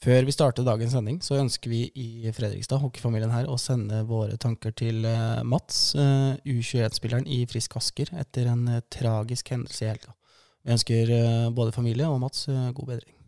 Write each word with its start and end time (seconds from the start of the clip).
Før 0.00 0.24
vi 0.24 0.32
starter 0.32 0.64
dagens 0.64 0.94
sending, 0.96 1.18
så 1.20 1.36
ønsker 1.36 1.68
vi 1.68 1.82
i 1.92 2.30
Fredrikstad, 2.32 2.80
hockeyfamilien 2.80 3.34
her, 3.34 3.50
å 3.52 3.58
sende 3.60 3.98
våre 4.08 4.38
tanker 4.40 4.72
til 4.72 5.04
eh, 5.04 5.42
Mats, 5.44 5.90
eh, 5.92 6.38
U21-spilleren 6.48 7.28
i 7.28 7.42
Frisk 7.50 7.76
Asker, 7.76 8.08
etter 8.16 8.48
en 8.48 8.64
eh, 8.72 8.80
tragisk 8.88 9.52
hendelse 9.52 9.84
i 9.84 9.90
helga. 9.90 10.16
Vi 10.64 10.72
ønsker 10.72 11.12
både 11.56 11.72
familie 11.76 12.08
og 12.08 12.18
Mats 12.20 12.46
god 12.48 12.86
bedring. 12.94 13.19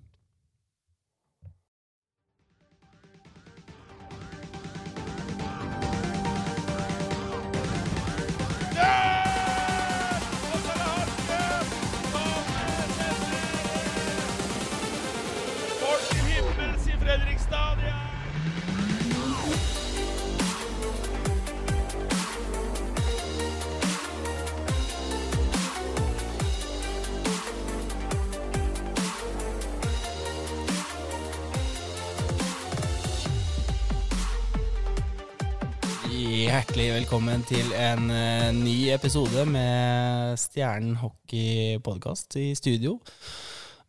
Hjertelig 36.62 36.92
velkommen 36.94 37.40
til 37.42 37.72
en 37.74 38.04
uh, 38.06 38.52
ny 38.54 38.92
episode 38.94 39.42
med 39.50 40.36
Stjernen 40.38 40.92
hockey 41.00 41.80
podkast 41.82 42.36
i 42.38 42.52
studio. 42.54 42.92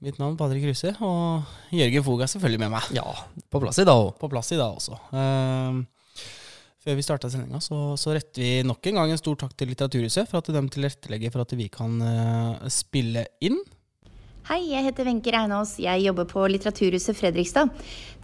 Mitt 0.02 0.18
navn 0.18 0.34
er 0.34 0.40
Patrick 0.40 0.66
Kruse, 0.66 0.96
og 1.06 1.46
Jørgen 1.70 2.06
Fog 2.08 2.24
er 2.26 2.32
selvfølgelig 2.32 2.64
med 2.64 2.72
meg. 2.74 2.88
Ja, 2.98 3.06
på 3.54 3.62
plass 3.62 3.78
i 3.78 3.86
dag 3.86 3.94
òg. 3.94 4.16
På 4.18 4.32
plass 4.32 4.50
i 4.56 4.58
dag 4.58 4.74
også. 4.74 4.98
Uh, 5.14 6.26
før 6.82 6.98
vi 6.98 7.06
starta 7.06 7.30
sendinga, 7.30 7.62
så, 7.62 7.94
så, 7.94 8.18
retter 8.18 8.42
vi 8.42 8.52
nok 8.66 8.90
en 8.90 9.04
gang 9.04 9.14
en 9.14 9.22
stor 9.22 9.38
takk 9.44 9.54
til 9.54 9.70
Litteraturhuset 9.70 10.34
for 10.34 10.42
at 10.42 10.50
de 10.58 10.66
tilrettelegger 10.74 11.36
for 11.36 11.46
at 11.46 11.54
vi 11.60 11.70
kan 11.78 12.02
uh, 12.02 12.58
spille 12.74 13.28
inn. 13.46 13.62
Hei, 14.44 14.74
jeg 14.74 14.84
heter 14.84 15.08
Wenche 15.08 15.32
Reinås. 15.32 15.78
Jeg 15.80 16.02
jobber 16.04 16.26
på 16.28 16.42
Litteraturhuset 16.52 17.16
Fredrikstad. 17.16 17.70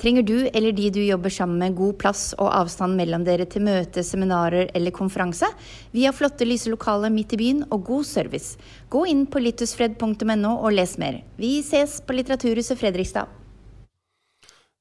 Trenger 0.02 0.26
du 0.28 0.34
eller 0.50 0.76
de 0.76 0.90
du 0.92 1.00
jobber 1.00 1.32
sammen 1.32 1.62
med 1.62 1.78
god 1.78 1.96
plass 2.02 2.24
og 2.36 2.50
avstand 2.58 3.00
mellom 3.00 3.24
dere 3.24 3.46
til 3.48 3.64
møte, 3.64 4.04
seminarer 4.04 4.68
eller 4.76 4.92
konferanse? 4.92 5.48
Vi 5.96 6.04
har 6.04 6.18
flotte 6.18 6.44
lyse 6.44 6.68
lokaler 6.68 7.08
midt 7.16 7.38
i 7.38 7.40
byen 7.40 7.64
og 7.72 7.88
god 7.88 8.04
service. 8.12 8.60
Gå 8.92 9.06
inn 9.08 9.24
på 9.32 9.40
littusfred.no 9.46 10.54
og 10.58 10.76
les 10.76 10.98
mer. 11.00 11.22
Vi 11.40 11.62
ses 11.64 12.02
på 12.04 12.20
Litteraturhuset 12.20 12.84
Fredrikstad. 12.84 13.32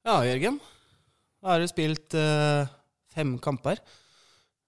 Ja, 0.03 0.19
Jørgen. 0.27 0.59
Da 1.39 1.53
har 1.53 1.63
du 1.63 1.71
spilt 1.71 2.19
eh, 2.19 2.67
fem 3.15 3.37
kamper. 3.39 3.79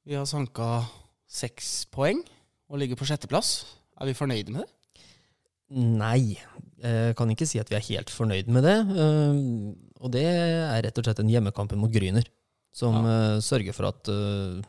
Vi 0.08 0.16
har 0.16 0.24
sanka 0.24 0.86
seks 1.28 1.82
poeng 1.92 2.24
og 2.72 2.80
ligger 2.80 2.96
på 2.96 3.12
sjetteplass. 3.12 3.58
Er 4.00 4.08
vi 4.08 4.16
fornøyde 4.16 4.56
med 4.56 4.64
det? 4.64 4.78
Nei, 5.72 6.36
jeg 6.82 7.16
kan 7.18 7.30
ikke 7.30 7.46
si 7.46 7.60
at 7.62 7.70
vi 7.70 7.78
er 7.78 7.88
helt 7.92 8.12
fornøyd 8.12 8.50
med 8.54 8.66
det. 8.66 8.78
Eh, 8.82 9.42
og 10.02 10.14
det 10.16 10.26
er 10.26 10.82
rett 10.88 10.98
og 10.98 11.06
slett 11.06 11.22
en 11.22 11.30
hjemmekamp 11.30 11.74
mot 11.78 11.92
Gryner, 11.94 12.26
som 12.74 12.98
ja. 13.06 13.18
Eh, 13.38 13.42
sørger 13.46 13.76
for 13.78 13.92
at 13.92 14.10
eh, 14.10 14.62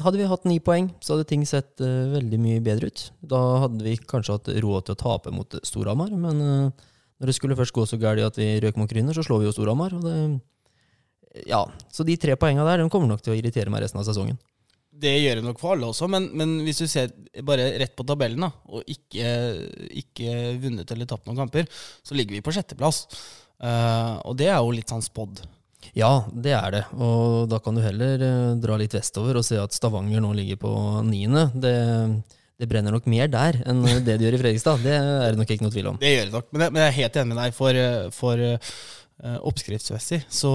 hadde 0.00 0.20
vi 0.20 0.28
hatt 0.28 0.46
ni 0.48 0.58
poeng, 0.64 0.90
så 1.04 1.14
hadde 1.14 1.28
ting 1.28 1.44
sett 1.48 1.80
veldig 1.80 2.40
mye 2.42 2.62
bedre 2.64 2.90
ut. 2.90 3.04
Da 3.22 3.40
hadde 3.66 3.84
vi 3.84 3.94
kanskje 4.00 4.38
hatt 4.38 4.52
råd 4.64 4.88
til 4.88 4.96
å 4.96 5.00
tape 5.02 5.32
mot 5.32 5.56
Storhamar, 5.64 6.10
men 6.10 6.40
når 6.40 7.30
det 7.30 7.36
skulle 7.36 7.56
først 7.56 7.76
gå 7.76 7.84
så 7.88 8.00
galt 8.00 8.24
at 8.24 8.40
vi 8.40 8.48
røk 8.64 8.80
mot 8.80 8.90
Gryner, 8.90 9.16
så 9.16 9.24
slår 9.24 9.44
vi 9.44 9.48
jo 9.48 9.54
Storhamar. 9.54 9.94
ja, 11.46 11.62
så 11.92 12.04
de 12.04 12.16
tre 12.18 12.34
poengene 12.36 12.66
der 12.66 12.82
de 12.82 12.90
kommer 12.90 13.08
nok 13.08 13.22
til 13.22 13.32
å 13.32 13.38
irritere 13.38 13.70
meg 13.70 13.86
resten 13.86 14.02
av 14.02 14.08
sesongen 14.08 14.40
det 15.00 15.12
gjør 15.20 15.40
det 15.40 15.46
nok 15.46 15.60
for 15.60 15.74
alle 15.74 15.90
også, 15.90 16.08
men, 16.12 16.28
men, 16.36 16.58
hvis 16.66 16.82
du 16.82 16.86
ser 16.90 17.12
bare 17.46 17.70
rett 17.80 17.94
på 17.96 18.06
tabellen 18.08 18.46
da, 18.46 18.50
og 18.70 18.84
ikke, 18.90 19.30
ikke 20.02 20.34
vunnet 20.62 20.92
eller 20.94 21.08
tapt 21.08 21.28
noen 21.28 21.40
kamper, 21.40 21.70
så 22.04 22.16
ligger 22.16 22.36
vi 22.36 22.44
på 22.44 22.54
sjetteplass. 22.54 23.06
Uh, 23.60 24.20
og 24.24 24.36
det 24.40 24.48
er 24.48 24.58
jo 24.58 24.74
litt 24.74 24.92
sånn 24.92 25.04
spådd. 25.04 25.42
Ja, 25.96 26.26
det 26.32 26.52
er 26.56 26.74
det. 26.74 26.82
Og 27.00 27.48
da 27.50 27.60
kan 27.64 27.76
du 27.76 27.82
heller 27.84 28.20
uh, 28.20 28.58
dra 28.60 28.76
litt 28.80 28.96
vestover 28.96 29.40
og 29.40 29.46
se 29.46 29.58
at 29.60 29.76
Stavanger 29.76 30.22
nå 30.24 30.32
ligger 30.36 30.60
på 30.60 30.72
niende. 31.08 31.48
Det, 31.52 31.74
det, 32.60 32.68
brenner 32.70 32.96
nok 32.96 33.08
mer 33.10 33.28
der 33.32 33.60
enn 33.68 33.84
det 34.04 34.16
det 34.20 34.24
gjør 34.24 34.38
i 34.38 34.42
Fredrikstad. 34.44 34.84
Det 34.84 34.96
er 34.96 35.28
det 35.28 35.40
nok 35.40 35.52
ikke 35.52 35.66
noe 35.66 35.76
tvil 35.76 35.92
om. 35.92 36.00
Det 36.00 36.14
gjør 36.14 36.30
det 36.30 36.36
nok, 36.38 36.48
men 36.52 36.66
jeg, 36.66 36.76
men 36.76 36.84
jeg 36.84 36.92
er 36.92 36.98
helt 37.02 37.20
enig 37.20 37.34
med 37.34 37.42
deg. 37.42 37.58
For, 37.60 37.84
for 38.16 38.44
Eh, 38.44 38.58
oppskriftsmessig 39.20 40.22
så 40.32 40.50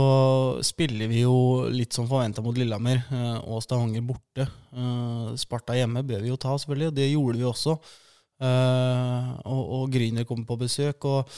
spiller 0.66 1.10
vi 1.12 1.22
jo 1.22 1.68
litt 1.70 1.94
som 1.94 2.08
forventa 2.10 2.42
mot 2.42 2.56
Lillehammer 2.58 3.04
eh, 3.04 3.38
og 3.46 3.62
Stavanger 3.62 4.02
borte. 4.06 4.48
Eh, 4.74 5.28
Sparta 5.38 5.76
hjemme 5.78 6.02
bør 6.08 6.24
vi 6.24 6.32
jo 6.32 6.40
ta, 6.42 6.56
selvfølgelig, 6.58 6.90
og 6.90 6.98
det 6.98 7.12
gjorde 7.12 7.42
vi 7.42 7.48
også. 7.52 7.78
Og, 8.36 9.60
og 9.78 9.84
Gryner 9.94 10.26
kommer 10.28 10.44
på 10.50 10.58
besøk. 10.60 11.06
og 11.08 11.30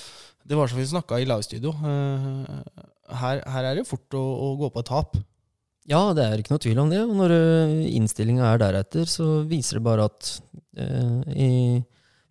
Det 0.41 0.57
var 0.57 0.71
som 0.71 0.79
vi 0.79 0.88
snakka 0.89 1.19
i 1.21 1.27
livestudio. 1.29 1.75
Her, 1.77 3.44
her 3.45 3.67
er 3.69 3.77
det 3.77 3.83
fort 3.85 4.17
å, 4.17 4.23
å, 4.23 4.47
gå 4.57 4.71
på 4.73 4.81
et 4.81 4.89
tap. 4.89 5.19
Ja, 5.88 6.01
det 6.17 6.25
er 6.25 6.41
ikke 6.41 6.55
noe 6.55 6.63
tvil 6.63 6.81
om 6.81 6.89
det. 6.89 7.03
Og 7.05 7.13
når 7.19 7.35
innstillinga 7.91 8.49
er 8.49 8.63
deretter, 8.63 9.05
så 9.05 9.44
viser 9.47 9.77
det 9.77 9.85
bare 9.85 10.07
at 10.09 10.31
eh, 10.79 11.38
i 11.38 11.51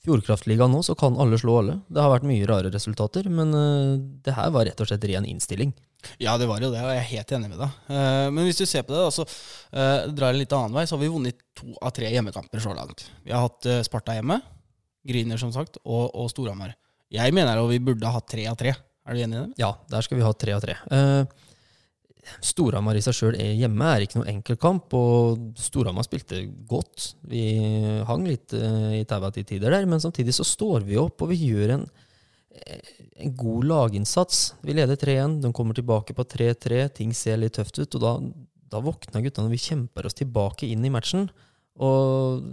Fjordkraftligaen 0.06 0.70
nå 0.70 0.84
så 0.86 0.94
kan 0.98 1.18
alle 1.18 1.38
slå 1.40 1.58
alle. 1.60 1.80
Det 1.90 2.02
har 2.02 2.12
vært 2.12 2.28
mye 2.28 2.46
rare 2.46 2.70
resultater, 2.70 3.26
men 3.26 3.50
uh, 3.50 3.98
det 4.22 4.36
her 4.36 4.52
var 4.54 4.68
rett 4.68 4.80
og 4.82 4.88
slett 4.88 5.04
ren 5.10 5.26
innstilling. 5.26 5.74
Ja, 6.22 6.36
det 6.38 6.46
var 6.46 6.62
jo 6.62 6.70
det, 6.70 6.82
og 6.84 6.92
jeg 6.94 7.02
er 7.02 7.08
helt 7.10 7.32
enig 7.34 7.50
med 7.50 7.58
deg. 7.64 7.78
Uh, 7.90 8.28
men 8.30 8.46
hvis 8.46 8.60
du 8.60 8.66
ser 8.70 8.86
på 8.86 8.94
det, 8.94 9.02
altså, 9.02 9.26
uh, 9.74 10.06
drar 10.14 10.30
det 10.30 10.44
litt 10.44 10.54
annen 10.54 10.76
vei, 10.78 10.86
så 10.86 10.94
har 10.94 11.02
vi 11.02 11.10
vunnet 11.10 11.42
to 11.58 11.72
av 11.80 11.94
tre 11.96 12.12
hjemmekamper 12.14 12.62
så 12.62 12.74
langt. 12.76 13.08
Vi 13.26 13.34
har 13.34 13.48
hatt 13.48 13.66
Sparta 13.88 14.14
hjemme, 14.14 14.38
Griner 15.06 15.42
som 15.42 15.50
sagt, 15.54 15.80
og, 15.82 16.12
og 16.14 16.30
Storhamar. 16.30 16.76
Jeg 17.12 17.34
mener 17.34 17.58
jo 17.58 17.70
vi 17.70 17.82
burde 17.82 18.06
ha 18.06 18.18
hatt 18.20 18.30
tre 18.30 18.46
av 18.50 18.58
tre. 18.58 18.74
Er 19.06 19.14
du 19.14 19.22
enig 19.22 19.38
i 19.38 19.42
det? 19.42 19.60
Ja, 19.62 19.72
der 19.90 20.02
skal 20.06 20.18
vi 20.18 20.26
ha 20.26 20.32
tre 20.34 20.54
av 20.54 20.62
tre. 20.62 20.78
Uh, 20.90 21.45
Storhamar 22.44 22.98
i 22.98 23.02
seg 23.04 23.16
sjøl 23.16 23.36
hjemme 23.38 23.90
er 23.92 24.04
ikke 24.04 24.20
noen 24.20 24.32
enkel 24.34 24.58
kamp, 24.60 24.94
og 24.96 25.52
Storhamar 25.60 26.06
spilte 26.06 26.42
godt. 26.68 27.12
Vi 27.30 27.44
hang 28.08 28.26
litt 28.28 28.54
uh, 28.56 28.92
i 28.96 29.04
taua 29.08 29.30
til 29.34 29.46
tider 29.48 29.74
der, 29.74 29.86
men 29.88 30.02
samtidig 30.02 30.34
så 30.36 30.46
står 30.46 30.86
vi 30.88 30.98
opp, 31.00 31.22
og 31.22 31.32
vi 31.32 31.40
gjør 31.52 31.76
en, 31.76 31.86
en 33.22 33.36
god 33.38 33.70
laginnsats. 33.70 34.44
Vi 34.66 34.76
leder 34.76 34.98
3-1, 35.00 35.40
de 35.44 35.54
kommer 35.56 35.78
tilbake 35.78 36.16
på 36.16 36.28
3-3, 36.36 36.84
ting 37.00 37.14
ser 37.16 37.40
litt 37.40 37.56
tøft 37.58 37.78
ut, 37.80 37.98
og 37.98 38.04
da, 38.04 38.14
da 38.74 38.84
våkna 38.84 39.24
gutta 39.24 39.44
når 39.44 39.54
vi 39.54 39.64
kjemper 39.68 40.08
oss 40.08 40.18
tilbake 40.18 40.68
inn 40.68 40.84
i 40.86 40.92
matchen. 40.92 41.28
Og 41.82 42.44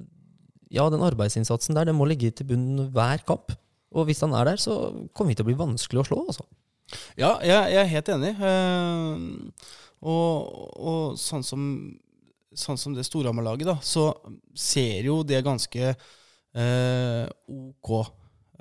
ja, 0.74 0.88
den 0.90 1.06
arbeidsinnsatsen 1.06 1.78
der, 1.78 1.90
den 1.90 1.98
må 2.00 2.08
ligge 2.10 2.32
til 2.34 2.50
bunn 2.50 2.90
hver 2.94 3.22
kamp. 3.28 3.54
Og 3.94 4.08
hvis 4.10 4.24
han 4.26 4.34
er 4.34 4.50
der, 4.50 4.62
så 4.62 4.74
kommer 5.14 5.32
vi 5.32 5.38
til 5.38 5.46
å 5.46 5.52
bli 5.52 5.60
vanskelig 5.60 6.02
å 6.02 6.08
slå, 6.08 6.22
altså. 6.26 6.46
Ja, 7.20 7.36
jeg, 7.46 7.74
jeg 7.74 7.81
er 7.84 7.92
helt 7.94 8.12
enig. 8.16 8.34
Uh, 8.40 9.70
og, 10.04 10.50
og, 10.74 11.20
sånn 11.20 11.46
som, 11.48 11.64
sånn 12.56 12.80
som 12.80 12.98
det 12.98 13.06
Storhamar-laget, 13.08 13.70
da, 13.70 13.78
så 13.84 14.09
ser 14.58 15.08
jo 15.08 15.22
det 15.28 15.44
ganske 15.46 15.94
uh, 15.94 17.26
ok. 17.48 17.94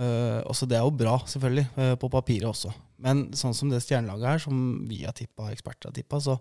Uh, 0.00 0.40
også 0.48 0.66
det 0.70 0.78
er 0.78 0.86
jo 0.86 0.96
bra, 1.02 1.18
selvfølgelig, 1.28 1.96
på 2.00 2.10
papiret 2.12 2.48
også. 2.48 2.72
Men 3.02 3.28
sånn 3.36 3.54
som 3.56 3.70
det 3.72 3.82
stjernelaget 3.82 4.28
her, 4.30 4.42
som 4.46 4.56
vi 4.88 5.02
har 5.02 5.14
tippa, 5.16 5.50
eksperter 5.52 5.90
har 5.90 5.96
tippa, 5.96 6.20
så, 6.22 6.38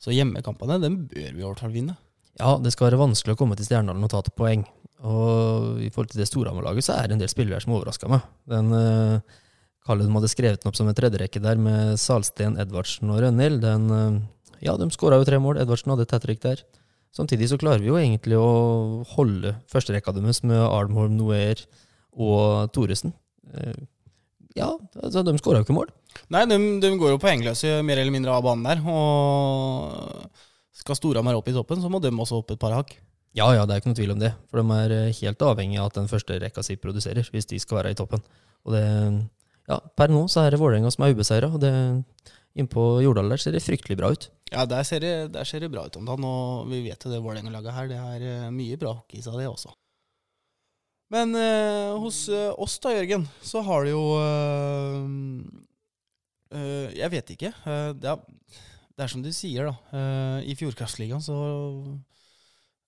så 0.00 0.12
hjemmekampene 0.14 0.80
den 0.82 1.04
bør 1.08 1.36
vi 1.38 1.46
i 1.46 1.72
vinne. 1.72 1.96
Ja, 2.40 2.56
det 2.60 2.72
skal 2.72 2.90
være 2.90 3.02
vanskelig 3.02 3.34
å 3.34 3.40
komme 3.42 3.56
til 3.58 3.66
Stjerndalen 3.68 4.04
og 4.06 4.12
ta 4.12 4.22
til 4.24 4.34
poeng. 4.36 4.64
Og 5.02 5.80
i 5.82 5.90
forhold 5.92 6.12
til 6.12 6.22
det 6.22 6.28
Storhamar-laget, 6.30 6.86
så 6.86 6.96
er 6.96 7.08
det 7.08 7.16
en 7.16 7.22
del 7.24 7.30
spillere 7.32 7.60
som 7.62 7.74
overrasker 7.74 8.12
meg. 8.12 8.26
Den 8.48 8.70
uh, 8.72 9.40
Kalle 9.86 10.06
de 10.06 10.14
hadde 10.14 10.30
skrevet 10.30 10.62
den 10.62 10.70
opp 10.70 10.78
som 10.78 10.90
en 10.90 10.96
tredjerekke 10.96 11.42
der, 11.42 11.58
med 11.58 11.96
Salsten, 11.98 12.54
Edvardsen 12.62 13.10
og 13.10 13.22
Rønhild. 13.24 13.62
Den, 13.64 13.88
eh, 13.90 14.20
ja, 14.68 14.76
de 14.78 14.86
skåra 14.94 15.18
jo 15.18 15.26
tre 15.26 15.40
mål. 15.42 15.58
Edvardsen 15.62 15.90
hadde 15.94 16.06
et 16.06 16.14
hat 16.14 16.28
der. 16.44 16.62
Samtidig 17.12 17.50
så 17.50 17.58
klarer 17.60 17.82
vi 17.82 17.90
jo 17.90 17.98
egentlig 18.00 18.38
å 18.40 19.02
holde 19.16 19.56
førsterekka 19.68 20.14
deres 20.16 20.40
med 20.46 20.62
Armholm, 20.62 21.18
Noer 21.18 21.60
og 22.16 22.70
Thoresen. 22.72 23.12
Eh, 23.52 23.82
ja, 24.56 24.70
altså, 25.02 25.24
de 25.24 25.34
skåra 25.40 25.60
jo 25.60 25.66
ikke 25.66 25.76
mål. 25.76 25.90
Nei, 26.32 26.44
de, 26.48 26.56
de, 26.80 26.92
går 27.00 27.14
jo 27.14 27.20
poengløse 27.20 27.80
mer 27.84 28.00
eller 28.00 28.14
mindre 28.14 28.32
av 28.36 28.46
banen 28.46 28.64
der. 28.68 28.80
Og 28.86 30.30
skal 30.76 30.96
Storhamar 30.96 31.36
opp 31.36 31.50
i 31.50 31.56
toppen, 31.56 31.82
så 31.82 31.90
må 31.92 32.00
de 32.00 32.12
også 32.12 32.40
opp 32.40 32.54
et 32.54 32.62
par 32.62 32.76
hakk. 32.78 32.94
Ja, 33.36 33.48
ja, 33.56 33.64
det 33.64 33.74
er 33.74 33.82
ikke 33.82 33.92
noe 33.92 33.98
tvil 33.98 34.14
om 34.14 34.22
det. 34.22 34.32
For 34.48 34.60
de 34.60 34.78
er 34.78 34.96
eh, 34.96 35.20
helt 35.22 35.44
avhengig 35.44 35.80
av 35.80 35.90
at 35.90 36.00
den 36.00 36.10
første 36.10 36.38
rekka 36.40 36.64
si 36.64 36.78
produserer, 36.80 37.28
hvis 37.32 37.48
de 37.48 37.60
skal 37.60 37.80
være 37.80 37.94
i 37.94 37.98
toppen. 37.98 38.24
Og 38.68 38.76
det 38.76 38.84
ja, 39.70 39.78
per 39.96 40.12
nå 40.12 40.24
så 40.30 40.44
er 40.44 40.54
det 40.54 40.60
Vålerenga 40.62 40.90
som 40.92 41.04
er 41.06 41.14
ubeseira. 41.14 41.50
Innpå 42.58 42.82
Jordal 43.00 43.32
der 43.32 43.40
ser 43.40 43.54
det 43.56 43.62
fryktelig 43.64 43.96
bra 44.00 44.10
ut. 44.12 44.26
Ja, 44.52 44.66
der 44.68 44.84
ser 44.84 45.00
det, 45.00 45.12
der 45.32 45.48
ser 45.48 45.62
det 45.64 45.70
bra 45.72 45.86
ut 45.86 45.96
om 45.96 46.08
dagen. 46.08 46.26
Og 46.28 46.66
vi 46.68 46.82
vet 46.84 47.04
jo 47.04 47.12
det 47.12 47.22
Vålerenga-laget 47.24 47.76
her, 47.76 47.88
det 47.88 48.00
er 48.00 48.26
eh, 48.28 48.50
mye 48.52 48.76
bra 48.80 48.92
hockey 48.98 49.22
av 49.24 49.38
det 49.40 49.48
også. 49.48 49.72
Men 51.12 51.34
eh, 51.36 51.92
hos 52.00 52.24
eh, 52.32 52.50
oss 52.56 52.78
da, 52.80 52.94
Jørgen, 52.96 53.26
så 53.44 53.60
har 53.66 53.84
det 53.84 53.92
jo 53.92 54.04
eh, 54.20 55.00
eh, 56.56 56.94
jeg 57.00 57.12
vet 57.12 57.32
ikke. 57.34 57.52
Det, 58.00 58.14
er, 58.14 58.60
det 58.96 59.04
er 59.06 59.12
som 59.12 59.24
du 59.24 59.28
sier, 59.36 59.68
da. 59.68 60.04
I 60.44 60.56
Fjordkraftligaen 60.58 61.24
så 61.24 61.36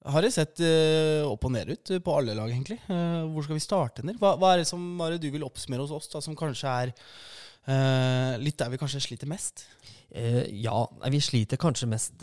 har 0.05 0.25
det 0.25 0.35
sett 0.35 0.61
uh, 0.61 1.25
opp 1.25 1.47
og 1.49 1.55
ned 1.55 1.71
ut 1.73 1.93
på 2.05 2.17
alle 2.19 2.35
lag, 2.37 2.51
egentlig. 2.53 2.77
Uh, 2.91 3.25
hvor 3.33 3.47
skal 3.47 3.57
vi 3.57 3.65
starte 3.65 4.05
ned? 4.05 4.19
Hva, 4.21 4.35
hva 4.41 4.53
er 4.53 4.63
det 4.63 4.69
som 4.69 4.83
hva 4.99 5.09
er 5.09 5.17
det 5.17 5.25
du 5.25 5.33
vil 5.33 5.47
oppsummere 5.47 5.85
hos 5.85 5.95
oss, 5.97 6.11
da, 6.13 6.21
som 6.25 6.37
kanskje 6.37 6.73
er 6.85 6.93
eh, 6.93 8.35
litt 8.43 8.59
der 8.61 8.73
vi 8.73 8.81
kanskje 8.81 9.03
sliter 9.07 9.31
mest? 9.31 9.67
Ja, 10.15 10.77
vi 11.11 11.19
sliter 11.25 11.59
kanskje 11.59 11.89
mest 11.91 12.21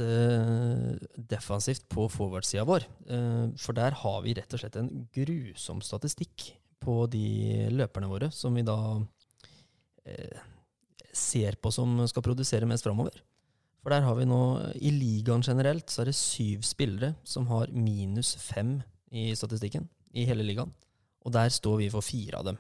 defensivt 1.28 1.90
på 1.92 2.06
forward-sida 2.08 2.64
vår. 2.64 2.86
For 3.60 3.76
der 3.76 3.98
har 4.00 4.22
vi 4.24 4.36
rett 4.38 4.54
og 4.56 4.62
slett 4.62 4.78
en 4.80 4.88
grusom 5.12 5.82
statistikk 5.84 6.54
på 6.80 7.02
de 7.12 7.68
løperne 7.74 8.08
våre, 8.08 8.30
som 8.32 8.56
vi 8.56 8.64
da 8.64 8.78
ser 11.12 11.60
på 11.60 11.74
som 11.76 12.00
skal 12.08 12.24
produsere 12.30 12.70
mest 12.70 12.88
framover. 12.88 13.20
For 13.82 13.94
der 13.94 14.06
har 14.06 14.18
vi 14.18 14.28
nå, 14.30 14.42
i 14.78 14.92
ligaen 14.94 15.42
generelt, 15.46 15.90
så 15.90 16.04
er 16.04 16.12
det 16.12 16.18
syv 16.18 16.62
spillere 16.66 17.16
som 17.26 17.48
har 17.50 17.72
minus 17.74 18.36
fem 18.38 18.78
i 19.10 19.32
statistikken 19.36 19.88
i 20.14 20.26
hele 20.28 20.46
ligaen. 20.46 20.74
Og 21.26 21.34
der 21.34 21.50
står 21.54 21.80
vi 21.82 21.90
for 21.94 22.06
fire 22.06 22.40
av 22.40 22.46
dem. 22.52 22.60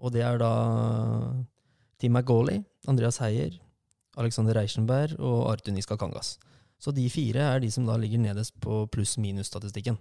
Og 0.00 0.12
det 0.14 0.24
er 0.24 0.40
da 0.40 0.52
Tim 2.00 2.16
McGauley, 2.16 2.62
Andreas 2.88 3.20
Heier, 3.20 3.58
Alexander 4.20 4.56
Reichenberg 4.56 5.18
og 5.18 5.50
Arthur 5.52 5.76
Niska 5.76 5.96
Kangas. 6.00 6.38
Så 6.80 6.92
de 6.96 7.04
fire 7.12 7.44
er 7.44 7.60
de 7.60 7.68
som 7.72 7.84
da 7.84 7.98
ligger 8.00 8.22
nederst 8.22 8.56
på 8.64 8.86
pluss-minus-statistikken. 8.94 9.98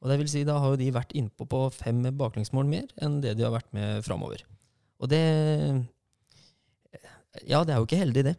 Og 0.00 0.08
det 0.08 0.20
vil 0.20 0.30
si, 0.32 0.44
da 0.46 0.56
har 0.62 0.72
jo 0.72 0.80
de 0.80 0.92
vært 0.94 1.12
innpå 1.18 1.44
på 1.50 1.64
fem 1.74 1.98
baklengsmål 2.16 2.68
mer 2.70 2.86
enn 3.02 3.18
det 3.24 3.34
de 3.36 3.44
har 3.44 3.52
vært 3.52 3.68
med 3.76 4.04
framover. 4.06 4.46
Og 5.00 5.10
det 5.10 5.24
Ja, 7.46 7.62
det 7.62 7.74
er 7.74 7.78
jo 7.78 7.86
ikke 7.86 8.00
heldig, 8.00 8.24
det. 8.30 8.36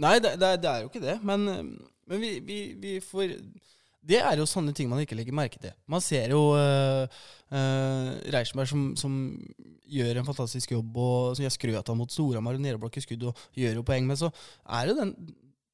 Nei, 0.00 0.16
det, 0.22 0.36
det, 0.40 0.54
det 0.62 0.70
er 0.70 0.84
jo 0.84 0.90
ikke 0.90 1.04
det. 1.04 1.18
Men, 1.26 1.46
men 2.08 2.22
vi, 2.22 2.32
vi, 2.46 2.58
vi 2.80 2.96
får 3.04 3.36
Det 4.02 4.18
er 4.18 4.40
jo 4.40 4.48
sånne 4.48 4.74
ting 4.76 4.90
man 4.90 5.02
ikke 5.02 5.18
legger 5.18 5.36
merke 5.36 5.60
til. 5.62 5.74
Man 5.90 6.02
ser 6.04 6.34
jo 6.34 6.40
uh, 6.56 7.06
Reichenberg 8.34 8.70
som, 8.70 8.88
som 8.98 9.14
gjør 9.92 10.20
en 10.20 10.28
fantastisk 10.28 10.72
jobb, 10.74 10.96
og 10.96 11.36
som 11.36 11.46
jeg 11.46 11.54
skrøt 11.54 11.92
av 11.92 11.98
mot 11.98 12.10
Storhamar 12.10 12.58
og 12.58 12.64
nedeblokke 12.64 13.02
skudd 13.04 13.28
og 13.30 13.46
gjør 13.58 13.80
jo 13.80 13.86
poeng, 13.86 14.08
men 14.08 14.18
så 14.18 14.32
er 14.64 14.90
jo 14.90 14.98
den 14.98 15.16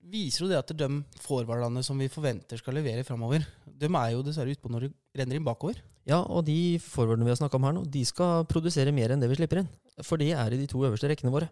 viser 0.08 0.44
jo 0.44 0.50
det 0.50 0.58
at 0.60 0.72
de 0.76 0.88
forwardene 1.22 1.82
som 1.84 1.98
vi 2.00 2.08
forventer 2.12 2.60
skal 2.60 2.76
levere 2.78 3.04
framover, 3.06 3.44
de 3.66 3.88
er 3.88 4.10
jo 4.14 4.24
dessverre 4.24 4.54
utpå 4.54 4.70
når 4.72 4.86
det 4.86 5.20
renner 5.20 5.38
inn 5.38 5.46
bakover. 5.46 5.80
Ja, 6.08 6.22
og 6.22 6.46
de 6.48 6.78
forwardene 6.80 7.26
vi 7.26 7.34
har 7.34 7.40
snakka 7.40 7.58
om 7.58 7.66
her 7.68 7.76
nå, 7.76 7.84
de 7.84 8.04
skal 8.08 8.46
produsere 8.48 8.94
mer 8.96 9.12
enn 9.12 9.22
det 9.22 9.28
vi 9.30 9.36
slipper 9.38 9.62
inn. 9.62 9.70
For 10.06 10.20
de 10.20 10.30
er 10.32 10.54
i 10.54 10.60
de 10.60 10.68
to 10.70 10.80
øverste 10.86 11.10
rekkene 11.10 11.32
våre. 11.34 11.50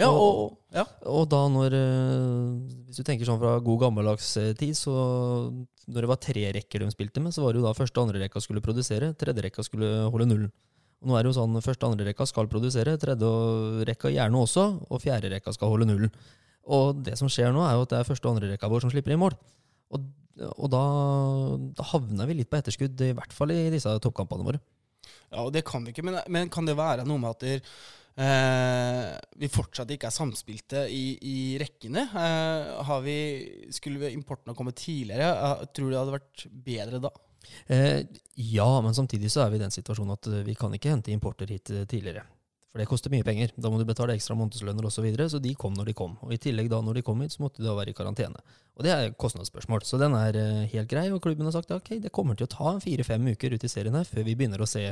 Ja, 0.00 0.08
Og- 0.10 0.38
og, 0.40 0.56
ja. 0.72 0.84
Og 1.12 1.28
da 1.28 1.40
når 1.52 1.74
eh, 1.76 2.86
Hvis 2.88 2.96
du 3.00 3.04
tenker 3.04 3.28
sånn 3.28 3.38
fra 3.42 3.58
god 3.60 3.80
gammeldags 3.84 4.30
eh, 4.40 4.52
tid, 4.56 4.72
så 4.78 4.90
når 5.90 6.00
det 6.06 6.08
var 6.10 6.20
tre 6.22 6.44
rekker 6.56 6.80
de 6.82 6.90
spilte 6.94 7.20
med, 7.22 7.34
så 7.34 7.42
var 7.44 7.52
det 7.52 7.60
jo 7.60 7.66
da 7.66 7.74
første 7.76 7.98
og 8.00 8.08
andre 8.08 8.22
rekka 8.24 8.40
skulle 8.42 8.62
produsere, 8.64 9.12
tredje 9.18 9.42
rekka 9.44 9.64
skulle 9.66 9.88
holde 10.10 10.26
nullen. 10.30 10.50
Og 11.02 11.08
nå 11.10 11.16
er 11.16 11.24
det 11.24 11.30
jo 11.32 11.38
sånn 11.40 11.56
første 11.64 11.86
og 11.86 11.94
andre 11.96 12.06
rekka 12.10 12.26
skal 12.28 12.46
produsere, 12.52 12.96
tredje 13.00 13.30
rekka 13.88 14.12
gjerne 14.12 14.38
også, 14.44 14.64
og 14.90 15.00
fjerde 15.02 15.30
rekka 15.32 15.52
skal 15.56 15.72
holde 15.72 15.88
nullen. 15.90 16.12
Og 16.70 17.00
det 17.02 17.16
som 17.18 17.28
skjer 17.32 17.50
nå, 17.56 17.62
er 17.66 17.74
jo 17.78 17.86
at 17.86 17.92
det 17.94 17.98
er 18.02 18.08
første 18.10 18.28
og 18.28 18.36
andre 18.36 18.52
rekka 18.52 18.68
vår 18.70 18.84
som 18.84 18.92
slipper 18.92 19.14
inn 19.16 19.22
mål. 19.22 19.34
Og, 19.90 20.04
og 20.54 20.68
da, 20.70 20.82
da 21.80 21.86
havner 21.90 22.28
vi 22.30 22.36
litt 22.38 22.50
på 22.52 22.60
etterskudd, 22.60 23.00
i 23.02 23.14
hvert 23.16 23.32
fall 23.34 23.50
i 23.54 23.62
disse 23.72 23.90
toppkampene 24.04 24.46
våre. 24.46 24.60
Ja, 25.32 25.42
og 25.46 25.50
det 25.54 25.64
kan 25.66 25.82
vi 25.86 25.94
ikke. 25.94 26.04
Men, 26.06 26.20
men 26.30 26.50
kan 26.52 26.68
det 26.68 26.76
være 26.78 27.06
noe 27.08 27.18
med 27.22 27.32
at 27.34 27.42
der, 27.42 27.64
eh, 28.16 29.08
vi 29.40 29.50
fortsatt 29.52 29.90
ikke 29.94 30.10
er 30.10 30.14
samspilte 30.14 30.84
i, 30.90 31.04
i 31.22 31.38
rekkene? 31.60 32.06
Eh, 32.10 32.94
vi, 33.06 33.18
skulle 33.74 34.12
importen 34.14 34.52
ha 34.52 34.58
kommet 34.58 34.80
tidligere? 34.80 35.30
Eh, 35.30 35.66
tror 35.74 35.90
du 35.90 35.94
det 35.94 36.00
hadde 36.00 36.16
vært 36.18 36.46
bedre 36.70 37.02
da? 37.06 37.12
Eh, 37.66 38.00
ja, 38.34 38.80
men 38.80 38.94
samtidig 38.94 39.30
så 39.32 39.44
er 39.44 39.50
vi 39.50 39.60
i 39.60 39.62
den 39.62 39.72
situasjonen 39.74 40.16
at 40.16 40.28
eh, 40.30 40.44
vi 40.46 40.56
kan 40.58 40.74
ikke 40.74 40.92
hente 40.92 41.12
importer 41.14 41.50
hit 41.50 41.70
eh, 41.72 41.86
tidligere. 41.88 42.24
For 42.70 42.78
det 42.78 42.86
koster 42.86 43.10
mye 43.10 43.26
penger. 43.26 43.50
Da 43.58 43.70
må 43.70 43.80
du 43.80 43.86
betale 43.86 44.14
ekstra 44.14 44.36
månedslønner 44.38 44.86
osv. 44.86 45.00
Så, 45.00 45.02
videre, 45.02 45.26
så 45.32 45.40
de 45.42 45.56
kom 45.58 45.74
når 45.74 45.90
de 45.90 45.96
kom. 45.98 46.14
Og 46.22 46.34
i 46.34 46.38
tillegg 46.38 46.68
da 46.70 46.78
når 46.84 47.00
de 47.00 47.04
kom 47.06 47.22
hit, 47.24 47.34
så 47.34 47.42
måtte 47.42 47.62
de 47.62 47.66
da 47.66 47.74
være 47.74 47.90
i 47.90 47.96
karantene. 47.98 48.44
Og 48.78 48.86
det 48.86 48.92
er 48.94 49.16
kostnadsspørsmål. 49.18 49.82
Så 49.86 49.98
den 49.98 50.14
er 50.14 50.38
helt 50.70 50.90
grei, 50.90 51.08
og 51.10 51.18
klubben 51.24 51.48
har 51.48 51.56
sagt 51.56 51.74
ok, 51.74 51.96
det 52.04 52.14
kommer 52.14 52.38
til 52.38 52.46
å 52.46 52.52
ta 52.52 52.76
fire-fem 52.84 53.26
uker 53.34 53.56
ut 53.56 53.66
i 53.66 53.72
serien 53.72 53.98
her 53.98 54.06
før 54.06 54.22
vi 54.28 54.36
begynner 54.38 54.62
å 54.62 54.70
se 54.70 54.86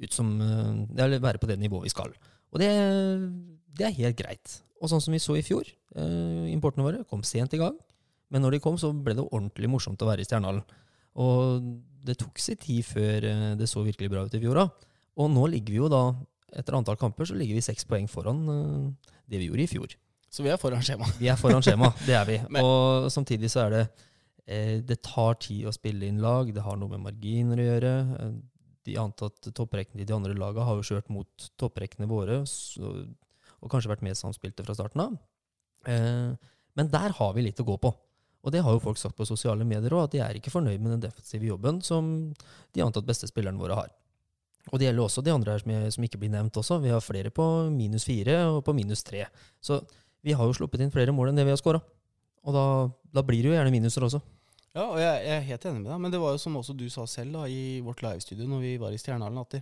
ut 0.00 0.16
som 0.16 0.32
Eller 0.40 1.20
være 1.20 1.42
på 1.42 1.50
det 1.50 1.58
nivået 1.60 1.90
vi 1.90 1.92
skal. 1.92 2.16
Og 2.50 2.58
det, 2.62 2.70
det 3.78 3.86
er 3.86 3.96
helt 4.00 4.18
greit. 4.18 4.56
Og 4.80 4.90
sånn 4.90 5.02
som 5.04 5.12
vi 5.14 5.20
så 5.22 5.36
i 5.38 5.44
fjor, 5.44 5.68
eh, 5.94 6.46
importene 6.52 6.86
våre 6.86 7.04
kom 7.08 7.22
sent 7.26 7.52
i 7.54 7.60
gang. 7.60 7.76
Men 8.30 8.42
når 8.44 8.56
de 8.56 8.62
kom, 8.64 8.78
så 8.78 8.92
ble 8.94 9.14
det 9.18 9.24
ordentlig 9.26 9.68
morsomt 9.70 10.00
å 10.02 10.08
være 10.08 10.22
i 10.24 10.28
Stjernehallen. 10.28 10.62
Og 11.20 11.64
det 12.06 12.14
tok 12.20 12.38
sin 12.40 12.56
tid 12.60 12.84
før 12.86 13.26
eh, 13.28 13.46
det 13.60 13.68
så 13.70 13.82
virkelig 13.86 14.10
bra 14.12 14.24
ut 14.26 14.34
i 14.34 14.42
fjor. 14.42 14.60
da. 14.62 14.68
Og 15.20 15.30
nå 15.34 15.46
ligger 15.52 15.74
vi 15.74 15.80
jo 15.82 15.88
da, 15.92 16.04
etter 16.56 16.74
antall 16.78 16.96
kamper, 16.98 17.28
så 17.28 17.36
ligger 17.38 17.58
vi 17.58 17.64
seks 17.66 17.84
poeng 17.90 18.06
foran 18.10 18.40
eh, 18.50 19.10
det 19.30 19.42
vi 19.42 19.50
gjorde 19.50 19.66
i 19.66 19.70
fjor. 19.70 19.96
Så 20.30 20.44
vi 20.46 20.50
er 20.52 20.58
foran 20.62 20.82
skjema. 20.86 21.08
Vi 21.18 21.26
er 21.30 21.38
foran 21.38 21.62
skjema, 21.66 21.90
det 22.06 22.14
er 22.14 22.26
vi. 22.28 22.38
Men- 22.54 22.64
Og 22.66 23.10
samtidig 23.10 23.50
så 23.50 23.64
er 23.66 23.74
det 23.74 23.82
eh, 24.46 24.76
Det 24.86 25.00
tar 25.06 25.34
tid 25.42 25.66
å 25.66 25.74
spille 25.74 26.06
inn 26.06 26.22
lag, 26.22 26.50
det 26.54 26.62
har 26.64 26.78
noe 26.78 26.88
med 26.94 27.02
marginer 27.10 27.58
å 27.58 27.66
gjøre. 27.68 27.92
De 28.88 28.96
antatt 29.00 29.50
topprekkene 29.56 30.02
i 30.02 30.08
de 30.08 30.14
andre 30.16 30.36
lagene 30.36 30.64
har 30.64 30.78
jo 30.78 30.86
kjørt 30.86 31.10
mot 31.12 31.48
topprekkene 31.60 32.08
våre, 32.08 32.40
så, 32.48 32.94
og 33.60 33.72
kanskje 33.72 33.92
vært 33.92 34.04
mer 34.06 34.16
samspilte 34.16 34.64
fra 34.64 34.76
starten 34.78 35.04
av. 35.04 35.18
Eh, 35.86 36.32
Men 36.78 36.88
der 36.88 37.12
har 37.18 37.34
vi 37.36 37.44
litt 37.44 37.60
å 37.60 37.66
gå 37.66 37.76
på. 37.82 37.90
Og 38.40 38.52
det 38.54 38.62
har 38.64 38.72
jo 38.72 38.80
folk 38.80 38.96
sagt 38.96 39.18
på 39.18 39.26
sosiale 39.28 39.66
medier 39.68 39.92
òg, 39.92 40.06
at 40.06 40.12
de 40.14 40.20
er 40.24 40.38
ikke 40.38 40.52
fornøyd 40.52 40.80
med 40.80 40.94
den 40.94 41.02
defensive 41.02 41.44
jobben 41.44 41.82
som 41.84 42.32
de 42.72 42.80
antatt 42.84 43.04
beste 43.04 43.28
spillerne 43.28 43.60
våre 43.60 43.76
har. 43.76 43.90
Og 44.70 44.78
det 44.78 44.86
gjelder 44.86 45.04
også 45.04 45.24
de 45.24 45.32
andre 45.34 45.52
her 45.52 45.62
som, 45.62 45.72
jeg, 45.74 45.92
som 45.92 46.06
ikke 46.06 46.20
blir 46.22 46.32
nevnt 46.32 46.56
også. 46.56 46.78
Vi 46.80 46.92
har 46.92 47.04
flere 47.04 47.32
på 47.34 47.44
minus 47.74 48.06
fire 48.08 48.38
og 48.54 48.62
på 48.64 48.72
minus 48.76 49.04
tre. 49.04 49.26
Så 49.60 49.80
vi 50.24 50.32
har 50.36 50.46
jo 50.46 50.56
sluppet 50.56 50.80
inn 50.80 50.92
flere 50.94 51.12
mål 51.16 51.32
enn 51.32 51.40
det 51.40 51.46
vi 51.48 51.52
har 51.52 51.60
skåra. 51.60 51.80
Og 52.46 52.56
da, 52.56 52.64
da 53.12 53.24
blir 53.26 53.42
det 53.42 53.50
jo 53.50 53.56
gjerne 53.56 53.72
minuser 53.74 54.06
også. 54.06 54.22
Ja, 54.70 54.84
og 54.86 54.98
jeg, 55.02 55.22
jeg 55.26 55.34
er 55.34 55.46
helt 55.48 55.64
enig 55.66 55.82
med 55.82 55.90
deg, 55.90 56.02
men 56.04 56.12
det 56.14 56.20
var 56.22 56.34
jo 56.34 56.42
som 56.42 56.58
også 56.60 56.76
du 56.78 56.86
sa 56.92 57.06
selv 57.10 57.34
da, 57.34 57.46
i 57.50 57.80
vårt 57.82 58.04
livestudio 58.06 58.46
når 58.46 58.60
vi 58.62 58.74
var 58.78 58.94
i 58.94 59.00
Stjernehallen, 59.02 59.40
at 59.42 59.58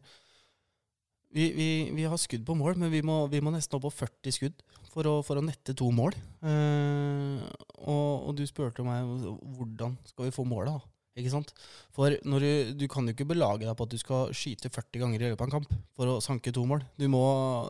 vi, 1.32 1.46
vi, 1.56 1.68
vi 1.96 2.04
har 2.08 2.20
skudd 2.20 2.44
på 2.48 2.56
mål, 2.56 2.76
men 2.80 2.92
vi 2.92 3.00
må, 3.04 3.22
vi 3.32 3.40
må 3.44 3.52
nesten 3.52 3.76
opp 3.76 3.86
på 3.86 3.94
40 4.02 4.36
skudd 4.36 4.62
for 4.92 5.08
å, 5.08 5.18
for 5.24 5.40
å 5.40 5.44
nette 5.44 5.74
to 5.76 5.88
mål. 5.92 6.16
Eh, 6.40 7.40
og, 7.84 8.28
og 8.28 8.36
du 8.36 8.44
spurte 8.48 8.84
meg 8.84 9.08
hvordan 9.56 9.96
skal 10.08 10.28
vi 10.28 10.34
få 10.34 10.44
målet, 10.48 10.76
da? 10.76 10.94
Ikke 11.18 11.32
sant? 11.32 11.50
For 11.96 12.14
du, 12.14 12.50
du 12.78 12.84
kan 12.90 13.08
jo 13.08 13.14
ikke 13.14 13.26
belage 13.28 13.64
deg 13.64 13.74
på 13.76 13.86
at 13.88 13.94
du 13.94 13.98
skal 14.00 14.34
skyte 14.36 14.70
40 14.70 15.02
ganger 15.02 15.24
i 15.24 15.30
løpet 15.32 15.42
av 15.42 15.48
en 15.48 15.56
kamp 15.56 15.72
for 15.98 16.12
å 16.12 16.20
sanke 16.24 16.52
to 16.54 16.62
mål. 16.68 16.84
Du 17.00 17.08
må, 17.10 17.24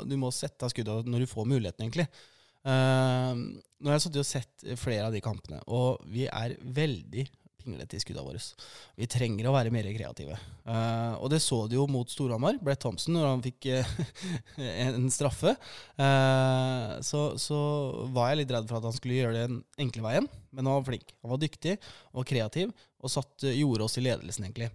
du 0.07 0.19
må 0.21 0.31
sette 0.35 0.67
av 0.67 0.75
skuddet 0.75 1.09
når 1.09 1.25
du 1.25 1.31
får 1.31 1.49
muligheten, 1.49 1.87
egentlig. 1.87 2.07
Eh, 2.67 3.43
nå 3.79 3.91
har 3.91 3.99
jeg 3.99 4.09
sittet 4.09 4.23
og 4.25 4.29
sett 4.29 4.71
flere 4.81 5.07
av 5.09 5.15
de 5.15 5.23
kampene, 5.23 5.61
og 5.71 6.03
vi 6.11 6.27
er 6.27 6.57
veldig 6.63 7.29
pinglete 7.69 7.99
i 7.99 8.03
skuddene 8.03 8.25
våre. 8.27 8.41
Vi 8.99 9.09
trenger 9.11 9.49
å 9.49 9.55
være 9.55 9.73
mer 9.75 9.89
kreative. 9.95 10.37
Uh, 10.65 11.19
og 11.21 11.31
det 11.33 11.41
så 11.45 11.61
du 11.69 11.77
jo 11.77 11.87
mot 11.91 12.09
Storhamar, 12.11 12.59
Brett 12.63 12.81
Thompson, 12.85 13.17
når 13.17 13.29
han 13.29 13.45
fikk 13.45 13.69
uh, 13.75 13.95
en 14.87 15.09
straffe. 15.13 15.55
Eh, 15.99 16.93
så, 17.05 17.23
så 17.41 17.61
var 18.15 18.33
jeg 18.33 18.43
litt 18.43 18.55
redd 18.55 18.69
for 18.71 18.81
at 18.81 18.89
han 18.89 18.97
skulle 18.97 19.19
gjøre 19.21 19.45
den 19.45 19.61
enkle 19.81 20.07
veien, 20.07 20.29
men 20.53 20.69
han 20.69 20.81
var 20.81 20.87
flink. 20.89 21.15
Han 21.23 21.35
var 21.35 21.43
dyktig 21.43 21.79
og 22.15 22.29
kreativ, 22.29 22.73
og 22.99 23.13
satt, 23.13 23.49
gjorde 23.53 23.87
oss 23.87 23.99
i 24.01 24.07
ledelsen, 24.07 24.49
egentlig. 24.49 24.71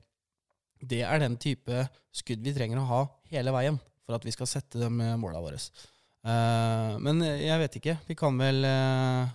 Det 0.84 1.04
er 1.08 1.24
den 1.24 1.40
type 1.40 1.88
skudd 2.14 2.44
vi 2.44 2.54
trenger 2.56 2.82
å 2.82 2.90
ha 2.90 3.02
hele 3.32 3.54
veien 3.56 3.80
for 4.04 4.18
at 4.18 4.26
vi 4.28 4.34
skal 4.36 4.50
sette 4.52 4.82
de 4.82 4.90
måla 4.92 5.40
våre. 5.44 5.60
Eh, 6.24 6.92
men 7.04 7.24
jeg 7.24 7.60
vet 7.60 7.80
ikke. 7.80 7.98
Vi 8.08 8.16
kan 8.16 8.38
vel 8.40 8.64
uh, 8.64 9.28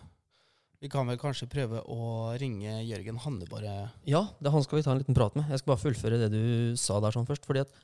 Vi 0.80 0.88
kan 0.88 1.09
vel 1.11 1.18
kanskje 1.21 1.50
prøve 1.50 1.83
å 1.85 2.33
ringe 2.40 2.80
Jørgen 2.87 3.21
Hanne, 3.25 3.49
bare. 3.50 3.90
Ja, 4.09 4.25
det 4.40 4.52
han 4.54 4.64
skal 4.64 4.80
vi 4.80 4.87
ta 4.87 4.95
en 4.95 5.02
liten 5.02 5.16
prat 5.16 5.37
med. 5.37 5.50
Jeg 5.50 5.61
skal 5.61 5.75
bare 5.75 5.85
fullføre 5.85 6.21
det 6.23 6.30
du 6.33 6.76
sa 6.80 7.00
der 7.02 7.14
sånn 7.14 7.28
først. 7.28 7.47
fordi 7.49 7.66
at 7.66 7.75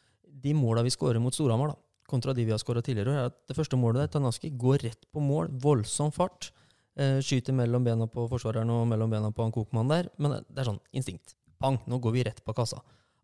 de 0.45 0.55
måla 0.57 0.83
vi 0.85 0.93
skårer 0.93 1.21
mot 1.23 1.35
Storhamar, 1.35 1.75
kontra 2.11 2.35
de 2.37 2.45
vi 2.45 2.53
har 2.53 2.61
skåra 2.61 2.83
tidligere, 2.85 3.15
er 3.15 3.31
at 3.33 3.37
det 3.49 3.57
første 3.57 3.79
målet 3.81 4.05
der, 4.05 4.13
Tanaski, 4.15 4.51
går 4.51 4.85
rett 4.87 5.09
på 5.13 5.23
mål, 5.23 5.51
voldsom 5.63 6.13
fart. 6.15 6.53
Uh, 6.95 7.19
skyter 7.19 7.57
mellom 7.57 7.85
bena 7.85 8.07
på 8.07 8.29
forsvareren 8.31 8.71
og 8.71 8.87
mellom 8.87 9.11
bena 9.11 9.33
på 9.35 9.43
han 9.43 9.53
Kokmann 9.53 9.91
der. 9.91 10.09
Men 10.17 10.39
det 10.47 10.63
er 10.63 10.71
sånn 10.71 10.83
instinkt. 10.95 11.37
Pang, 11.61 11.81
nå 11.91 11.99
går 11.99 12.15
vi 12.15 12.25
rett 12.31 12.45
på 12.45 12.55
kassa. 12.57 12.81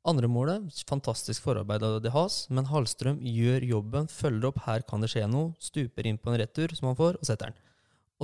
Andre 0.08 0.30
målet, 0.32 0.80
fantastisk 0.88 1.44
forarbeid 1.44 1.82
av 1.84 1.98
De 2.00 2.08
Haas, 2.14 2.46
men 2.48 2.64
Hallstrøm 2.70 3.18
gjør 3.20 3.66
jobben, 3.68 4.06
følger 4.08 4.48
opp, 4.48 4.62
her 4.64 4.84
kan 4.88 5.04
det 5.04 5.10
skje 5.12 5.26
noe, 5.28 5.50
stuper 5.60 6.08
inn 6.08 6.16
på 6.16 6.32
en 6.32 6.38
retur 6.40 6.72
som 6.72 6.88
han 6.88 6.96
får, 6.96 7.18
og 7.20 7.28
setter 7.28 7.50
den. 7.50 7.58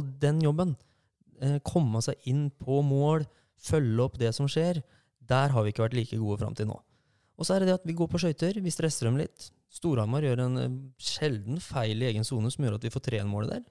Og 0.00 0.09
den 0.23 0.40
jobben, 0.40 0.73
eh, 1.42 1.59
komme 1.61 2.00
seg 2.00 2.16
inn 2.25 2.49
på 2.50 2.80
mål, 2.80 3.26
følge 3.61 4.06
opp 4.06 4.16
det 4.16 4.33
som 4.35 4.49
skjer, 4.49 4.80
der 5.21 5.52
har 5.52 5.64
vi 5.64 5.75
ikke 5.75 5.85
vært 5.85 5.99
like 5.99 6.16
gode 6.16 6.38
fram 6.40 6.56
til 6.56 6.71
nå. 6.71 6.80
Og 7.37 7.45
så 7.45 7.54
er 7.54 7.61
det 7.61 7.68
det 7.68 7.78
at 7.83 7.87
vi 7.87 7.92
går 7.92 8.09
på 8.09 8.23
skøyter, 8.25 8.56
vi 8.56 8.73
stresser 8.73 9.11
dem 9.11 9.21
litt. 9.21 9.50
Storhamar 9.68 10.25
gjør 10.25 10.47
en 10.47 10.59
eh, 10.62 10.80
sjelden 10.97 11.61
feil 11.61 12.00
i 12.00 12.09
egen 12.09 12.25
sone 12.25 12.49
som 12.50 12.64
gjør 12.64 12.78
at 12.78 12.88
vi 12.88 12.95
får 12.95 13.04
3-1-målet 13.11 13.52
der. 13.52 13.64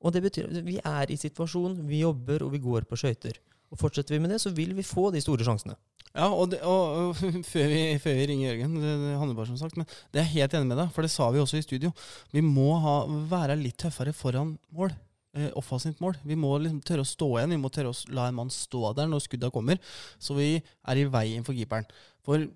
Og 0.00 0.14
det 0.14 0.22
betyr 0.24 0.48
at 0.48 0.64
vi 0.64 0.78
er 0.80 1.12
i 1.12 1.20
situasjonen, 1.20 1.84
vi 1.84 2.00
jobber 2.00 2.46
og 2.46 2.54
vi 2.54 2.62
går 2.64 2.88
på 2.88 2.96
skøyter. 2.96 3.36
Og 3.70 3.78
fortsetter 3.78 4.16
vi 4.16 4.20
med 4.22 4.32
det, 4.34 4.40
så 4.42 4.52
vil 4.54 4.74
vi 4.76 4.86
få 4.86 5.10
de 5.14 5.22
store 5.22 5.46
sjansene. 5.46 5.76
Ja, 6.10 6.26
og, 6.26 6.48
det, 6.50 6.58
og, 6.66 7.12
og 7.12 7.20
før, 7.52 7.68
vi, 7.70 7.82
før, 8.02 8.16
vi, 8.18 8.26
ringer 8.32 8.50
Jørgen, 8.50 8.74
det, 8.82 8.94
det 9.04 9.18
handler 9.20 9.36
bare 9.38 9.50
som 9.52 9.60
sagt, 9.60 9.78
men 9.78 9.86
det 10.10 10.18
er 10.18 10.26
jeg 10.26 10.34
helt 10.40 10.56
enig 10.58 10.72
med 10.72 10.82
deg, 10.82 10.90
for 10.96 11.06
det 11.06 11.12
sa 11.12 11.28
vi 11.30 11.42
også 11.42 11.60
i 11.60 11.66
studio. 11.66 11.92
Vi 12.34 12.42
må 12.42 12.72
ha, 12.82 12.96
være 13.30 13.58
litt 13.60 13.78
tøffere 13.80 14.14
foran 14.16 14.56
mål. 14.74 14.96
Eh, 15.38 15.46
offensivt 15.54 16.00
mål. 16.02 16.16
Vi 16.26 16.34
må 16.34 16.56
liksom 16.58 16.80
tørre 16.82 17.04
å 17.04 17.06
stå 17.06 17.28
igjen. 17.36 17.52
Vi 17.54 17.60
må 17.62 17.70
tørre 17.70 17.92
å 17.92 18.14
la 18.16 18.26
en 18.26 18.38
mann 18.40 18.48
stå 18.50 18.90
der 18.98 19.06
når 19.06 19.22
skudda 19.28 19.52
kommer, 19.54 19.78
så 20.18 20.34
vi 20.34 20.56
er 20.58 20.98
i 20.98 21.06
veien 21.06 21.46
for 21.46 21.54
keeperen. 21.54 21.86
For 22.26 22.48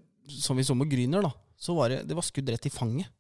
som 0.43 0.59
vi 0.59 0.65
så 0.67 0.75
med 0.75 0.91
Gryner, 0.91 1.23
da, 1.23 1.31
så 1.61 1.77
var 1.77 1.93
det, 1.93 2.01
det 2.09 2.17
var 2.19 2.27
skudd 2.27 2.51
rett 2.51 2.67
i 2.67 2.73
fanget. 2.75 3.13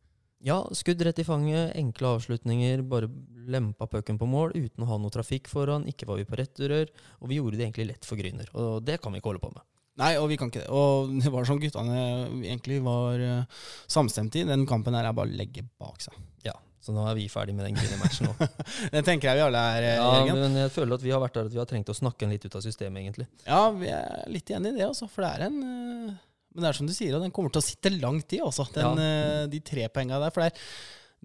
Ja, 0.44 0.58
skudd 0.76 1.00
rett 1.00 1.18
i 1.18 1.24
fanget, 1.24 1.72
enkle 1.80 2.10
avslutninger, 2.18 2.82
bare 2.84 3.08
lempa 3.48 3.86
pucken 3.88 4.18
på 4.20 4.26
mål 4.28 4.52
uten 4.52 4.84
å 4.84 4.88
ha 4.90 4.98
noe 5.00 5.12
trafikk 5.12 5.48
foran. 5.48 5.86
Ikke 5.88 6.04
var 6.10 6.18
vi 6.20 6.26
på 6.28 6.36
returrør, 6.36 6.90
og 7.22 7.30
vi 7.30 7.38
gjorde 7.38 7.56
det 7.56 7.64
egentlig 7.64 7.86
lett 7.94 8.04
for 8.04 8.20
Gryner. 8.20 8.50
Og 8.52 8.82
det 8.84 8.98
kan 9.00 9.14
vi 9.14 9.22
ikke 9.22 9.32
holde 9.32 9.40
på 9.40 9.52
med. 9.54 9.64
Nei, 10.02 10.10
og 10.20 10.28
vi 10.28 10.36
kan 10.36 10.50
ikke 10.52 10.66
det. 10.66 10.68
Og 10.74 11.14
det 11.22 11.32
var 11.32 11.48
sånn 11.48 11.62
guttene 11.62 12.02
egentlig 12.42 12.82
var 12.84 13.24
uh, 13.24 13.62
samstemte 13.88 14.42
i. 14.42 14.44
Den 14.50 14.66
kampen 14.68 14.96
her 14.98 15.08
er 15.08 15.16
bare 15.16 15.32
å 15.32 15.38
legge 15.38 15.64
bak 15.80 16.04
seg. 16.04 16.18
Ja, 16.44 16.58
så 16.82 16.92
nå 16.92 17.06
er 17.08 17.16
vi 17.16 17.24
ferdig 17.32 17.56
med 17.56 17.70
den 17.70 17.80
Gryner-matchen 17.80 18.28
òg. 18.34 18.44
det 18.98 19.04
tenker 19.08 19.30
jeg 19.30 19.40
vi 19.40 19.46
alle 19.46 19.64
er, 19.78 19.88
ja, 19.94 20.12
Jørgen. 20.18 20.42
Men 20.44 20.60
jeg 20.66 20.74
føler 20.76 20.98
at 20.98 21.08
vi 21.08 21.16
har 21.16 21.24
vært 21.24 21.40
der 21.40 21.48
at 21.48 21.56
vi 21.56 21.62
har 21.62 21.72
trengt 21.72 21.94
å 21.94 21.96
snakke 21.96 22.28
en 22.28 22.36
litt 22.36 22.44
ut 22.44 22.60
av 22.60 22.66
systemet, 22.66 23.00
egentlig. 23.06 23.30
Ja, 23.48 23.64
vi 23.72 23.88
er 23.96 24.28
litt 24.28 24.52
enig 24.52 24.74
i 24.74 24.80
det, 24.82 24.90
altså. 24.90 25.08
For 25.08 25.24
det 25.24 25.32
er 25.38 25.48
en 25.48 25.60
uh 25.64 26.22
men 26.54 26.62
det 26.62 26.70
er 26.70 26.76
som 26.78 26.86
du 26.88 26.94
sier, 26.94 27.16
den 27.18 27.32
kommer 27.34 27.50
til 27.50 27.62
å 27.62 27.66
sitte 27.66 27.90
langt 27.98 28.30
i, 28.36 28.38
altså. 28.42 28.66
den, 28.74 29.00
ja. 29.00 29.06
Eh, 29.42 29.46
de 29.50 29.58
tre 29.64 29.88
poengene 29.90 30.20
der. 30.22 30.30
For 30.30 30.44
det, 30.44 30.52
er, 30.52 30.68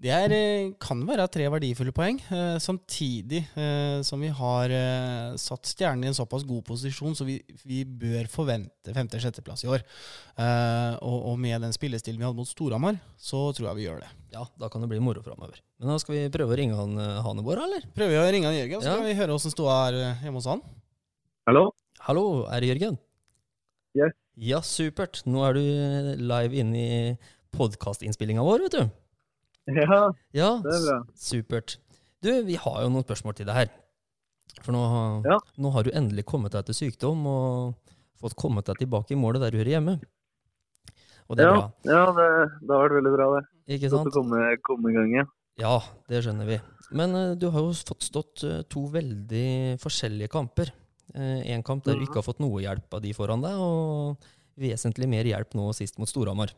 det 0.02 0.10
er, 0.16 0.32
eh, 0.34 0.70
kan 0.82 1.04
være 1.06 1.28
tre 1.30 1.44
verdifulle 1.54 1.92
poeng, 1.94 2.18
eh, 2.34 2.56
samtidig 2.62 3.44
som 4.06 4.22
vi 4.24 4.32
har 4.34 4.72
satt 5.38 5.70
stjernen 5.70 6.08
i 6.08 6.10
en 6.10 6.16
såpass 6.18 6.42
god 6.48 6.64
posisjon, 6.66 7.14
så 7.14 7.26
vi, 7.28 7.36
vi 7.62 7.84
bør 7.84 8.26
forvente 8.32 8.94
femte-sjetteplass 8.96 9.62
i 9.68 9.70
år. 9.70 9.84
Eh, 10.34 10.96
og, 10.98 11.18
og, 11.30 11.36
med 11.38 11.62
den 11.62 11.76
spillestilen 11.76 12.18
vi 12.18 12.26
hadde 12.26 12.40
mot 12.40 12.50
Storhamar, 12.50 12.98
så 13.14 13.44
tror 13.54 13.70
jeg 13.70 13.78
vi 13.78 13.86
gjør 13.86 14.02
det. 14.02 14.10
Ja, 14.34 14.42
da 14.58 14.70
kan 14.72 14.82
det 14.82 14.90
bli 14.90 14.98
moro 15.04 15.22
framover. 15.22 15.62
Men 15.78 15.92
da 15.92 16.00
skal 16.02 16.16
vi 16.16 16.24
prøve 16.34 16.56
å 16.56 16.58
ringe 16.58 16.78
han 16.78 16.98
Hanebor, 17.22 17.62
eller? 17.68 17.86
Prøver 17.94 18.16
vi 18.16 18.22
å 18.24 18.26
ringe 18.34 18.50
han 18.50 18.58
Jørgen, 18.58 18.82
så 18.82 18.90
ja. 18.90 18.98
skal 18.98 19.12
vi 19.12 19.20
høre 19.22 19.38
åssen 19.38 19.54
ståa 19.54 19.78
er 19.92 20.00
hjemme 20.24 20.42
hos 20.42 20.50
han. 20.50 20.64
Hallo? 21.46 21.68
Hallo, 22.08 22.26
er 22.50 22.64
det 22.64 22.74
Jørgen? 22.74 22.98
Yes. 23.94 24.16
Ja, 24.40 24.62
supert. 24.64 25.20
Nå 25.28 25.42
er 25.44 25.58
du 25.58 25.60
live 26.16 26.60
inne 26.62 26.80
i 26.80 27.00
podkastinnspillinga 27.52 28.44
vår, 28.46 28.64
vet 28.64 28.76
du. 28.78 28.96
Ja, 29.76 29.98
ja, 30.34 30.48
det 30.64 30.72
er 30.78 30.84
bra. 30.86 30.96
Supert. 31.18 31.76
Du, 32.24 32.30
vi 32.46 32.56
har 32.56 32.78
jo 32.82 32.88
noen 32.92 33.04
spørsmål 33.04 33.36
til 33.36 33.48
deg 33.50 33.58
her. 33.58 33.74
For 34.64 34.72
nå, 34.74 34.80
ja. 35.28 35.36
nå 35.60 35.72
har 35.74 35.84
du 35.84 35.92
endelig 35.92 36.24
kommet 36.28 36.56
deg 36.56 36.66
til 36.70 36.78
sykdom 36.78 37.20
og 37.28 37.92
fått 38.20 38.36
kommet 38.40 38.66
deg 38.68 38.80
tilbake 38.80 39.14
i 39.14 39.20
målet 39.20 39.44
der 39.44 39.52
du 39.52 39.60
hører 39.60 39.74
hjemme. 39.76 39.98
Og 41.30 41.38
det 41.38 41.44
er 41.44 41.52
ja, 41.52 41.54
bra. 41.54 41.68
Ja, 41.86 42.02
det, 42.16 42.26
det, 42.64 42.72
har 42.72 42.82
vært 42.82 42.96
veldig 42.96 43.14
bra, 43.14 43.28
det. 43.36 43.44
Ikke 43.76 43.92
sant? 43.92 44.08
Å 44.10 44.16
komme, 44.16 44.42
komme 44.66 44.90
i 44.90 44.96
gang 44.96 45.14
igjen. 45.14 45.32
Ja, 45.60 45.76
det 46.10 46.24
skjønner 46.24 46.48
vi. 46.48 46.58
Men 46.96 47.14
uh, 47.14 47.24
du 47.38 47.50
har 47.52 47.68
jo 47.68 47.76
fått 47.76 48.08
stått 48.08 48.44
uh, 48.48 48.62
to 48.72 48.88
veldig 48.90 49.76
forskjellige 49.84 50.32
kamper. 50.32 50.72
Én 51.14 51.58
eh, 51.58 51.62
kamp 51.66 51.84
der 51.84 51.98
du 51.98 52.04
ikke 52.04 52.20
har 52.20 52.26
fått 52.26 52.42
noe 52.42 52.62
hjelp 52.62 52.94
av 52.94 53.02
de 53.02 53.10
foran 53.16 53.42
deg, 53.42 53.58
og 53.58 54.20
vesentlig 54.60 55.08
mer 55.10 55.26
hjelp 55.26 55.56
nå 55.58 55.70
sist 55.74 55.98
mot 55.98 56.08
Storhamar. 56.08 56.52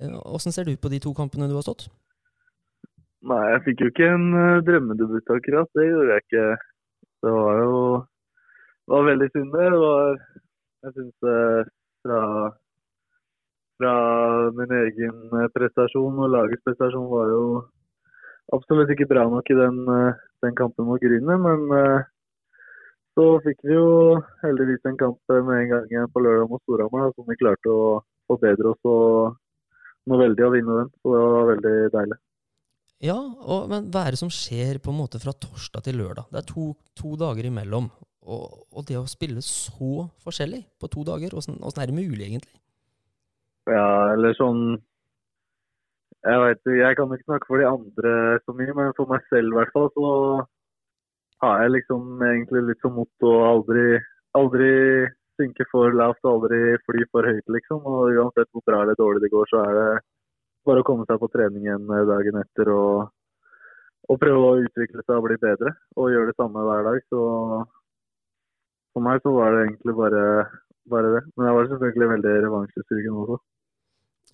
Åssen 0.00 0.52
eh, 0.52 0.56
ser 0.56 0.68
du 0.68 0.76
på 0.76 0.92
de 0.92 1.00
to 1.00 1.14
kampene 1.16 1.48
du 1.48 1.56
har 1.56 1.64
stått? 1.64 1.88
Nei, 3.30 3.40
jeg 3.54 3.64
fikk 3.66 3.82
jo 3.84 3.88
ikke 3.92 4.06
en 4.14 4.28
uh, 4.32 4.62
drømmedebut 4.64 5.32
akkurat. 5.32 5.68
Det 5.76 5.86
gjorde 5.88 6.14
jeg 6.14 6.24
ikke. 6.24 6.44
Det 7.20 7.32
var 7.36 7.58
jo 7.60 7.74
det 8.00 8.94
var 8.94 9.08
veldig 9.08 9.28
synd, 9.32 9.50
det. 9.54 9.66
var 9.80 10.14
Jeg 10.80 10.94
syns 10.96 11.26
fra, 12.00 12.20
fra 13.76 13.92
min 14.56 14.72
egen 14.78 15.34
prestasjon 15.52 16.16
og 16.24 16.32
lagets 16.32 16.64
prestasjon 16.64 17.10
var 17.12 17.28
jo 17.28 17.42
absolutt 18.56 18.90
ikke 18.94 19.08
bra 19.12 19.26
nok 19.30 19.52
i 19.52 19.58
den, 19.58 19.84
den 20.42 20.56
kampen 20.58 20.88
mot 20.88 21.04
Grüner, 21.04 21.38
men 21.44 21.68
så 23.18 23.26
fikk 23.44 23.62
vi 23.66 23.74
jo 23.74 24.18
heldigvis 24.44 24.86
en 24.88 24.98
kamp 25.00 25.18
med 25.30 25.56
en 25.56 25.70
gang 25.74 25.86
igjen 25.90 26.10
på 26.14 26.22
lørdag 26.24 26.50
mot 26.50 26.62
Storhamar 26.64 27.12
som 27.16 27.26
vi 27.28 27.38
klarte 27.40 27.72
å 27.72 28.00
forbedre 28.30 28.72
oss 28.72 28.88
og 28.88 29.38
nå 30.10 30.18
veldig 30.20 30.46
å 30.46 30.52
vinne 30.54 30.76
den. 30.82 30.92
Så 31.00 31.14
det 31.14 31.22
var 31.24 31.48
veldig 31.54 31.74
deilig. 31.96 32.20
Ja, 33.00 33.16
og, 33.16 33.70
men 33.72 33.88
hva 33.92 34.04
er 34.04 34.14
det 34.14 34.20
som 34.20 34.32
skjer 34.32 34.78
på 34.82 34.92
en 34.92 35.00
måte 35.00 35.20
fra 35.22 35.32
torsdag 35.32 35.86
til 35.86 36.00
lørdag? 36.02 36.28
Det 36.28 36.42
er 36.42 36.48
to, 36.50 36.66
to 37.00 37.14
dager 37.20 37.48
imellom. 37.48 37.88
Og, 38.20 38.44
og, 38.68 38.84
det 38.88 38.98
å 39.00 39.08
spille 39.08 39.40
så 39.44 40.04
forskjellig 40.20 40.60
på 40.80 40.90
to 40.92 41.04
dager, 41.08 41.34
åssen 41.36 41.56
er 41.56 41.88
det 41.88 41.96
mulig 41.96 42.26
egentlig? 42.26 42.52
Ja, 43.70 44.12
eller 44.14 44.34
sånn 44.34 44.62
Jeg 46.20 46.40
vet 46.42 46.70
jeg 46.76 46.96
kan 46.98 47.12
ikke 47.14 47.28
snakke 47.28 47.48
for 47.48 47.60
de 47.60 47.68
andre 47.68 48.12
så 48.44 48.52
mye, 48.56 48.74
men 48.76 48.96
for 48.98 49.08
meg 49.08 49.24
selv 49.32 49.54
i 49.54 49.56
hvert 49.56 49.72
fall 49.72 49.88
så 49.94 50.08
har 51.44 51.62
jeg 51.62 51.74
liksom 51.76 52.22
egentlig 52.26 52.62
litt 52.68 52.84
som 52.84 52.96
motto 52.98 53.32
aldri, 53.46 53.84
aldri 54.36 54.72
synke 55.40 55.64
for 55.70 55.94
lavt 55.96 56.20
og 56.24 56.32
aldri 56.34 56.76
fly 56.84 57.06
for 57.12 57.28
høyt, 57.28 57.46
liksom. 57.56 57.80
Og 57.84 58.16
uansett 58.16 58.50
hvor 58.52 58.64
bra 58.66 58.82
eller 58.84 58.98
dårlig 58.98 59.24
det 59.24 59.32
går, 59.32 59.48
så 59.52 59.62
er 59.64 59.78
det 59.78 59.88
bare 60.68 60.82
å 60.82 60.86
komme 60.86 61.06
seg 61.08 61.20
på 61.22 61.30
trening 61.32 61.64
igjen 61.64 61.88
dagen 61.88 62.40
etter 62.42 62.72
og, 62.74 63.08
og 64.12 64.20
prøve 64.20 64.48
å 64.50 64.64
utvikle 64.66 65.04
seg 65.06 65.16
og 65.16 65.28
bli 65.28 65.38
bedre. 65.40 65.72
Og 65.96 66.12
gjøre 66.12 66.32
det 66.32 66.38
samme 66.40 66.66
hver 66.66 66.84
dag. 66.90 67.00
Så 67.08 67.22
for 68.92 69.06
meg 69.06 69.22
så 69.24 69.32
var 69.36 69.54
det 69.54 69.64
egentlig 69.68 69.96
bare, 69.96 70.24
bare 70.92 71.14
det. 71.16 71.24
Men 71.36 71.48
jeg 71.48 71.58
var 71.58 71.72
selvfølgelig 71.72 72.12
veldig 72.16 72.36
revansjesugen 72.46 73.22
også. 73.24 73.40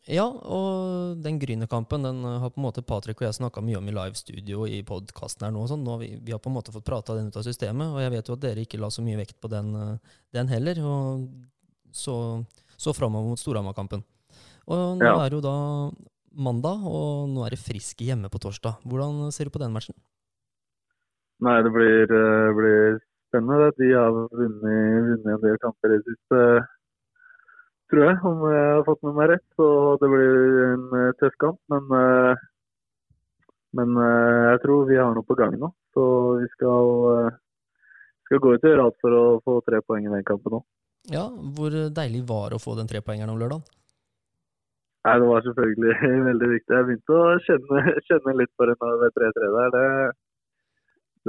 Ja, 0.06 0.24
og 0.30 1.18
den 1.18 1.40
Grünerkampen 1.42 2.04
den 2.06 2.20
har 2.22 2.52
på 2.52 2.60
en 2.60 2.66
måte 2.68 2.82
Patrick 2.86 3.18
og 3.18 3.26
jeg 3.26 3.38
snakka 3.40 3.62
mye 3.64 3.80
om 3.80 3.88
i 3.90 3.94
livestudio 3.94 4.66
i 4.70 4.78
podkasten 4.86 5.48
her 5.48 5.54
nå. 5.54 5.64
Sånn. 5.66 5.82
nå 5.82 5.96
vi, 5.98 6.12
vi, 6.22 6.34
har 6.34 6.38
på 6.42 6.52
en 6.52 6.54
måte 6.54 6.74
fått 6.74 6.86
prata 6.86 7.16
den 7.16 7.32
ut 7.32 7.38
av 7.40 7.42
systemet, 7.46 7.90
og 7.90 7.98
jeg 8.04 8.12
vet 8.14 8.30
jo 8.30 8.36
at 8.36 8.44
dere 8.44 8.62
ikke 8.62 8.78
la 8.78 8.90
så 8.94 9.02
mye 9.02 9.18
vekt 9.18 9.40
på 9.42 9.50
den, 9.50 9.72
eh, 9.74 10.20
den 10.38 10.52
heller. 10.52 10.78
Og 10.86 11.26
så, 11.90 12.14
så 12.78 12.94
framover 12.94 13.32
mot 13.32 13.42
Storhamar-kampen. 13.42 14.04
Og 14.70 15.00
nå 15.00 15.08
ja. 15.08 15.16
er 15.24 15.32
det 15.32 15.40
jo 15.40 15.42
da 15.48 15.56
mandag, 16.36 16.86
og 16.86 17.26
nå 17.32 17.42
er 17.42 17.56
det 17.56 17.62
Frisk 17.64 18.06
hjemme 18.06 18.30
på 18.30 18.42
torsdag. 18.46 18.78
Hvordan 18.86 19.34
ser 19.34 19.50
du 19.50 19.56
på 19.56 19.62
den 19.64 19.74
matchen? 19.74 19.98
Nei, 21.42 21.58
det 21.66 21.74
blir, 21.74 22.06
eh, 22.06 22.54
blir 22.54 23.00
spennende. 23.26 23.74
De 23.74 23.90
har 23.90 24.14
vunnet, 24.14 25.10
vunnet 25.10 25.34
en 25.34 25.42
del 25.42 25.58
kamper 25.66 25.96
i 25.96 25.98
det 25.98 26.14
siste 26.14 26.42
tror 27.90 28.04
jeg, 28.06 28.18
om 28.26 28.44
jeg 28.50 28.68
har 28.74 28.84
fått 28.86 29.02
med 29.06 29.16
meg 29.16 29.30
rett. 29.32 29.46
Så 29.58 29.66
det 30.02 30.10
blir 30.12 30.60
en 30.66 30.86
uh, 30.92 31.14
tøff 31.20 31.36
kamp. 31.42 31.58
Men, 31.72 31.86
uh, 31.90 32.46
men 33.78 33.98
uh, 34.00 34.52
jeg 34.52 34.62
tror 34.64 34.88
vi 34.90 34.98
har 35.00 35.14
noe 35.14 35.26
på 35.26 35.38
gang 35.38 35.56
nå. 35.60 35.70
Så 35.96 36.06
vi 36.42 36.48
skal, 36.52 37.30
skal 38.28 38.40
gå 38.44 38.52
ut 38.52 38.66
gjøre 38.68 38.84
alt 38.84 38.98
for 39.00 39.16
å 39.16 39.22
få 39.46 39.60
tre 39.64 39.80
poeng 39.80 40.04
i 40.04 40.12
den 40.12 40.26
kampen 40.28 40.58
nå. 40.58 40.60
Ja, 41.08 41.24
Hvor 41.56 41.72
deilig 41.72 42.26
var 42.28 42.50
det 42.50 42.58
å 42.58 42.60
få 42.60 42.74
den 42.76 42.90
trepoengeren 42.90 43.32
om 43.32 43.40
lørdagen? 43.40 43.64
Nei, 45.06 45.14
Det 45.22 45.30
var 45.30 45.46
selvfølgelig 45.46 45.96
veldig 46.30 46.50
viktig. 46.52 46.74
Jeg 46.74 46.88
begynte 46.90 47.16
å 47.16 47.40
kjenne, 47.46 47.96
kjenne 48.10 48.36
litt 48.42 48.52
på 48.58 48.68
det 48.68 48.76
ved 48.82 49.16
3-3 49.22 49.50
der. 49.56 49.76
Det, 49.76 49.86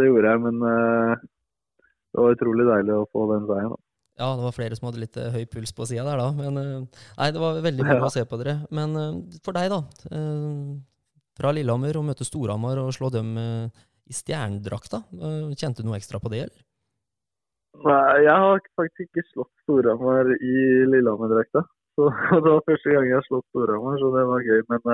det, 0.02 0.10
gjorde 0.10 0.34
jeg, 0.34 0.44
men 0.50 0.60
det 0.66 2.26
var 2.26 2.36
utrolig 2.36 2.68
deilig 2.68 2.98
å 2.98 3.08
få 3.14 3.30
den 3.32 3.48
seieren. 3.48 3.87
Ja, 4.18 4.32
det 4.34 4.46
var 4.48 4.54
flere 4.56 4.78
som 4.78 4.88
hadde 4.90 5.02
litt 5.04 5.18
uh, 5.22 5.30
høy 5.30 5.44
puls 5.46 5.74
på 5.78 5.86
sida 5.86 6.06
der, 6.08 6.18
da. 6.18 6.30
Men 6.34 6.58
uh, 6.58 7.02
nei, 7.20 7.28
det 7.34 7.42
var 7.42 7.60
veldig 7.62 7.86
moro 7.86 8.08
å 8.08 8.14
se 8.14 8.24
på 8.26 8.40
dere. 8.42 8.56
Men 8.74 8.98
uh, 8.98 9.20
for 9.46 9.58
deg, 9.58 9.70
da. 9.70 9.82
fra 11.38 11.52
Lillehammer 11.54 12.00
og 12.00 12.08
møte 12.08 12.26
Storhamar 12.26 12.82
og 12.82 12.96
slå 12.96 13.12
dem 13.14 13.36
i 13.38 14.16
stjernedrakta. 14.16 15.04
kjente 15.54 15.84
du 15.84 15.90
noe 15.90 16.00
ekstra 16.00 16.18
på 16.24 16.32
det, 16.34 16.48
eller? 16.48 16.64
Nei, 17.86 18.24
jeg 18.26 18.34
har 18.42 18.62
faktisk 18.80 19.06
ikke 19.06 19.26
slått 19.30 19.54
Storhamar 19.68 20.32
i 20.34 20.56
Lillehammer-drakta. 20.90 21.62
Så 21.94 22.10
det 22.42 22.56
var 22.56 22.66
første 22.66 22.96
gang 22.96 23.06
jeg 23.06 23.20
har 23.20 23.28
slått 23.28 23.46
Storhamar, 23.52 24.00
så 24.02 24.10
det 24.16 24.24
var 24.32 24.48
gøy. 24.48 24.64
Men 24.74 24.88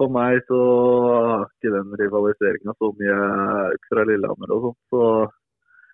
for 0.00 0.10
meg 0.10 0.42
så 0.48 0.58
har 1.06 1.46
ikke 1.46 1.74
den 1.76 1.94
rivaliseringa 2.02 2.74
så 2.82 2.90
mye 2.98 3.20
fra 3.86 4.08
Lillehammer 4.10 4.56
og 4.56 4.66
sånt. 4.66 4.80
Så 4.90 5.04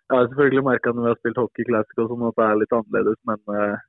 jeg 0.08 0.16
har 0.16 0.28
selvfølgelig 0.30 0.64
merka 0.64 0.92
når 0.92 1.04
vi 1.04 1.10
har 1.12 1.18
spilt 1.20 1.40
hockey 1.42 1.66
classic 1.68 1.98
og 2.00 2.12
sånn 2.12 2.28
at 2.28 2.36
det 2.38 2.44
er 2.46 2.60
litt 2.62 2.76
annerledes, 2.78 3.18
men 3.28 3.42
uh, 3.52 3.80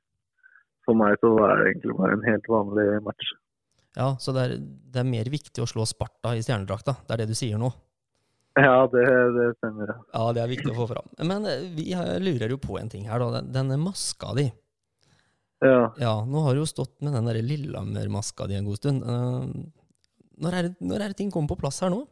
for 0.84 0.98
meg 1.00 1.14
så 1.22 1.30
var 1.36 1.60
det 1.60 1.70
egentlig 1.70 1.96
bare 1.96 2.16
en 2.16 2.26
helt 2.26 2.50
vanlig 2.52 2.88
match. 3.06 3.30
Ja, 3.96 4.12
Så 4.22 4.34
det 4.36 4.42
er, 4.42 4.58
det 4.60 5.00
er 5.00 5.08
mer 5.08 5.30
viktig 5.32 5.62
å 5.62 5.68
slå 5.68 5.86
Sparta 5.88 6.36
i 6.36 6.42
stjernedrakta? 6.44 7.00
Det 7.06 7.14
er 7.14 7.22
det 7.22 7.32
du 7.32 7.38
sier 7.38 7.58
nå? 7.58 7.72
Ja, 8.58 8.84
det, 8.90 9.04
det 9.34 9.46
stemmer. 9.58 9.90
Ja. 10.12 10.24
det 10.34 10.42
er 10.42 10.50
viktig 10.50 10.70
å 10.72 10.78
få 10.82 10.88
fram. 10.90 11.10
Men 11.26 11.46
eh, 11.48 11.64
vi 11.74 11.88
lurer 12.22 12.50
jo 12.50 12.58
på 12.60 12.78
en 12.80 12.90
ting 12.90 13.06
her, 13.08 13.22
da. 13.22 13.42
Denne 13.46 13.78
maska 13.80 14.34
di. 14.38 14.48
Ja. 15.64 15.90
ja. 16.00 16.14
Nå 16.26 16.44
har 16.44 16.54
du 16.54 16.62
jo 16.62 16.68
stått 16.68 16.96
med 17.04 17.14
den 17.14 17.30
Lillehammer-maska 17.46 18.48
di 18.50 18.58
en 18.58 18.68
god 18.68 18.80
stund. 18.80 19.06
Uh, 19.06 19.46
når, 20.42 20.56
er 20.56 20.68
det, 20.68 20.74
når 20.82 21.04
er 21.04 21.12
det 21.12 21.20
ting 21.20 21.30
kommer 21.32 21.54
på 21.54 21.60
plass 21.62 21.80
her 21.84 21.92
nå? 21.94 22.04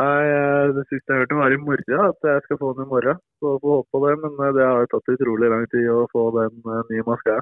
Nei, 0.00 0.72
Det 0.76 0.86
siste 0.88 1.12
jeg 1.12 1.22
hørte 1.22 1.36
var 1.36 1.52
i 1.52 1.60
morgen, 1.60 2.02
at 2.08 2.28
jeg 2.32 2.42
skal 2.46 2.58
få 2.60 2.72
den 2.76 2.86
i 2.86 2.92
morgen. 2.92 3.18
Så 3.40 3.56
får 3.60 3.74
håpe 3.76 3.90
på 3.92 4.02
det, 4.06 4.16
men 4.22 4.36
eh, 4.46 4.52
det 4.56 4.66
har 4.66 4.84
jo 4.84 4.90
tatt 4.94 5.14
utrolig 5.14 5.50
lang 5.52 5.66
tid 5.72 5.88
å 5.92 6.06
få 6.12 6.26
den 6.38 6.60
eh, 6.64 6.84
nye 6.92 7.06
maska. 7.08 7.40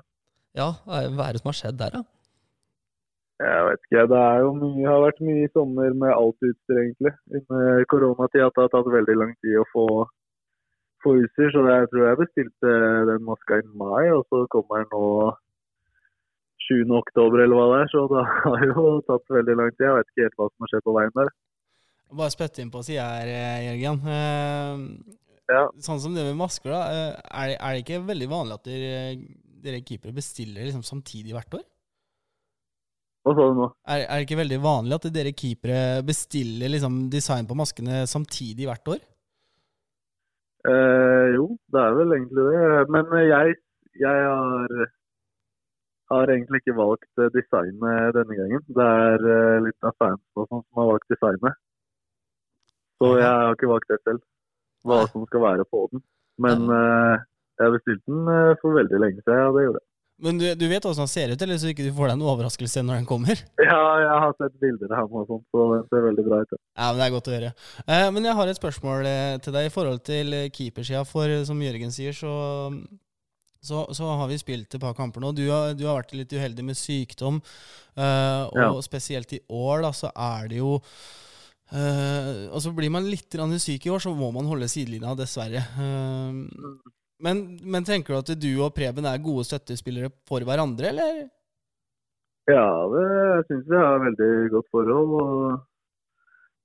Ja, 0.58 0.72
hva 0.88 1.28
er 1.28 1.36
det 1.36 1.42
som 1.42 1.52
har 1.52 1.58
skjedd 1.60 1.78
der, 1.78 1.98
da? 1.98 2.02
Jeg 3.38 3.66
vet 3.68 3.84
ikke, 3.86 4.06
det 4.10 4.18
er 4.18 4.40
jo 4.42 4.54
mye, 4.58 4.86
har 4.90 5.02
vært 5.04 5.20
mye 5.22 5.48
sommer 5.54 5.92
med 6.02 6.10
alt 6.10 6.46
utstyr, 6.48 6.78
egentlig. 6.82 7.12
Under 7.38 7.84
koronatida 7.92 8.48
det 8.50 8.64
har 8.64 8.72
tatt 8.72 8.94
veldig 8.96 9.14
lang 9.20 9.34
tid 9.44 9.60
å 9.60 9.66
få, 9.70 9.84
få 11.04 11.12
utstyr, 11.20 11.52
så 11.54 11.62
jeg 11.68 11.90
tror 11.92 12.08
jeg 12.08 12.20
bestilte 12.24 12.72
den 13.12 13.28
maska 13.28 13.60
i 13.60 13.68
mai, 13.78 14.08
og 14.16 14.24
så 14.26 14.42
kommer 14.50 14.82
den 14.82 14.90
nå 14.96 15.04
7. 16.66 16.82
oktober 16.98 17.44
eller 17.44 17.54
hva 17.54 17.68
det 17.70 17.84
er, 17.84 17.92
så 17.94 18.02
det 18.14 18.24
har 18.42 18.66
jo 18.72 18.88
tatt 19.06 19.36
veldig 19.38 19.56
lang 19.62 19.70
tid. 19.76 19.86
Jeg 19.86 20.00
vet 20.00 20.10
ikke 20.10 20.26
helt 20.26 20.40
hva 20.40 20.50
som 20.50 20.66
har 20.66 20.72
skjedd 20.74 20.88
på 20.88 20.96
veien 20.98 21.14
der. 21.22 21.30
Bare 22.08 22.32
spytte 22.32 22.62
inn 22.64 22.70
på 22.72 22.80
sida 22.86 23.04
her, 23.18 23.28
eh, 23.28 23.64
Jørgen. 23.68 24.04
Eh, 24.08 25.14
Ja. 25.48 25.62
Sånn 25.80 26.00
som 26.00 26.12
det 26.12 26.26
med 26.26 26.36
masker, 26.36 26.68
da. 26.68 26.80
Er 26.92 27.16
Er, 27.32 27.56
er 27.56 27.74
det 27.74 27.84
ikke 27.86 28.04
veldig 28.04 28.28
vanlig 28.28 28.54
at 28.58 28.64
dere, 28.68 29.16
dere 29.64 29.80
keepere 29.80 30.12
bestiller 30.12 30.64
liksom 30.66 30.82
samtidig 30.84 31.32
hvert 31.32 31.54
år? 31.56 31.62
Hva 33.24 33.32
sa 33.34 33.46
du 33.48 33.54
nå? 33.56 33.68
Er, 33.88 34.02
er 34.04 34.18
det 34.20 34.26
ikke 34.28 34.40
veldig 34.42 34.58
vanlig 34.60 34.94
at 34.98 35.06
dere 35.12 35.32
keepere 35.32 36.02
bestiller 36.04 36.68
liksom 36.68 37.08
design 37.10 37.48
på 37.48 37.56
maskene 37.56 38.02
samtidig 38.06 38.68
hvert 38.68 38.92
år? 38.92 39.00
Eh, 40.68 41.26
jo, 41.36 41.48
det 41.72 41.80
er 41.80 41.96
vel 41.96 42.12
egentlig 42.18 42.44
det. 42.52 42.88
Men 42.92 43.12
eh, 43.16 43.26
jeg, 43.32 43.56
jeg 44.04 44.24
har, 44.28 44.76
har 46.12 46.32
egentlig 46.34 46.60
ikke 46.60 46.76
valgt 46.76 47.08
eh, 47.24 47.32
designet 47.36 48.12
denne 48.16 48.36
gangen. 48.36 48.64
Det 48.68 48.84
er 48.84 49.26
eh, 49.32 49.56
litt 49.64 49.80
av 49.88 49.96
fansen 49.96 50.44
sånn 50.44 50.60
som 50.60 50.82
har 50.82 50.92
valgt 50.92 51.08
designet. 51.16 51.56
Så 52.98 53.12
jeg 53.20 53.28
har 53.30 53.54
ikke 53.54 53.70
valgt 53.70 53.90
det 53.92 54.00
selv, 54.04 54.22
hva 54.86 55.02
som 55.12 55.26
skal 55.28 55.44
være 55.44 55.64
på 55.70 55.84
den. 55.92 56.02
Men 56.42 56.64
uh, 56.70 57.18
jeg 57.58 57.74
bestilte 57.74 58.04
den 58.10 58.26
eh, 58.30 58.56
for 58.62 58.74
veldig 58.78 58.98
lenge 59.02 59.22
siden, 59.24 59.38
ja, 59.42 59.52
det 59.54 59.62
gjorde 59.68 59.80
jeg. 59.80 59.86
Men 60.18 60.38
du, 60.40 60.44
du 60.58 60.64
vet 60.66 60.86
åssen 60.86 61.04
den 61.04 61.10
ser 61.10 61.30
ut, 61.30 61.42
eller 61.46 61.58
så 61.62 61.68
ikke 61.70 61.84
du 61.86 61.92
får 61.94 62.08
deg 62.10 62.16
en 62.18 62.24
overraskelse 62.26 62.82
når 62.82 62.96
den 63.00 63.06
kommer? 63.06 63.38
Ja, 63.68 63.78
jeg 64.02 64.16
har 64.24 64.32
sett 64.38 64.56
bilder 64.62 64.94
av 64.98 65.06
den 65.10 65.20
og 65.22 65.28
sånt, 65.30 65.44
så 65.54 65.66
det 65.76 65.80
ser 65.92 66.06
veldig 66.08 66.24
bra 66.26 66.40
ut. 66.42 66.54
ja. 66.56 66.58
Ja, 66.78 66.88
men 66.90 66.98
Det 66.98 67.06
er 67.06 67.12
godt 67.14 67.30
å 67.30 67.34
høre. 67.36 67.50
Eh, 67.86 68.06
men 68.16 68.26
jeg 68.26 68.34
har 68.40 68.50
et 68.50 68.58
spørsmål 68.58 69.06
eh, 69.10 69.36
til 69.46 69.54
deg 69.54 69.68
i 69.68 69.74
forhold 69.74 70.02
til 70.10 70.34
keepersida. 70.58 71.04
For 71.06 71.36
som 71.46 71.62
Jørgen 71.62 71.94
sier, 71.94 72.18
så, 72.18 72.32
så, 73.62 73.84
så 73.94 74.10
har 74.22 74.26
vi 74.30 74.40
spilt 74.42 74.74
et 74.74 74.82
par 74.82 74.98
kamper 74.98 75.22
nå. 75.22 75.30
Du 75.38 75.44
har, 75.52 75.70
du 75.78 75.86
har 75.86 76.00
vært 76.00 76.16
litt 76.18 76.34
uheldig 76.34 76.66
med 76.66 76.78
sykdom. 76.82 77.38
eh, 77.94 78.42
og 78.50 78.58
Ja. 78.58 78.72
spesielt 78.90 79.38
i 79.38 79.42
år, 79.50 79.86
da, 79.86 79.94
så 79.94 80.10
er 80.14 80.50
det 80.50 80.58
jo 80.58 80.80
eh, 81.70 82.17
Og 82.58 82.62
så 82.64 82.72
blir 82.74 82.90
man 82.90 83.06
litt 83.06 83.30
syk 83.62 83.86
i 83.86 83.90
år, 83.94 84.02
så 84.02 84.10
må 84.10 84.32
man 84.34 84.48
holde 84.50 84.66
sidelinja, 84.66 85.14
dessverre. 85.14 85.62
Eh, 85.78 86.88
men, 87.22 87.42
men 87.62 87.86
tenker 87.86 88.14
du 88.14 88.18
at 88.18 88.32
du 88.34 88.50
og 88.66 88.74
Preben 88.74 89.06
er 89.06 89.22
gode 89.22 89.44
støttespillere 89.46 90.10
for 90.26 90.42
hverandre, 90.42 90.90
eller? 90.90 91.20
Ja, 92.50 92.66
det 92.90 93.06
syns 93.46 93.70
jeg 93.70 93.84
har 93.84 94.02
veldig 94.02 94.50
godt 94.56 94.68
forhold. 94.74 95.14
og 95.22 95.60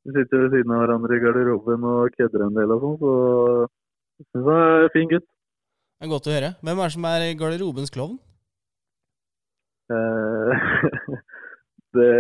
Vi 0.07 0.17
sitter 0.17 0.45
ved 0.45 0.57
siden 0.57 0.73
av 0.73 0.81
hverandre 0.81 1.17
i 1.17 1.23
garderoben 1.27 1.88
og 1.93 2.17
kødder 2.17 2.47
en 2.47 2.57
del 2.57 2.73
og 2.73 2.85
sånn, 2.88 3.00
så 3.03 3.13
jeg 4.17 4.27
syns 4.31 4.50
han 4.50 4.65
er 4.65 4.88
en 4.88 4.93
fin 4.97 5.13
gutt. 5.13 5.29
Det 5.29 6.07
er 6.09 6.13
godt 6.15 6.29
å 6.29 6.35
høre. 6.39 6.53
Hvem 6.65 6.79
er 6.79 6.89
det 6.89 6.97
som 6.97 7.09
er 7.13 7.29
garderobens 7.43 7.93
klovn? 7.93 8.17
Eh, 9.93 10.69
det 12.01 12.13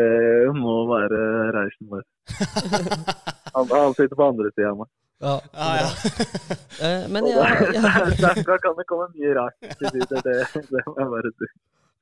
må 0.61 0.81
være 0.93 1.23
Reichenberg. 1.57 2.12
Han, 3.53 3.67
han 3.69 3.93
sitter 3.93 4.15
på 4.17 4.25
andre 4.25 4.49
sida 4.55 4.71
av 4.73 4.79
meg. 4.83 4.89
Ja, 5.23 5.33
Ja, 5.53 5.67
ja. 5.83 5.89
Eh, 6.83 7.03
men 7.13 7.27
jeg, 7.29 7.37
jeg, 7.37 7.83
Derfra 8.23 8.55
kan 8.59 8.73
det 8.79 8.83
komme 8.89 9.05
mye 9.13 9.33
rart. 9.37 9.55
Det, 9.61 9.91
det, 9.93 10.21
det 10.25 10.81
må 10.87 10.95
jeg 10.97 11.11
bare 11.13 11.29
si. 11.37 11.49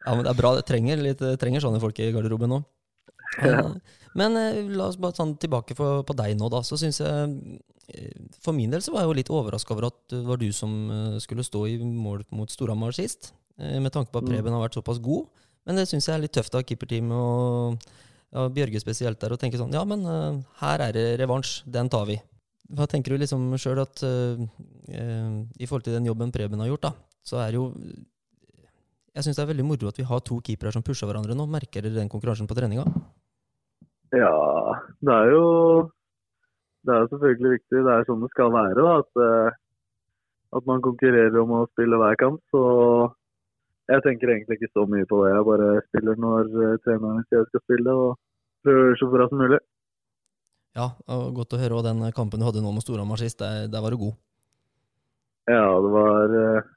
Ja, 0.05 0.13
men 0.15 0.23
det 0.25 0.31
er 0.31 0.38
bra. 0.39 0.53
Det 0.57 0.63
trenger, 0.69 1.01
litt, 1.03 1.19
det 1.21 1.36
trenger 1.41 1.62
sånne 1.62 1.81
folk 1.84 1.99
i 2.01 2.07
garderoben 2.15 2.49
nå. 2.55 2.62
Ja. 3.43 3.65
Men 4.17 4.39
eh, 4.39 4.62
la 4.73 4.88
oss 4.89 4.97
bare 4.99 5.13
ta 5.17 5.27
tilbake 5.43 5.75
på, 5.77 5.89
på 6.07 6.15
deg 6.17 6.34
nå, 6.39 6.47
da. 6.51 6.63
Så 6.65 6.79
syns 6.81 7.01
jeg 7.03 7.36
eh, 7.91 8.15
For 8.41 8.55
min 8.57 8.71
del 8.73 8.81
så 8.84 8.95
var 8.95 9.03
jeg 9.05 9.12
jo 9.12 9.17
litt 9.19 9.29
overraska 9.36 9.75
over 9.75 9.89
at 9.91 9.99
det 10.12 10.23
var 10.31 10.39
du 10.41 10.47
som 10.55 10.73
eh, 10.95 11.19
skulle 11.23 11.45
stå 11.45 11.65
i 11.69 11.77
mål 11.84 12.23
mot 12.34 12.49
Storhamar 12.51 12.95
sist. 12.97 13.34
eh, 13.60 13.77
Med 13.84 13.93
tanke 13.93 14.10
på 14.15 14.23
at 14.23 14.27
Mm. 14.27 14.34
Preben 14.34 14.55
har 14.57 14.63
vært 14.65 14.79
såpass 14.79 15.03
god. 15.03 15.27
Men 15.67 15.77
det 15.77 15.86
syns 15.91 16.07
jeg 16.10 16.15
er 16.17 16.23
litt 16.25 16.34
tøft 16.34 16.55
av 16.57 16.63
keeperteamet 16.65 17.86
og 18.32 18.54
Bjørge 18.56 18.80
spesielt 18.80 19.20
der, 19.20 19.34
å 19.36 19.39
tenke 19.39 19.60
sånn 19.60 19.74
Ja, 19.76 19.84
men 19.88 20.06
eh, 20.08 20.39
her 20.62 20.84
er 20.88 20.96
det 20.96 21.06
revansj. 21.20 21.62
Den 21.67 21.89
tar 21.91 22.08
vi. 22.08 22.17
Hva 22.72 22.88
tenker 22.88 23.12
du 23.12 23.20
liksom 23.20 23.50
sjøl 23.60 23.82
at 23.84 24.04
eh, 24.08 24.44
eh, 24.96 25.34
I 25.60 25.67
forhold 25.67 25.88
til 25.88 25.98
den 25.98 26.08
jobben 26.08 26.32
Preben 26.32 26.63
har 26.63 26.72
gjort, 26.72 26.88
da, 26.88 26.94
så 27.28 27.41
er 27.44 27.58
jo 27.60 27.65
Jeg 29.12 29.26
syns 29.26 29.39
det 29.39 29.44
er 29.44 29.52
veldig 29.52 29.67
moro 29.67 29.91
at 29.91 30.00
vi 30.00 30.08
har 30.08 30.24
to 30.24 30.39
keepere 30.39 30.72
som 30.72 30.86
pusher 30.86 31.10
hverandre 31.10 31.36
nå. 31.36 31.48
Merker 31.52 31.84
dere 31.84 32.00
den 32.00 32.12
konkurransen 32.12 32.48
på 32.48 32.56
treninga? 32.56 32.86
Ja, 34.15 34.32
det 35.04 35.17
er 35.17 35.34
jo 35.36 35.44
Det 36.88 36.96
er 36.96 37.12
selvfølgelig 37.12 37.58
viktig. 37.58 37.84
Det 37.84 37.98
er 37.98 38.08
sånn 38.08 38.24
det 38.24 38.32
skal 38.32 38.56
være. 38.56 38.80
da, 38.80 38.94
At, 39.04 39.60
at 40.56 40.72
man 40.72 40.84
konkurrerer 40.84 41.36
om 41.44 41.52
å 41.60 41.65
spille 41.74 42.00
hver 42.00 42.15
kamp. 42.24 42.39
Så 42.56 42.63
jeg 43.91 44.04
tenker 44.06 44.32
egentlig 44.34 44.58
ikke 44.60 44.71
så 44.73 44.86
mye 44.89 45.08
på 45.10 45.21
det. 45.23 45.32
Jeg 45.34 45.47
bare 45.47 45.69
spiller 45.89 46.19
når 46.25 46.49
eh, 46.65 46.77
treneren 46.86 47.23
sier 47.27 47.41
jeg 47.41 47.49
skal 47.49 47.63
spille, 47.65 47.95
og 48.06 48.17
prøver 48.65 48.99
så 48.99 49.10
bra 49.12 49.27
som 49.30 49.41
mulig. 49.41 49.60
Ja, 50.77 50.88
og 51.12 51.23
godt 51.36 51.56
å 51.58 51.60
høre. 51.62 51.80
Og 51.80 51.86
den 51.88 52.04
kampen 52.15 52.39
du 52.41 52.47
hadde 52.47 52.63
nå 52.63 52.71
med 52.71 52.86
Storhamar 52.86 53.19
sist, 53.19 53.41
der, 53.41 53.67
der 53.71 53.84
var 53.84 53.93
du 53.93 53.99
god. 54.06 54.15
Ja, 55.51 55.65
det 55.84 55.91
var 55.91 56.36
eh, 56.39 56.71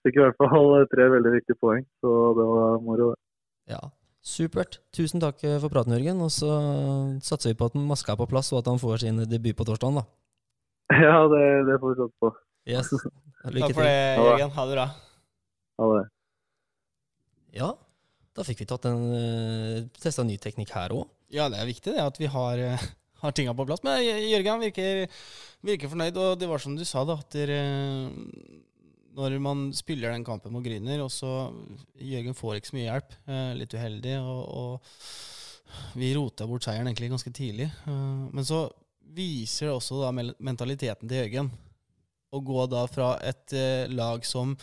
Fikk 0.00 0.16
i 0.16 0.22
hvert 0.24 0.38
fall 0.40 0.86
tre 0.88 1.10
veldig 1.12 1.30
viktige 1.34 1.58
poeng, 1.60 1.82
så 2.00 2.10
det 2.38 2.44
var 2.48 2.78
moro. 2.80 3.10
det. 3.12 3.74
Ja, 3.74 3.80
Supert. 4.24 4.78
Tusen 4.96 5.20
takk 5.20 5.42
for 5.62 5.72
praten, 5.72 5.92
Jørgen. 5.96 6.22
Og 6.24 6.32
så 6.32 6.48
satser 7.24 7.52
vi 7.52 7.58
på 7.60 7.68
at 7.68 7.76
maska 7.76 8.14
er 8.14 8.20
på 8.20 8.28
plass, 8.28 8.48
og 8.52 8.62
at 8.62 8.70
han 8.72 8.80
får 8.80 9.04
sin 9.04 9.20
debut 9.28 9.56
på 9.56 9.68
torsdag. 9.68 10.00
da. 10.00 10.06
Ja, 11.04 11.20
det, 11.30 11.44
det 11.68 11.76
får 11.80 11.92
vi 11.92 11.98
satse 12.00 12.16
på. 12.24 12.32
Yes. 12.68 12.90
Lykke 13.54 13.68
til. 13.70 13.76
Takk 13.76 13.76
for 13.76 13.84
det. 13.86 14.00
Jørgen. 14.24 14.56
Ha 14.56 14.64
det 14.68 14.74
bra. 14.76 14.86
Ha 15.80 15.90
det. 15.94 16.02
Ja, 17.56 17.74
da 18.36 18.46
fikk 18.46 18.62
vi 18.62 18.68
tatt 18.70 18.86
en 18.88 19.04
uh, 19.10 19.88
testa 20.00 20.24
ny 20.26 20.38
teknikk 20.40 20.72
her 20.76 20.94
òg. 20.94 21.08
Ja, 21.34 21.48
det 21.50 21.60
er 21.60 21.68
viktig 21.68 21.94
det 21.94 22.02
at 22.02 22.18
vi 22.18 22.30
har, 22.30 22.58
eh, 22.58 22.88
har 23.22 23.34
tinga 23.36 23.54
på 23.54 23.66
plass. 23.68 23.84
Men 23.86 24.00
eh, 24.02 24.26
Jørgen 24.32 24.64
virker, 24.64 25.04
virker 25.66 25.92
fornøyd, 25.92 26.18
og 26.18 26.40
det 26.40 26.48
var 26.50 26.62
som 26.62 26.74
du 26.78 26.82
sa, 26.86 27.04
da, 27.06 27.18
at 27.22 27.36
dere, 27.36 27.60
når 29.18 29.38
man 29.42 29.68
spiller 29.76 30.10
den 30.14 30.26
kampen 30.26 30.54
mot 30.54 30.64
Gryner, 30.64 31.02
og 31.04 31.12
så 31.14 31.50
Jørgen 32.02 32.36
får 32.38 32.58
ikke 32.58 32.72
så 32.72 32.78
mye 32.78 32.88
hjelp, 32.88 33.16
eh, 33.30 33.52
litt 33.60 33.76
uheldig, 33.78 34.16
og, 34.22 34.42
og 34.60 35.98
vi 36.00 36.12
rota 36.16 36.46
bort 36.50 36.66
seieren 36.66 36.90
egentlig 36.90 37.10
ganske 37.12 37.32
tidlig. 37.34 37.70
Eh, 37.86 38.22
men 38.34 38.46
så 38.46 38.64
viser 39.14 39.70
det 39.70 39.74
også 39.76 40.02
da 40.04 40.12
mentaliteten 40.14 41.10
til 41.10 41.24
Jørgen. 41.24 41.50
Å 42.30 42.38
gå 42.46 42.66
da 42.70 42.84
fra 42.90 43.14
et 43.26 43.56
eh, 43.58 43.90
lag 43.90 44.26
som 44.26 44.54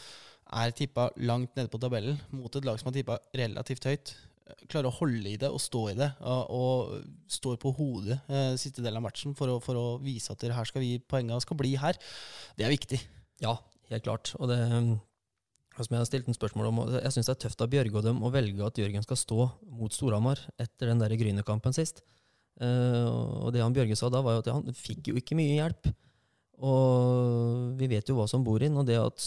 er 0.47 0.73
tippa 0.75 1.09
langt 1.19 1.55
nede 1.57 1.71
på 1.71 1.79
tabellen, 1.81 2.19
mot 2.31 2.55
et 2.55 2.65
lag 2.67 2.79
som 2.79 2.91
er 2.91 2.99
tippa 2.99 3.19
relativt 3.35 3.87
høyt 3.89 4.15
klarer 4.71 4.89
å 4.89 4.97
holde 4.99 5.31
i 5.31 5.39
det 5.39 5.49
og 5.51 5.59
stå 5.61 5.81
i 5.91 5.97
det, 5.97 6.07
og, 6.23 6.51
og 6.55 7.31
står 7.31 7.57
på 7.61 7.73
hodet 7.77 8.17
eh, 8.31 8.53
siste 8.59 8.83
del 8.85 8.97
av 8.99 9.03
matchen 9.05 9.35
for 9.37 9.51
å, 9.51 9.57
for 9.63 9.79
å 9.79 9.85
vise 10.03 10.33
at 10.33 10.45
her 10.47 10.69
skal 10.69 10.83
vi 10.83 10.97
poenga 11.03 11.39
skal 11.43 11.59
bli 11.59 11.73
her, 11.79 11.99
det 12.59 12.67
er 12.67 12.73
viktig. 12.73 12.99
Ja, 13.43 13.57
helt 13.91 14.07
klart. 14.07 14.33
Og 14.39 14.49
det 14.51 14.59
som 15.77 15.93
jeg 15.93 16.01
har 16.01 16.09
stilt 16.09 16.29
en 16.29 16.37
spørsmål 16.37 16.71
om, 16.71 16.79
og 16.83 16.95
jeg 16.97 17.13
syns 17.13 17.29
det 17.29 17.35
er 17.35 17.41
tøft 17.45 17.61
av 17.61 17.71
Bjørge 17.73 17.99
og 17.99 18.07
dem 18.07 18.23
å 18.25 18.33
velge 18.33 18.65
at 18.65 18.79
Jørgen 18.81 19.05
skal 19.05 19.19
stå 19.19 19.49
mot 19.77 19.93
Storhamar 19.93 20.41
etter 20.57 20.89
den 20.89 21.03
der 21.03 21.13
Grynekampen 21.19 21.75
sist. 21.75 22.01
Eh, 22.57 23.05
og 23.05 23.51
det 23.53 23.61
han 23.61 23.75
Bjørge 23.75 23.99
sa 23.99 24.09
da, 24.13 24.23
var 24.25 24.37
jo 24.37 24.45
at 24.45 24.53
han 24.55 24.77
fikk 24.77 25.11
jo 25.11 25.19
ikke 25.19 25.37
mye 25.37 25.59
hjelp. 25.59 25.91
Og 26.57 27.75
vi 27.77 27.89
vet 27.91 28.07
jo 28.09 28.15
hva 28.17 28.25
som 28.29 28.45
bor 28.45 28.63
inn, 28.65 28.77
og 28.79 28.87
det 28.87 28.97
at 28.97 29.25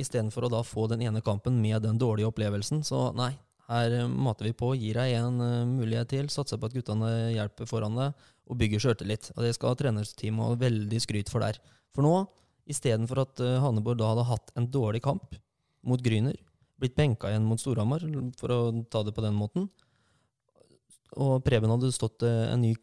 istedenfor 0.00 0.46
å 0.46 0.52
da 0.52 0.62
få 0.64 0.86
den 0.88 1.02
ene 1.04 1.20
kampen 1.24 1.58
med 1.60 1.82
den 1.84 1.98
dårlige 2.00 2.30
opplevelsen, 2.30 2.80
så 2.86 3.10
nei, 3.16 3.34
her 3.68 3.98
eh, 3.98 4.08
mater 4.08 4.48
vi 4.48 4.54
på, 4.56 4.72
gir 4.80 4.96
deg 4.96 5.18
en 5.18 5.42
eh, 5.44 5.58
mulighet 5.68 6.12
til, 6.14 6.30
satser 6.32 6.60
på 6.60 6.70
at 6.70 6.76
guttene 6.76 7.10
hjelper 7.34 7.68
foran 7.68 8.00
deg, 8.00 8.24
og 8.48 8.58
bygger 8.60 8.80
sjøltillit. 8.80 9.30
Og 9.36 9.44
det 9.44 9.52
skal 9.56 9.76
trenerteamet 9.80 10.48
ha 10.48 10.58
veldig 10.64 11.00
skryt 11.04 11.32
for 11.32 11.44
der. 11.44 11.60
For 11.96 12.04
nå, 12.04 12.16
istedenfor 12.68 13.22
at 13.22 13.40
Hanneborg 13.60 14.00
da 14.00 14.10
hadde 14.10 14.28
hatt 14.28 14.52
en 14.56 14.68
dårlig 14.72 15.02
kamp 15.04 15.36
mot 15.84 16.00
Gryner, 16.00 16.36
blitt 16.80 16.96
benka 16.96 17.30
igjen 17.30 17.44
mot 17.48 17.60
Storhamar, 17.60 18.04
for 18.40 18.52
å 18.52 18.60
ta 18.92 19.04
det 19.04 19.14
på 19.16 19.24
den 19.24 19.36
måten, 19.36 19.68
og 21.20 21.42
Preben 21.46 21.70
hadde 21.70 21.92
stått 21.94 22.24
eh, 22.26 22.46
en 22.52 22.62
ny 22.64 22.74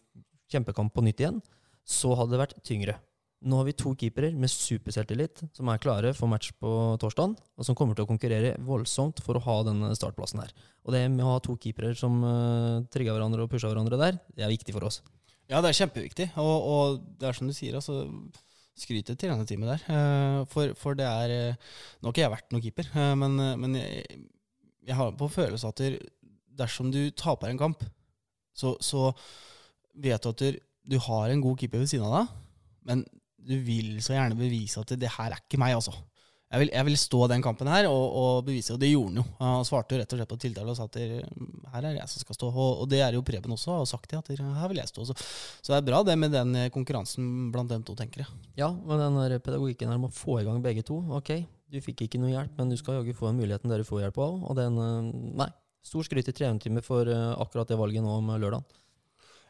kjempekamp 0.52 0.94
på 0.96 1.04
nytt 1.06 1.24
igjen, 1.24 1.40
så 1.88 2.14
hadde 2.18 2.36
det 2.36 2.44
vært 2.44 2.60
tyngre. 2.68 2.98
Nå 3.42 3.58
har 3.58 3.66
vi 3.66 3.74
to 3.74 3.96
keepere 3.98 4.30
med 4.38 4.52
superselvtillit 4.54 5.40
som 5.58 5.70
er 5.72 5.80
klare 5.82 6.12
for 6.14 6.30
match 6.30 6.52
på 6.62 6.72
torsdag, 7.02 7.32
og 7.58 7.66
som 7.66 7.78
kommer 7.78 7.98
til 7.98 8.06
å 8.06 8.10
konkurrere 8.10 8.52
voldsomt 8.62 9.24
for 9.26 9.40
å 9.40 9.42
ha 9.48 9.56
denne 9.66 9.90
startplassen 9.98 10.44
her. 10.44 10.52
Og 10.86 10.94
det 10.94 11.08
med 11.10 11.26
å 11.26 11.32
ha 11.34 11.40
to 11.42 11.56
keepere 11.62 11.96
som 11.98 12.20
uh, 12.22 12.84
trigger 12.94 13.18
hverandre 13.18 13.48
og 13.48 13.50
pusher 13.50 13.72
hverandre 13.72 13.98
der, 13.98 14.20
det 14.38 14.46
er 14.46 14.54
viktig 14.54 14.76
for 14.76 14.86
oss. 14.86 15.00
Ja, 15.50 15.58
det 15.58 15.72
er 15.72 15.80
kjempeviktig. 15.80 16.30
Og, 16.40 16.68
og 16.70 17.02
det 17.20 17.32
er 17.32 17.38
som 17.38 17.50
du 17.50 17.56
sier, 17.58 17.80
altså 17.80 18.06
til 18.82 19.02
denne 19.04 19.46
teamet 19.46 19.74
der. 19.74 19.82
Eh, 19.94 20.38
For, 20.50 20.72
for 20.80 20.98
det 20.98 21.06
er 21.06 21.34
eh, 21.36 21.72
Nå 22.00 22.08
har 22.08 22.14
ikke 22.16 22.24
jeg 22.24 22.34
vært 22.34 22.54
noen 22.54 22.64
keeper, 22.64 22.88
men, 23.20 23.36
men 23.62 23.76
jeg, 23.78 24.22
jeg 24.88 24.98
har 24.98 25.12
på 25.18 25.28
følelse 25.30 25.70
at 25.70 25.82
dersom 26.62 26.90
du 26.94 27.12
taper 27.12 27.52
en 27.52 27.60
kamp, 27.60 27.84
så, 28.58 28.74
så 28.82 29.12
vet 29.94 30.24
du 30.24 30.30
at 30.32 30.46
du 30.82 30.98
har 31.08 31.30
en 31.30 31.44
god 31.44 31.60
keeper 31.60 31.84
ved 31.84 31.92
siden 31.92 32.08
av 32.08 32.16
deg, 32.16 32.32
men 32.90 33.04
du 33.48 33.56
vil 33.66 33.98
så 34.06 34.14
gjerne 34.16 34.38
bevise 34.40 34.82
at 34.84 34.94
det, 35.00 35.10
her 35.18 35.34
er 35.36 35.42
ikke 35.44 35.60
meg, 35.62 35.76
altså. 35.80 35.94
Jeg 36.52 36.60
vil, 36.66 36.70
jeg 36.76 36.84
vil 36.90 36.98
stå 37.00 37.20
den 37.32 37.40
kampen 37.46 37.70
her 37.72 37.86
og, 37.88 38.16
og 38.22 38.42
bevise, 38.44 38.74
og 38.76 38.80
det 38.82 38.90
gjorde 38.92 39.08
han 39.14 39.20
jo. 39.22 39.24
Han 39.40 39.64
svarte 39.64 39.96
jo 39.96 40.02
rett 40.02 40.12
og 40.12 40.20
slett 40.20 40.32
på 40.34 40.38
tiltale 40.44 40.74
og 40.74 40.76
sa 40.76 40.84
at 40.90 40.98
her 41.00 41.86
er 41.88 41.94
jeg 41.96 42.12
som 42.12 42.24
skal 42.26 42.36
stå. 42.36 42.50
Og, 42.52 42.82
og 42.84 42.90
det 42.92 43.00
er 43.06 43.16
jo 43.16 43.22
Preben 43.24 43.54
også, 43.56 43.78
og 43.80 43.88
sagt 43.88 44.12
det, 44.12 44.20
at 44.20 44.42
her 44.44 44.68
vil 44.74 44.82
jeg 44.82 44.92
stå. 44.92 45.06
Så, 45.08 45.16
så 45.16 45.72
det 45.72 45.78
er 45.80 45.86
bra 45.88 46.02
det 46.04 46.18
med 46.20 46.36
den 46.36 46.52
eh, 46.60 46.68
konkurransen 46.76 47.30
blant 47.56 47.72
dem 47.72 47.86
to, 47.88 47.96
tenker 47.96 48.26
jeg. 48.26 48.36
Ja, 48.60 48.68
men 48.76 49.00
den 49.00 49.16
der 49.22 49.38
pedagogikken 49.40 49.94
her 49.94 50.02
med 50.04 50.12
å 50.12 50.18
få 50.20 50.42
i 50.42 50.46
gang 50.50 50.60
begge 50.66 50.84
to. 50.84 51.00
Ok, 51.22 51.32
du 51.72 51.80
fikk 51.88 52.04
ikke 52.10 52.20
noe 52.20 52.34
hjelp, 52.34 52.60
men 52.60 52.74
du 52.74 52.76
skal 52.82 53.00
jaggu 53.00 53.16
få 53.16 53.32
muligheten 53.38 53.72
der 53.72 53.80
du 53.80 53.88
får 53.88 54.04
hjelp 54.10 54.20
av. 54.28 54.36
Og 54.52 54.60
den 54.60 54.82
eh, 54.84 55.12
Nei. 55.46 55.52
Stor 55.88 56.04
skryt 56.06 56.28
til 56.28 56.36
trenerteamet 56.38 56.84
for 56.86 57.08
eh, 57.10 57.30
akkurat 57.42 57.72
det 57.72 57.80
valget 57.80 58.04
nå 58.06 58.12
om 58.20 58.28
lørdag. 58.44 58.68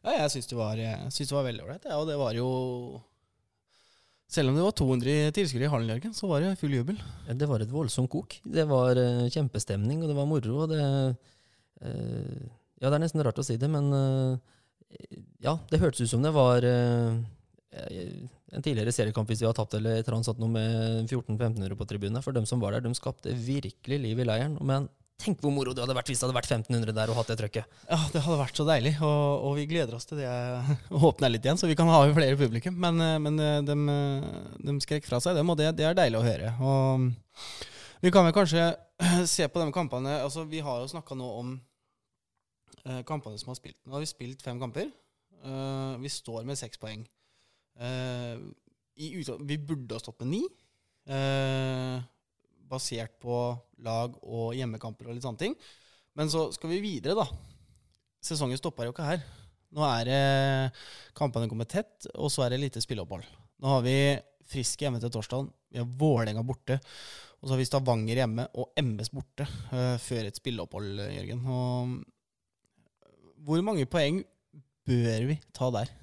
Ja, 0.05 0.19
jeg 0.21 0.29
syns 0.37 0.47
det, 0.53 0.55
var- 0.61 0.77
jeg 0.79 1.09
synes 1.17 1.33
det 1.33 1.35
var 1.35 1.49
veldig 1.49 1.65
ålreit. 1.65 1.89
Ja, 1.89 1.97
og 1.97 2.05
det 2.07 2.15
var 2.21 2.37
jo 2.37 2.45
Selv 4.31 4.49
om 4.49 4.55
det 4.55 4.63
var 4.63 4.71
200 4.79 5.33
tilskuere 5.35 5.67
i 5.67 5.71
hallen, 5.71 5.89
Jørgen, 5.91 6.13
så 6.15 6.27
var 6.29 6.39
det 6.39 6.53
full 6.61 6.71
jubel. 6.71 6.99
Ja, 7.27 7.33
Det 7.35 7.49
var 7.49 7.59
et 7.59 7.71
voldsomt 7.73 8.09
kok. 8.13 8.37
Det 8.47 8.63
var 8.69 8.95
uh, 8.95 9.27
kjempestemning, 9.27 9.99
og 9.99 10.07
det 10.07 10.15
var 10.15 10.29
moro. 10.29 10.67
Det, 10.71 10.85
uh, 11.83 12.45
ja, 12.79 12.87
det 12.87 12.95
er 12.95 13.03
nesten 13.03 13.23
rart 13.27 13.41
å 13.41 13.43
si 13.43 13.57
det, 13.59 13.67
men 13.71 13.91
uh, 13.91 14.39
ja, 15.43 15.57
det 15.67 15.81
hørtes 15.83 16.05
ut 16.05 16.13
som 16.13 16.23
det 16.23 16.31
var 16.35 16.63
en 17.71 18.63
tidligere 18.65 18.91
seriekamp 18.91 19.29
hvis 19.31 19.39
vi 19.39 19.47
har 19.47 19.55
tapt 19.55 19.77
eller 19.77 20.01
et 20.01 20.03
eller 20.03 20.17
annet 20.17 20.41
noe 20.41 20.51
med 20.51 21.05
1400-1500 21.05 21.77
på 21.79 21.87
tribunen. 21.87 22.23
For 22.23 22.35
dem 22.35 22.47
som 22.47 22.59
var 22.59 22.75
der, 22.75 22.83
de 22.83 22.91
skapte 22.97 23.31
virkelig 23.31 23.99
liv 24.03 24.19
i 24.19 24.27
leiren. 24.27 24.57
Men 24.59 24.89
tenk 25.21 25.41
hvor 25.43 25.53
moro 25.53 25.73
det 25.75 25.83
hadde 25.83 25.95
vært 25.95 26.11
hvis 26.11 26.21
det 26.21 26.27
hadde 26.27 26.37
vært 26.37 26.51
1500 26.51 26.95
der 26.97 27.11
og 27.13 27.19
hatt 27.19 27.31
det 27.31 27.37
trøkket. 27.39 27.79
Ja, 27.87 27.99
det 28.13 28.23
hadde 28.25 28.39
vært 28.41 28.59
så 28.59 28.65
deilig, 28.67 28.95
og, 29.05 29.47
og 29.47 29.57
vi 29.59 29.67
gleder 29.69 29.97
oss 29.97 30.09
til 30.09 30.21
det 30.21 30.29
å 30.95 31.03
åpne 31.11 31.31
litt 31.31 31.45
igjen, 31.47 31.59
så 31.61 31.69
vi 31.69 31.77
kan 31.79 31.89
ha 31.91 32.03
flere 32.15 32.39
publikum. 32.39 32.77
Men, 32.81 33.01
eh, 33.05 33.17
men 33.21 33.39
de, 33.39 33.51
dem, 33.69 33.89
eh, 33.93 34.79
skrek 34.85 35.07
fra 35.07 35.21
seg 35.23 35.37
dem, 35.37 35.51
og 35.53 35.59
det, 35.61 35.71
det 35.79 35.87
er 35.87 35.97
deilig 35.97 36.21
å 36.21 36.25
høre. 36.25 36.55
Og 36.61 37.11
vi 38.01 38.09
kan 38.13 38.25
vel 38.25 38.33
kanskje 38.33 38.71
se 39.29 39.45
på 39.47 39.61
de 39.61 39.73
kampene 39.73 40.15
altså 40.23 40.43
Vi 40.49 40.61
har 40.65 40.81
jo 40.81 40.89
snakka 40.89 41.13
nå 41.17 41.27
om 41.41 41.53
eh, 42.85 43.03
kampene 43.07 43.37
som 43.37 43.53
har 43.53 43.59
spilt. 43.59 43.77
Nå 43.85 43.93
har 43.95 44.01
vi 44.01 44.09
spilt 44.09 44.41
fem 44.41 44.61
kamper. 44.61 44.89
Eh, 45.45 45.93
vi 46.01 46.09
står 46.09 46.47
med 46.49 46.57
seks 46.57 46.81
poeng. 46.81 47.05
Eh, 47.77 48.41
vi 48.97 49.57
burde 49.57 49.95
ha 49.95 50.01
stått 50.01 50.21
med 50.23 50.33
ni. 50.33 50.41
Basert 52.71 53.17
på 53.21 53.37
lag 53.83 54.15
og 54.23 54.55
hjemmekamper 54.57 55.09
og 55.09 55.17
litt 55.17 55.25
sånne 55.25 55.41
ting. 55.41 55.55
Men 56.17 56.31
så 56.31 56.47
skal 56.55 56.73
vi 56.73 56.81
videre, 56.83 57.15
da. 57.19 57.27
Sesongen 58.21 58.59
stopper 58.59 58.87
jo 58.87 58.95
ikke 58.95 59.07
her. 59.07 59.23
Nå 59.71 59.85
er 59.87 60.07
det 60.09 60.23
kampene 61.17 61.49
kommer 61.51 61.67
tett, 61.69 62.09
og 62.15 62.31
så 62.31 62.45
er 62.45 62.53
det 62.53 62.63
lite 62.65 62.83
spilleopphold. 62.83 63.23
Nå 63.61 63.77
har 63.77 63.85
vi 63.85 63.95
Frisk 64.51 64.81
hjemme 64.83 64.99
til 64.99 65.11
torsdagen, 65.13 65.47
Vi 65.71 65.79
har 65.79 65.87
Vålerenga 65.87 66.41
borte. 66.43 66.81
Og 67.39 67.47
så 67.47 67.53
har 67.53 67.59
vi 67.61 67.65
Stavanger 67.69 68.19
hjemme 68.19 68.47
og 68.59 68.73
MS 68.77 69.09
borte 69.15 69.45
uh, 69.71 69.97
før 70.01 70.27
et 70.27 70.37
spilleopphold, 70.37 70.99
Jørgen. 71.15 71.45
Og 71.47 72.03
hvor 73.47 73.63
mange 73.65 73.87
poeng 73.89 74.19
bør 74.85 75.27
vi 75.29 75.39
ta 75.55 75.71
der? 75.73 75.93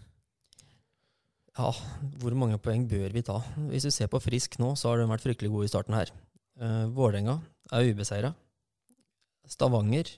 Ja, 1.58 1.72
hvor 2.22 2.34
mange 2.38 2.58
poeng 2.62 2.86
bør 2.90 3.12
vi 3.14 3.22
ta? 3.26 3.40
Hvis 3.68 3.86
du 3.86 3.92
ser 3.94 4.10
på 4.10 4.22
Frisk 4.22 4.56
nå, 4.62 4.72
så 4.78 4.90
har 4.90 5.02
de 5.02 5.10
vært 5.10 5.26
fryktelig 5.26 5.52
gode 5.52 5.68
i 5.68 5.70
starten 5.70 5.94
her. 5.98 6.10
Uh, 6.58 6.86
Vålerenga 6.90 7.38
er 7.72 7.92
ubeseira. 7.92 8.32
Stavanger 9.48 10.10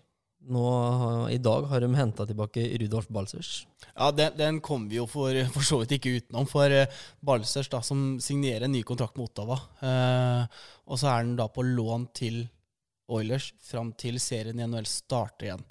nå, 0.48 1.28
I 1.28 1.36
dag 1.38 1.66
har 1.68 1.82
de 1.84 1.90
henta 1.94 2.24
tilbake 2.26 2.62
Rudolf 2.80 3.08
Balsers. 3.12 3.66
Ja, 3.92 4.08
den, 4.10 4.32
den 4.38 4.60
kom 4.64 4.86
vi 4.88 4.96
jo 4.96 5.04
for, 5.10 5.36
for 5.52 5.66
så 5.66 5.80
vidt 5.82 5.98
ikke 5.98 6.14
utenom. 6.16 6.48
For 6.48 6.72
eh, 6.72 6.88
Balsers, 7.20 7.68
da, 7.68 7.82
som 7.84 8.14
signerer 8.24 8.64
en 8.64 8.72
ny 8.72 8.80
kontrakt 8.86 9.18
med 9.18 9.28
Ottawa. 9.28 9.58
Uh, 9.82 10.62
og 10.88 11.00
så 11.00 11.10
er 11.12 11.26
den 11.26 11.36
da 11.38 11.46
på 11.52 11.64
lån 11.66 12.08
til 12.16 12.42
Oilers 13.10 13.50
fram 13.66 13.92
til 13.98 14.16
serien 14.22 14.58
i 14.60 14.66
NHL 14.66 14.88
starter 14.88 15.50
igjen. 15.50 15.64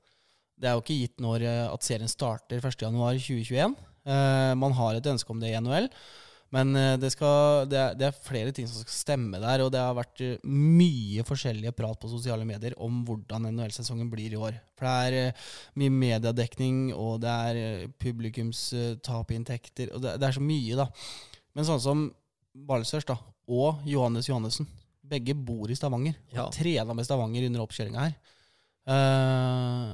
Det 0.59 0.69
er 0.69 0.75
jo 0.75 0.83
ikke 0.83 1.01
gitt 1.01 1.21
når 1.23 1.45
at 1.49 1.85
serien 1.87 2.11
starter 2.11 2.61
1.1.2021. 2.61 3.77
Uh, 4.05 4.53
man 4.59 4.75
har 4.77 4.99
et 4.99 5.13
ønske 5.15 5.33
om 5.33 5.41
det 5.41 5.53
i 5.53 5.61
NHL. 5.63 5.89
Men 6.55 6.73
eh, 6.75 6.95
det, 6.97 7.11
skal, 7.13 7.67
det, 7.69 7.77
er, 7.77 7.97
det 7.97 8.07
er 8.07 8.21
flere 8.25 8.53
ting 8.55 8.67
som 8.69 8.81
skal 8.81 8.95
stemme 8.95 9.41
der, 9.41 9.61
og 9.61 9.69
det 9.73 9.81
har 9.83 9.97
vært 9.97 10.23
eh, 10.25 10.37
mye 10.49 11.25
forskjellige 11.27 11.75
prat 11.77 11.99
på 12.01 12.09
sosiale 12.09 12.47
medier 12.47 12.73
om 12.81 13.03
hvordan 13.05 13.51
NHL-sesongen 13.51 14.09
blir 14.09 14.33
i 14.33 14.39
år. 14.39 14.57
For 14.79 14.89
det 14.89 14.95
er 15.09 15.17
eh, 15.19 15.49
mye 15.81 15.93
mediedekning, 15.93 16.81
og 16.97 17.19
det 17.21 17.35
er 17.51 17.61
eh, 17.61 17.87
publikumstap 18.01 19.29
i 19.29 19.37
inntekter, 19.37 19.93
og 19.93 20.05
det, 20.05 20.17
det 20.21 20.29
er 20.29 20.39
så 20.39 20.43
mye, 20.43 20.79
da. 20.79 20.89
Men 21.53 21.69
sånn 21.69 21.83
som 21.85 22.07
Balsers 22.69 23.05
da, 23.07 23.19
og 23.49 23.85
Johannes 23.87 24.29
Johannessen, 24.29 24.67
begge 25.09 25.33
bor 25.33 25.69
i 25.69 25.77
Stavanger. 25.77 26.17
Ja. 26.33 26.49
Trena 26.53 26.95
med 26.97 27.05
Stavanger 27.07 27.45
under 27.47 27.65
oppkjøringa 27.65 28.07
her. 28.07 28.17
Uh, 28.89 29.93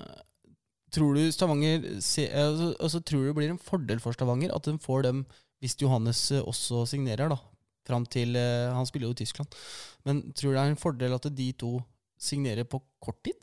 tror 0.95 1.17
du 1.17 1.31
Stavanger 1.33 1.83
se, 2.03 2.29
altså, 2.31 2.69
altså, 2.79 3.01
Tror 3.03 3.23
du 3.23 3.27
det 3.27 3.35
blir 3.35 3.51
en 3.51 3.59
fordel 3.59 3.99
for 3.99 4.15
Stavanger 4.15 4.53
at 4.55 4.67
de 4.67 4.77
får 4.79 5.03
dem 5.07 5.25
hvis 5.65 5.77
Johannes 5.81 6.21
eh, 6.31 6.45
også 6.45 6.85
signerer, 6.93 7.33
da? 7.33 7.39
Fram 7.85 8.05
til 8.09 8.37
eh, 8.37 8.71
Han 8.73 8.87
spiller 8.89 9.09
jo 9.09 9.17
i 9.17 9.21
Tyskland. 9.21 9.59
Men 10.05 10.23
tror 10.33 10.53
du 10.53 10.57
det 10.57 10.63
er 10.63 10.73
en 10.73 10.81
fordel 10.81 11.17
at 11.17 11.29
de 11.33 11.51
to 11.57 11.77
signerer 12.21 12.67
på 12.69 12.81
kort 13.01 13.21
tid? 13.25 13.37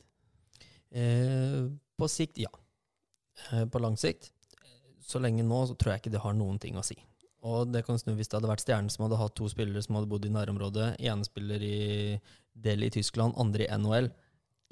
Eh, 0.93 1.63
på 1.99 2.09
sikt, 2.11 2.39
ja. 2.43 2.51
Eh, 3.51 3.65
på 3.65 3.81
lang 3.81 3.97
sikt, 3.99 4.31
så 5.03 5.19
lenge 5.21 5.45
nå, 5.45 5.65
så 5.67 5.75
tror 5.75 5.93
jeg 5.93 6.03
ikke 6.03 6.13
det 6.13 6.23
har 6.23 6.35
noen 6.37 6.59
ting 6.61 6.77
å 6.79 6.85
si. 6.85 6.97
Og 7.43 7.71
det 7.73 7.83
kan 7.83 7.99
snu 7.99 8.13
hvis 8.15 8.29
det 8.31 8.37
hadde 8.37 8.51
vært 8.51 8.63
Stjernen 8.63 8.91
som 8.93 9.03
hadde 9.03 9.19
hatt 9.19 9.33
to 9.35 9.49
spillere 9.51 9.83
som 9.83 9.97
hadde 9.97 10.07
bodd 10.11 10.27
i 10.27 10.31
nærområdet. 10.31 10.93
Ene 11.03 11.27
spiller 11.27 11.63
i 11.65 11.79
Delhi 12.53 12.87
i 12.87 12.93
Tyskland, 12.93 13.35
andre 13.41 13.65
i 13.65 13.79
NHL. 13.81 14.07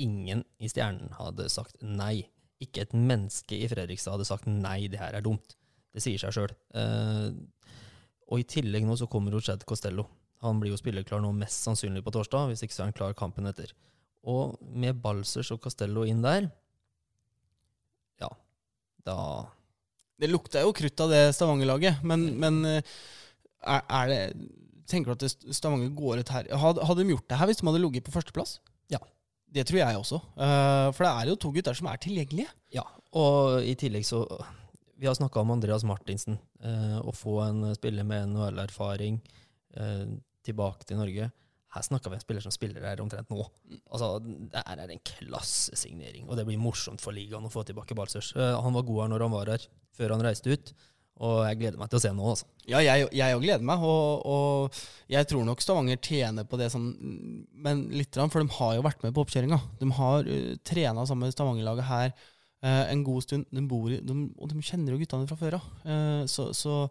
Ingen 0.06 0.46
i 0.62 0.70
Stjernen 0.72 1.12
hadde 1.18 1.50
sagt 1.52 1.82
nei. 1.84 2.30
Ikke 2.64 2.86
et 2.86 2.96
menneske 2.96 3.58
i 3.58 3.68
Fredrikstad 3.68 4.16
hadde 4.16 4.30
sagt 4.30 4.48
nei, 4.48 4.86
det 4.92 5.02
her 5.02 5.18
er 5.18 5.26
dumt. 5.26 5.58
Det 5.92 6.04
sier 6.04 6.22
seg 6.22 6.36
sjøl. 6.36 6.54
Eh, 6.78 7.30
og 8.32 8.40
i 8.40 8.48
tillegg 8.48 8.86
nå 8.88 8.96
så 9.00 9.10
kommer 9.12 9.36
jo 9.36 9.44
Chad 9.44 9.64
Costello. 9.68 10.08
Han 10.42 10.62
blir 10.62 10.74
jo 10.74 10.80
spillerklar 10.80 11.22
nå 11.22 11.34
mest 11.38 11.66
sannsynlig 11.68 12.04
på 12.06 12.14
torsdag, 12.16 12.50
hvis 12.50 12.64
ikke 12.66 12.76
så 12.76 12.86
er 12.86 12.90
han 12.90 12.98
klar 12.98 13.18
kampen 13.18 13.50
etter. 13.50 13.74
Og 14.32 14.56
med 14.62 15.02
Balsers 15.04 15.52
og 15.54 15.62
Costello 15.64 16.06
inn 16.08 16.24
der, 16.24 16.48
ja, 18.22 18.30
da 19.06 19.18
Det 20.22 20.30
lukta 20.30 20.62
jo 20.62 20.74
krutt 20.78 21.02
av 21.02 21.10
det 21.10 21.22
Stavanger-laget, 21.34 22.04
men, 22.06 22.28
men 22.38 22.60
eh, 22.70 22.98
er, 23.66 23.82
er 23.90 24.12
det 24.12 24.20
Tenker 24.92 25.16
du 25.16 25.26
at 25.26 25.56
Stavanger 25.56 25.90
går 25.96 26.22
ut 26.22 26.32
her 26.34 26.50
Hadde, 26.60 26.84
hadde 26.86 27.02
de 27.02 27.14
gjort 27.14 27.30
det 27.32 27.38
her 27.40 27.50
hvis 27.50 27.62
de 27.62 27.68
hadde 27.70 27.82
ligget 27.82 28.06
på 28.06 28.14
førsteplass? 28.14 28.58
Ja. 28.92 29.00
Det 29.52 29.66
tror 29.68 29.80
jeg 29.82 30.00
også. 30.00 30.20
Eh, 30.36 30.88
for 30.96 31.06
det 31.06 31.12
er 31.12 31.32
jo 31.32 31.38
to 31.40 31.52
gutter 31.56 31.76
som 31.76 31.90
er 31.92 32.00
tilgjengelige. 32.00 32.52
Ja, 32.76 32.86
og 33.18 33.66
i 33.68 33.74
tillegg 33.80 34.06
så 34.08 34.22
Vi 35.02 35.08
har 35.08 35.16
snakka 35.18 35.40
om 35.40 35.52
Andreas 35.52 35.82
Martinsen. 35.84 36.36
Eh, 36.64 36.98
å 37.02 37.10
få 37.10 37.40
en 37.42 37.72
spiller 37.74 38.06
med 38.06 38.36
NHL-erfaring 38.36 39.16
eh, 39.74 40.04
tilbake 40.46 40.86
til 40.86 41.00
Norge. 41.00 41.30
Her 41.74 41.86
snakker 41.88 42.12
vi 42.12 42.20
en 42.20 42.22
spiller 42.22 42.44
som 42.46 42.54
spiller 42.54 42.86
her 42.86 43.00
omtrent 43.02 43.32
nå. 43.34 43.48
Altså, 43.90 44.20
Det 44.22 44.62
her 44.62 44.84
er 44.84 44.92
en 44.94 45.02
klassesignering, 45.08 46.28
og 46.30 46.38
det 46.38 46.46
blir 46.46 46.62
morsomt 46.62 47.02
for 47.02 47.18
ligaen 47.18 47.48
å 47.48 47.50
få 47.50 47.64
tilbake 47.66 47.98
Balsers. 47.98 48.30
Eh, 48.36 48.54
han 48.62 48.78
var 48.78 48.86
god 48.86 49.02
her 49.02 49.10
når 49.16 49.26
han 49.26 49.34
var 49.34 49.52
her, 49.56 49.66
før 49.98 50.14
han 50.14 50.22
reiste 50.28 50.54
ut. 50.54 50.70
Og 51.22 51.40
jeg 51.48 51.58
gleder 51.64 51.82
meg 51.82 51.90
til 51.90 51.98
å 51.98 52.04
se 52.04 52.12
nå, 52.14 52.28
altså. 52.36 52.50
Ja, 52.70 52.84
jeg 52.86 53.40
òg 53.40 53.42
gleder 53.42 53.66
meg, 53.66 53.82
og, 53.82 54.22
og 54.22 54.84
jeg 55.10 55.32
tror 55.32 55.48
nok 55.48 55.66
Stavanger 55.66 55.98
tjener 55.98 56.46
på 56.46 56.60
det 56.62 56.70
sånn 56.74 56.92
Men 57.58 57.88
litt, 57.90 58.22
for 58.22 58.38
de 58.38 58.54
har 58.60 58.78
jo 58.78 58.86
vært 58.86 59.02
med 59.02 59.18
på 59.18 59.26
oppkjøringa. 59.26 59.60
De 59.82 59.90
har 59.98 60.30
uh, 60.30 60.54
trena 60.62 61.08
sammen 61.10 61.26
med 61.26 61.34
Stavanger-laget 61.34 61.90
her 61.90 62.14
eh, 62.14 62.30
en 62.68 63.04
god 63.06 63.26
stund. 63.26 63.48
De 63.50 63.64
bor 63.68 63.90
i, 63.90 64.02
de, 64.06 64.18
og 64.38 64.52
de 64.52 64.62
kjenner 64.66 64.94
jo 64.94 65.02
guttene 65.02 65.30
fra 65.30 65.40
før 65.40 65.58
av. 65.58 65.72
Eh, 65.86 66.22
så, 66.30 66.52
så 66.58 66.84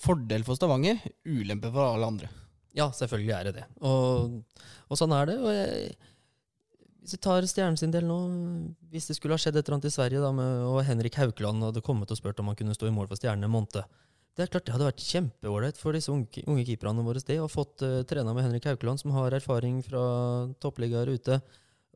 fordel 0.00 0.46
for 0.46 0.58
Stavanger, 0.58 1.02
ulempe 1.26 1.72
for 1.74 1.82
alle 1.86 2.12
andre. 2.12 2.30
Ja, 2.76 2.86
selvfølgelig 2.94 3.34
er 3.34 3.48
det 3.48 3.56
det. 3.58 3.66
Og, 3.82 4.38
og 4.86 4.98
sånn 4.98 5.14
er 5.16 5.32
det. 5.32 5.36
Og 5.42 5.50
jeg, 5.50 5.96
hvis 7.00 7.16
vi 7.16 7.22
tar 7.24 7.46
Stjernen 7.48 7.78
sin 7.80 7.92
del 7.94 8.04
nå 8.04 8.18
Hvis 8.92 9.08
det 9.08 9.16
skulle 9.16 9.32
ha 9.32 9.40
skjedd 9.40 9.56
et 9.56 9.64
eller 9.64 9.78
annet 9.78 9.88
i 9.88 9.94
Sverige, 9.94 10.20
da, 10.22 10.30
med, 10.36 10.66
og 10.68 10.82
Henrik 10.86 11.16
Haukeland 11.18 11.64
hadde 11.64 11.82
kommet 11.84 12.12
og 12.12 12.20
spurt 12.20 12.38
om 12.42 12.50
han 12.52 12.58
kunne 12.58 12.76
stå 12.76 12.90
i 12.90 12.94
mål 12.94 13.08
for 13.10 13.18
Stjernen 13.18 13.48
en 13.48 13.54
måned 13.54 13.80
Det 13.80 14.44
er 14.44 14.52
klart 14.52 14.68
det 14.68 14.74
hadde 14.76 14.90
vært 14.90 15.06
kjempeålreit 15.06 15.80
for 15.80 15.96
disse 15.96 16.12
unge, 16.12 16.44
unge 16.46 16.66
keeperne 16.68 17.02
våre 17.06 17.22
det, 17.26 17.40
å 17.42 17.48
fått 17.50 17.82
uh, 17.82 18.02
trena 18.08 18.34
med 18.36 18.46
Henrik 18.46 18.68
Haukeland, 18.68 19.00
som 19.02 19.16
har 19.16 19.34
erfaring 19.36 19.80
fra 19.84 20.02
toppligaer 20.62 21.10
ute. 21.10 21.40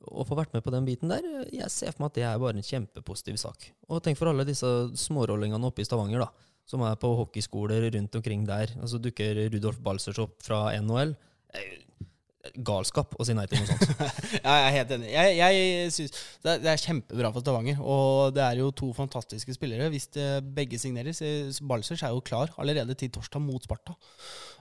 Å 0.06 0.24
få 0.26 0.36
vært 0.38 0.54
med 0.56 0.64
på 0.64 0.72
den 0.74 0.86
biten 0.88 1.12
der, 1.12 1.24
jeg 1.52 1.70
ser 1.72 1.94
for 1.94 2.04
meg 2.04 2.12
at 2.12 2.18
det 2.18 2.26
er 2.28 2.40
bare 2.42 2.60
en 2.60 2.66
kjempepositiv 2.66 3.38
sak. 3.40 3.68
Og 3.88 4.02
tenk 4.04 4.20
for 4.20 4.30
alle 4.30 4.46
disse 4.48 4.70
smårollingene 5.00 5.70
oppe 5.70 5.84
i 5.84 5.88
Stavanger, 5.88 6.24
da, 6.26 6.50
som 6.68 6.84
er 6.86 6.98
på 7.00 7.12
hockeyskoler 7.20 7.88
rundt 7.94 8.18
omkring 8.20 8.44
der. 8.48 8.72
Og 8.80 8.90
så 8.92 9.00
dukker 9.02 9.46
Rudolf 9.52 9.80
Balsers 9.84 10.20
opp 10.22 10.38
fra 10.44 10.66
NHL. 10.78 11.14
Eh, 12.44 12.54
Galskap 12.66 13.14
å 13.18 13.26
si 13.26 13.34
nei 13.36 13.46
til 13.50 13.60
noe 13.60 13.68
sånt. 13.70 14.02
Ja, 14.44 14.54
jeg 14.58 14.66
er 14.66 14.74
helt 14.76 14.94
enig. 14.96 15.10
Jeg, 15.12 15.36
jeg 15.38 15.92
synes 15.94 16.16
det, 16.44 16.56
er, 16.60 16.80
kjempebra 16.80 17.30
for 17.34 17.44
Stavanger. 17.44 17.80
Og 17.80 18.34
det 18.36 18.44
er 18.44 18.60
jo 18.60 18.70
to 18.76 18.90
fantastiske 18.96 19.56
spillere. 19.56 19.88
Hvis 19.92 20.10
det, 20.16 20.28
begge 20.56 20.80
signeres 20.80 21.22
eh, 21.24 21.52
Balsers 21.64 22.04
er 22.04 22.14
jo 22.14 22.24
klar 22.24 22.52
allerede 22.60 22.96
til 22.98 23.12
torsdag 23.14 23.42
mot 23.44 23.64
Sparta. 23.64 23.96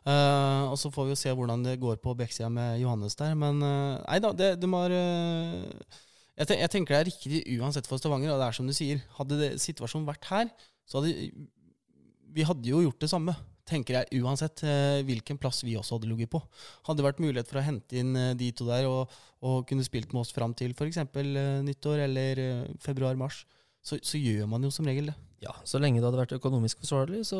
Uh, 0.03 0.67
og 0.67 0.75
så 0.75 0.89
får 0.91 1.05
vi 1.07 1.13
jo 1.13 1.19
se 1.21 1.31
hvordan 1.31 1.61
det 1.63 1.77
går 1.79 2.01
på 2.03 2.11
backsida 2.19 2.49
med 2.51 2.81
Johannes 2.81 3.15
der. 3.19 3.37
Men 3.39 3.61
uh, 3.63 4.01
nei 4.03 4.19
da, 4.23 4.33
det, 4.35 4.49
de 4.59 4.69
har 4.73 4.95
uh, 4.95 6.01
jeg, 6.33 6.57
jeg 6.59 6.71
tenker 6.73 6.95
det 6.95 6.99
er 6.99 7.07
riktig 7.07 7.41
uansett 7.59 7.87
for 7.87 8.01
Stavanger. 8.01 8.33
Og 8.33 8.41
det 8.41 8.49
er 8.49 8.57
som 8.57 8.67
du 8.67 8.75
sier, 8.75 9.03
hadde 9.19 9.39
det, 9.39 9.51
situasjonen 9.63 10.07
vært 10.09 10.27
her, 10.31 10.51
så 10.89 10.99
hadde 10.99 11.31
vi 12.33 12.45
hadde 12.47 12.65
jo 12.69 12.81
gjort 12.81 13.03
det 13.03 13.11
samme. 13.11 13.35
Tenker 13.69 13.95
jeg 13.99 14.23
uansett 14.23 14.63
eh, 14.67 15.01
hvilken 15.07 15.39
plass 15.39 15.61
vi 15.63 15.77
også 15.79 15.97
hadde 15.97 16.09
ligget 16.11 16.33
på. 16.33 16.41
Hadde 16.87 16.99
det 16.99 17.07
vært 17.07 17.21
mulighet 17.23 17.49
for 17.49 17.61
å 17.61 17.65
hente 17.65 17.99
inn 17.99 18.15
eh, 18.19 18.33
de 18.39 18.49
to 18.55 18.67
der 18.67 18.87
og, 18.89 19.13
og 19.43 19.63
kunne 19.69 19.85
spilt 19.87 20.11
med 20.11 20.25
oss 20.25 20.33
fram 20.35 20.55
til 20.57 20.75
f.eks. 20.75 20.99
Eh, 20.99 21.59
nyttår 21.63 22.03
eller 22.07 22.43
februar-mars, 22.83 23.45
så, 23.83 23.99
så 24.03 24.19
gjør 24.19 24.49
man 24.51 24.63
jo 24.63 24.71
som 24.73 24.87
regel 24.87 25.11
det. 25.11 25.17
Ja, 25.43 25.53
Så 25.67 25.79
lenge 25.81 25.99
det 25.99 26.07
hadde 26.07 26.21
vært 26.21 26.35
økonomisk 26.37 26.83
forsvarlig, 26.83 27.25
så 27.27 27.39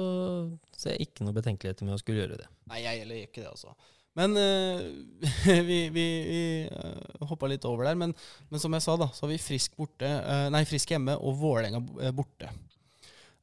ser 0.76 0.98
jeg 0.98 1.08
ikke 1.08 1.28
noe 1.28 1.36
betenkeligheter 1.36 1.88
med 1.88 1.96
å 1.96 2.02
skulle 2.02 2.24
gjøre 2.24 2.40
det. 2.42 2.48
Nei, 2.72 2.84
jeg 2.84 3.04
heller 3.04 3.20
gjør 3.20 3.30
ikke 3.30 3.44
det, 3.44 3.52
altså. 3.54 3.76
Men 4.20 4.36
eh, 4.38 4.82
vi, 5.70 5.78
vi, 5.90 6.10
vi 6.28 6.44
uh, 6.70 7.26
hoppa 7.30 7.50
litt 7.50 7.66
over 7.66 7.88
der. 7.88 7.98
Men, 8.00 8.14
men 8.52 8.62
som 8.62 8.76
jeg 8.76 8.86
sa, 8.86 8.98
da, 9.00 9.10
så 9.14 9.26
har 9.26 9.34
vi 9.34 9.42
Frisk 9.42 9.78
borte, 9.80 10.10
eh, 10.10 10.46
nei, 10.54 10.64
Frisk 10.70 10.94
hjemme 10.94 11.16
og 11.18 11.40
Vålerenga 11.42 11.82
borte. 12.16 12.52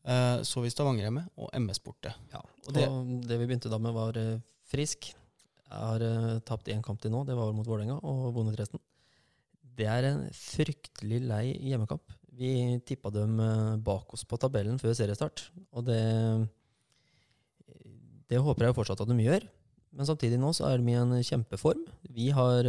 Eh, 0.04 0.40
så 0.48 0.62
vi 0.64 0.70
Stavanger 0.72 1.04
hjemme 1.08 1.26
og 1.36 1.50
MS 1.52 1.80
borte. 1.84 2.14
Ja, 2.32 2.40
Og 2.40 2.68
og 2.68 2.74
det- 2.74 3.28
det, 3.28 3.38
vi 3.38 3.46
begynte 3.46 3.68
da 3.70 3.78
med, 3.78 3.92
var 3.92 4.16
eh, 4.16 4.38
frisk. 4.64 5.12
Jeg 5.70 5.78
har 5.78 6.00
eh, 6.02 6.38
tapt 6.40 6.66
én 6.68 6.82
kamp 6.82 7.00
til 7.00 7.10
nå, 7.10 7.24
det 7.26 7.36
var 7.36 7.52
mot 7.52 7.66
Vålerenga, 7.66 8.00
og 8.02 8.34
vunnet 8.34 8.56
resten. 8.58 8.80
Det 9.76 9.86
er 9.86 10.04
en 10.04 10.30
fryktelig 10.32 11.20
lei 11.26 11.54
hjemmekamp. 11.60 12.02
Vi 12.32 12.80
tippa 12.86 13.10
dem 13.12 13.36
bak 13.84 14.12
oss 14.14 14.24
på 14.24 14.38
tabellen 14.38 14.78
før 14.80 14.94
seriestart, 14.94 15.50
og 15.72 15.84
det 15.84 16.48
Det 18.30 18.38
håper 18.38 18.66
jeg 18.68 18.74
fortsatt 18.76 19.00
at 19.00 19.08
de 19.10 19.16
gjør. 19.24 19.42
Men 19.92 20.06
samtidig 20.06 20.38
nå 20.38 20.52
så 20.54 20.68
er 20.70 20.78
de 20.78 20.92
i 20.92 20.94
en 20.94 21.10
kjempeform. 21.26 21.80
Vi 22.14 22.28
har 22.30 22.62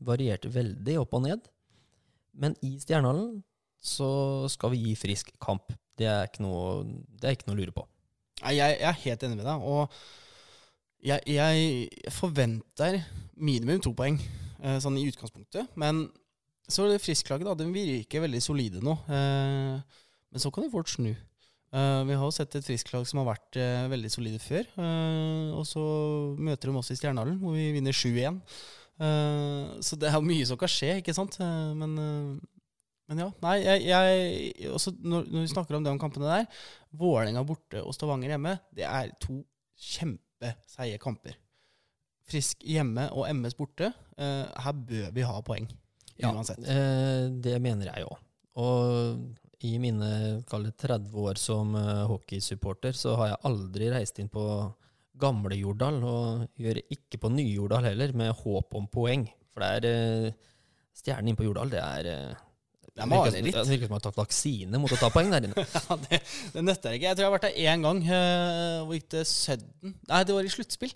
variert 0.00 0.46
veldig 0.48 0.94
opp 1.02 1.12
og 1.18 1.22
ned. 1.26 1.40
Men 2.32 2.54
i 2.64 2.78
Stjernehallen 2.80 3.42
så 3.76 4.48
skal 4.48 4.70
vi 4.70 4.78
gi 4.86 4.94
frisk 4.96 5.32
kamp. 5.38 5.72
Det 6.00 6.08
er 6.08 6.28
ikke 6.28 6.44
noe, 6.46 6.82
er 7.20 7.36
ikke 7.36 7.50
noe 7.50 7.58
å 7.58 7.60
lure 7.60 7.76
på. 7.76 7.86
Nei, 8.40 8.56
jeg, 8.56 8.78
jeg 8.80 8.88
er 8.88 9.00
helt 9.04 9.24
enig 9.26 9.40
med 9.40 9.48
deg. 9.50 9.64
Og 9.68 9.98
jeg, 11.04 11.24
jeg 11.36 12.12
forventer 12.16 13.00
minimum 13.40 13.82
to 13.84 13.92
poeng, 13.96 14.16
eh, 14.60 14.78
sånn 14.80 14.98
i 15.00 15.06
utgangspunktet. 15.08 15.72
Men 15.80 16.06
så 16.70 16.86
er 16.86 16.94
det 16.94 17.02
Frisklaget, 17.04 17.48
da. 17.48 17.56
De 17.58 17.68
virker 17.74 18.24
veldig 18.24 18.40
solide 18.44 18.82
nå. 18.84 18.96
Eh, 19.12 20.00
men 20.30 20.42
så 20.42 20.52
kan 20.54 20.64
de 20.64 20.72
fort 20.72 20.90
snu. 20.92 21.12
Eh, 21.70 22.02
vi 22.08 22.16
har 22.18 22.26
jo 22.26 22.34
sett 22.34 22.54
et 22.58 22.66
Frisklag 22.66 23.06
som 23.06 23.20
har 23.22 23.28
vært 23.30 23.58
eh, 23.60 23.86
veldig 23.90 24.10
solide 24.10 24.40
før. 24.42 24.66
og 25.54 25.66
så 25.68 25.82
møter 26.38 26.70
de 26.70 26.78
oss 26.80 26.90
i 26.90 26.98
Stjernehallen, 26.98 27.38
hvor 27.42 27.54
vi 27.54 27.70
vinner 27.76 27.94
7-1. 27.94 28.40
Eh, 29.00 29.76
så 29.84 29.98
det 29.98 30.10
er 30.10 30.24
mye 30.24 30.48
som 30.48 30.58
kan 30.60 30.70
skje, 30.70 30.96
ikke 31.00 31.14
sant. 31.14 31.38
Men, 31.78 32.40
men 33.10 33.24
ja. 33.24 33.28
Nei, 33.42 33.56
jeg, 33.64 33.84
jeg 33.90 34.70
også 34.70 34.92
når, 35.02 35.26
når 35.26 35.42
vi 35.44 35.50
snakker 35.50 35.76
om 35.76 35.86
de 35.86 35.94
kampene 35.98 36.30
der 36.30 36.64
Vålerenga 36.94 37.42
borte 37.46 37.82
og 37.82 37.94
Stavanger 37.96 38.36
hjemme, 38.36 38.54
det 38.76 38.86
er 38.86 39.10
to 39.22 39.40
kjempeseige 39.80 41.00
kamper. 41.02 41.34
Frisk 42.30 42.62
hjemme 42.62 43.08
og 43.10 43.26
MS 43.34 43.56
borte. 43.58 43.90
Eh, 44.14 44.46
her 44.64 44.82
bør 44.86 45.10
vi 45.16 45.26
ha 45.26 45.38
poeng. 45.42 45.66
Ja, 46.20 46.30
Uansett. 46.30 46.60
eh, 46.62 47.26
det 47.42 47.56
mener 47.64 47.90
jeg 47.90 48.06
òg. 48.06 48.18
Og 48.60 49.64
i 49.66 49.74
mine 49.80 50.10
det 50.40 50.74
30 50.80 51.16
år 51.20 51.40
som 51.40 51.74
uh, 51.76 52.06
hockeysupporter, 52.08 52.96
så 52.96 53.14
har 53.20 53.32
jeg 53.32 53.42
aldri 53.50 53.90
reist 53.92 54.20
inn 54.22 54.30
på 54.32 54.44
gamle 55.20 55.58
Jordal, 55.58 55.98
og 56.00 56.46
gjør 56.56 56.80
ikke 56.88 57.20
på 57.20 57.32
nye 57.34 57.52
Jordal 57.58 57.90
heller, 57.90 58.14
med 58.16 58.32
håp 58.40 58.78
om 58.78 58.86
poeng. 58.88 59.26
For 59.52 59.64
det 59.64 59.90
er 59.90 60.30
uh, 60.30 60.46
Stjernen 60.96 61.30
inne 61.30 61.38
på 61.38 61.46
Jordal, 61.46 61.70
det 61.72 61.80
er 61.80 62.06
eh, 62.10 62.40
Det 62.94 63.04
er 63.04 63.10
virker 63.10 63.64
som- 63.64 63.72
jeg 63.72 63.88
har 63.88 64.02
tatt 64.04 64.18
vaksine 64.18 64.80
mot 64.82 64.90
å 64.92 64.98
ta 65.00 65.08
poeng 65.14 65.30
der 65.30 65.46
inne. 65.48 65.54
Ja, 65.76 65.96
det, 66.08 66.20
det 66.54 66.64
nøtter 66.66 66.96
ikke. 66.96 67.06
Jeg 67.08 67.16
tror 67.16 67.24
jeg 67.24 67.30
har 67.30 67.38
vært 67.38 67.48
der 67.48 67.62
én 67.70 67.84
gang. 67.86 68.02
eh, 68.02 68.80
Hvor 68.84 68.94
gikk 68.98 69.08
det 69.14 69.24
Sudden? 69.30 69.94
Nei, 70.08 70.22
det 70.24 70.34
var 70.36 70.44
i 70.48 70.52
sluttspill. 70.52 70.92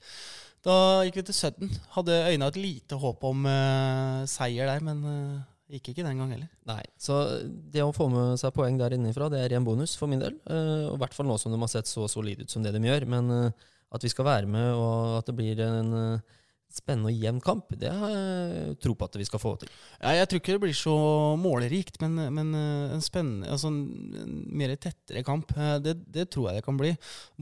Da 0.65 0.77
gikk 1.07 1.19
vi 1.21 1.27
til 1.29 1.37
Sudden. 1.37 1.73
Hadde 1.97 2.21
øyna 2.33 2.47
et 2.49 2.57
lite 2.57 2.97
håp 2.99 3.25
om 3.29 3.45
uh, 3.47 4.23
seier 4.31 4.67
der, 4.71 4.81
men 4.87 5.03
uh, 5.05 5.43
gikk 5.71 5.91
ikke 5.93 6.05
den 6.07 6.17
gang 6.23 6.31
heller. 6.33 6.49
Nei, 6.69 6.81
så 7.01 7.19
det 7.45 7.83
å 7.85 7.93
få 7.93 8.07
med 8.13 8.39
seg 8.41 8.55
poeng 8.57 8.79
der 8.81 8.97
innenfra, 8.97 9.29
det 9.33 9.43
er 9.45 9.53
ren 9.53 9.65
bonus 9.67 9.93
for 10.01 10.09
min 10.09 10.23
del. 10.25 10.39
Uh, 10.49 10.89
og 10.89 10.97
I 10.97 11.03
hvert 11.05 11.17
fall 11.19 11.29
nå 11.29 11.37
som 11.41 11.53
de 11.53 11.61
har 11.61 11.73
sett 11.73 11.91
så 11.91 12.09
solide 12.09 12.47
ut 12.49 12.51
som 12.55 12.65
det 12.65 12.73
de 12.73 12.81
gjør. 12.85 13.05
Men 13.13 13.29
eh, 13.37 13.69
at 13.95 14.03
vi 14.03 14.11
skal 14.11 14.25
være 14.27 14.49
med, 14.51 14.73
og 14.75 15.19
at 15.21 15.29
det 15.29 15.37
blir 15.39 15.61
en 15.63 15.93
eh, 16.01 16.41
spennende 16.75 17.11
og 17.13 17.23
jevn 17.23 17.41
kamp, 17.45 17.73
det 17.79 17.91
har 17.93 18.11
jeg 18.11 18.77
tro 18.83 18.95
på 18.99 19.07
at 19.07 19.19
vi 19.21 19.27
skal 19.29 19.43
få 19.43 19.55
til. 19.61 19.71
Ja, 20.01 20.15
jeg 20.19 20.29
tror 20.29 20.41
ikke 20.41 20.57
det 20.57 20.63
blir 20.65 20.77
så 20.79 20.95
målerikt, 21.41 22.01
men, 22.03 22.19
men 22.35 22.51
eh, 22.59 22.95
en 22.97 23.05
spennende, 23.05 23.51
altså 23.55 23.71
en, 23.71 24.41
mer 24.55 24.75
tettere 24.75 25.25
kamp, 25.27 25.55
eh, 25.57 25.77
det, 25.85 25.97
det 26.15 26.29
tror 26.35 26.51
jeg 26.51 26.59
det 26.59 26.67
kan 26.67 26.79
bli. 26.81 26.93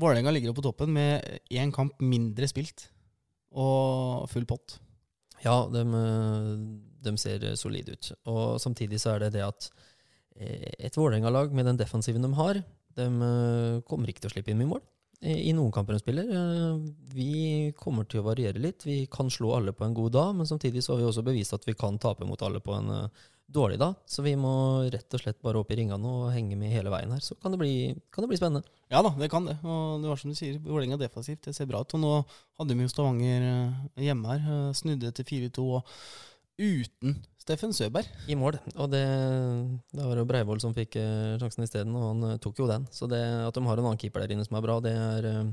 Vålerenga 0.01 0.35
ligger 0.35 0.53
jo 0.53 0.59
på 0.61 0.67
toppen 0.69 0.93
med 0.95 1.25
én 1.53 1.73
kamp 1.75 2.03
mindre 2.05 2.49
spilt 2.51 2.89
og 3.53 4.29
full 4.33 4.49
pott. 4.49 4.79
Ja, 5.43 5.63
de, 5.73 5.87
eh, 6.03 6.53
de 7.09 7.17
ser 7.21 7.49
solide 7.61 7.97
ut. 7.97 8.13
Og 8.31 8.61
samtidig 8.63 9.01
så 9.03 9.17
er 9.17 9.27
det 9.27 9.35
det 9.39 9.49
at 9.49 9.73
et 10.43 10.97
Vålerenga-lag 10.97 11.53
med 11.53 11.67
den 11.69 11.77
defensiven 11.77 12.25
de 12.25 12.31
har, 12.39 12.63
de 12.97 13.05
kommer 13.89 14.09
ikke 14.09 14.25
til 14.25 14.31
å 14.31 14.33
slippe 14.33 14.53
inn 14.53 14.61
mye 14.61 14.71
mål. 14.71 14.81
I 15.23 15.53
noen 15.55 15.71
kamper 15.71 15.95
de 15.95 16.01
spiller. 16.03 16.31
Eh, 16.35 16.79
Vi 17.15 17.73
kommer 17.79 18.07
til 18.11 18.23
å 18.23 18.27
variere 18.27 18.59
litt. 18.59 18.83
Vi 18.87 19.05
kan 19.07 19.31
slå 19.31 19.53
alle 19.55 19.73
på 19.73 19.85
en 19.87 19.95
god 19.95 20.13
dag, 20.17 20.33
men 20.35 20.49
samtidig 20.49 20.83
så 20.83 20.95
har 20.95 21.03
vi 21.03 21.07
også 21.07 21.23
bevist 21.23 21.55
at 21.55 21.67
vi 21.69 21.77
kan 21.79 21.99
tape 22.03 22.27
mot 22.27 22.43
alle 22.43 22.59
på 22.61 22.75
en 22.75 22.91
eh, 22.91 23.23
dårlig 23.53 23.79
dag. 23.79 23.95
Så 24.07 24.25
vi 24.27 24.33
må 24.35 24.83
rett 24.91 25.15
og 25.15 25.23
slett 25.23 25.39
bare 25.45 25.61
opp 25.61 25.71
i 25.71 25.79
ringene 25.79 26.09
og 26.09 26.33
henge 26.35 26.57
med 26.59 26.73
hele 26.75 26.91
veien 26.91 27.13
her. 27.15 27.23
Så 27.23 27.37
kan 27.39 27.55
det 27.55 27.61
bli, 27.61 27.95
kan 28.11 28.25
det 28.25 28.33
bli 28.33 28.41
spennende. 28.41 28.67
Ja 28.91 29.05
da, 29.05 29.15
det 29.21 29.31
kan 29.31 29.47
det. 29.47 29.59
Og 29.63 30.03
det 30.03 30.11
var 30.11 30.19
som 30.19 30.33
du 30.33 30.39
sier, 30.39 30.59
Vålerenga 30.65 30.99
defensivt, 30.99 31.45
det 31.47 31.55
ser 31.55 31.71
bra 31.71 31.85
ut. 31.85 31.95
Og 31.95 32.03
nå 32.03 32.13
hadde 32.59 32.75
vi 32.75 32.89
jo 32.89 32.91
Stavanger 32.91 33.49
eh, 33.53 34.05
hjemme 34.09 34.35
her, 34.35 34.75
snudde 34.75 35.15
til 35.21 35.31
4-2 35.53 35.69
og 35.79 35.97
uten 36.61 37.17
Steffen 37.43 37.73
Søberg. 37.75 38.07
I 38.31 38.37
mål. 38.39 38.59
Og 38.77 38.91
det, 38.93 39.03
det 39.91 40.05
var 40.05 40.21
jo 40.21 40.27
Breivoll 40.29 40.61
som 40.63 40.75
fikk 40.77 40.97
eh, 41.01 41.35
sjansen 41.41 41.67
isteden, 41.67 41.97
og 41.99 42.09
han 42.11 42.29
eh, 42.31 42.41
tok 42.43 42.63
jo 42.63 42.69
den. 42.71 42.87
Så 42.95 43.09
det 43.11 43.21
at 43.21 43.57
de 43.57 43.65
har 43.67 43.81
en 43.81 43.89
annen 43.89 44.01
keeper 44.01 44.23
der 44.23 44.35
inne 44.37 44.47
som 44.47 44.59
er 44.59 44.65
bra, 44.65 44.79
det 44.85 44.93
er 44.95 45.29
eh, 45.31 45.53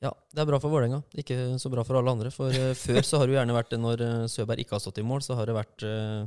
ja, 0.00 0.12
det 0.32 0.40
er 0.40 0.48
bra 0.48 0.60
for 0.62 0.72
Vålerenga. 0.72 1.02
Ikke 1.20 1.36
så 1.60 1.68
bra 1.72 1.82
for 1.84 1.98
alle 1.98 2.12
andre. 2.14 2.30
For 2.32 2.54
eh, 2.54 2.72
før 2.78 3.02
så 3.04 3.20
har 3.20 3.26
det 3.26 3.34
jo 3.34 3.40
gjerne 3.40 3.56
vært 3.56 3.74
det 3.74 3.80
når 3.82 4.04
eh, 4.06 4.28
Søberg 4.32 4.62
ikke 4.62 4.78
har 4.78 4.84
stått 4.84 5.02
i 5.02 5.06
mål, 5.06 5.24
så 5.26 5.36
har 5.36 5.50
det 5.50 5.56
vært 5.58 5.84
eh, 5.88 6.22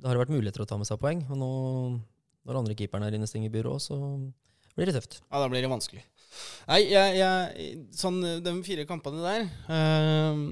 det 0.00 0.08
har 0.08 0.18
vært 0.18 0.32
muligheter 0.32 0.64
å 0.64 0.68
ta 0.68 0.78
med 0.80 0.88
seg 0.88 0.98
poeng. 1.02 1.20
Og 1.28 1.38
nå, 1.38 1.50
når 2.48 2.62
andre 2.62 2.76
keeperen 2.78 3.04
er 3.06 3.14
inne 3.18 3.28
i 3.28 3.52
byrået, 3.52 3.84
så 3.84 4.00
blir 4.74 4.88
det 4.88 4.96
tøft. 4.96 5.20
Ja, 5.28 5.42
da 5.42 5.50
blir 5.52 5.62
det 5.62 5.70
vanskelig. 5.70 6.02
Nei, 6.70 6.84
jeg, 6.86 7.16
jeg, 7.18 7.70
sånn 7.96 8.20
de 8.44 8.52
fire 8.62 8.84
kampene 8.86 9.22
der 9.24 9.46
eh, 9.74 10.42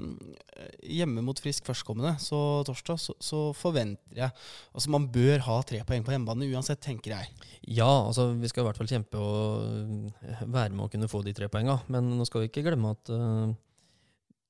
Hjemme 0.99 1.23
mot 1.23 1.39
Frisk 1.39 1.69
førstkommende, 1.69 2.17
så 2.23 2.65
torsdag, 2.67 2.99
så, 2.99 3.15
så 3.23 3.43
forventer 3.55 4.19
jeg 4.19 4.33
Altså, 4.73 4.91
man 4.91 5.07
bør 5.15 5.45
ha 5.47 5.61
tre 5.67 5.85
poeng 5.87 6.03
på 6.07 6.15
hjemmebane 6.15 6.49
uansett, 6.51 6.81
tenker 6.83 7.15
jeg. 7.15 7.31
Ja, 7.79 7.89
altså 8.09 8.33
vi 8.39 8.51
skal 8.51 8.65
i 8.65 8.69
hvert 8.69 8.81
fall 8.81 8.91
kjempe 8.91 9.21
og 9.23 10.11
være 10.47 10.75
med 10.75 10.87
å 10.87 10.91
kunne 10.93 11.11
få 11.11 11.23
de 11.27 11.35
tre 11.37 11.49
poenga. 11.53 11.79
Men 11.93 12.11
nå 12.19 12.27
skal 12.29 12.45
vi 12.45 12.51
ikke 12.51 12.65
glemme 12.67 12.95
at 12.95 13.13
uh, 13.13 13.51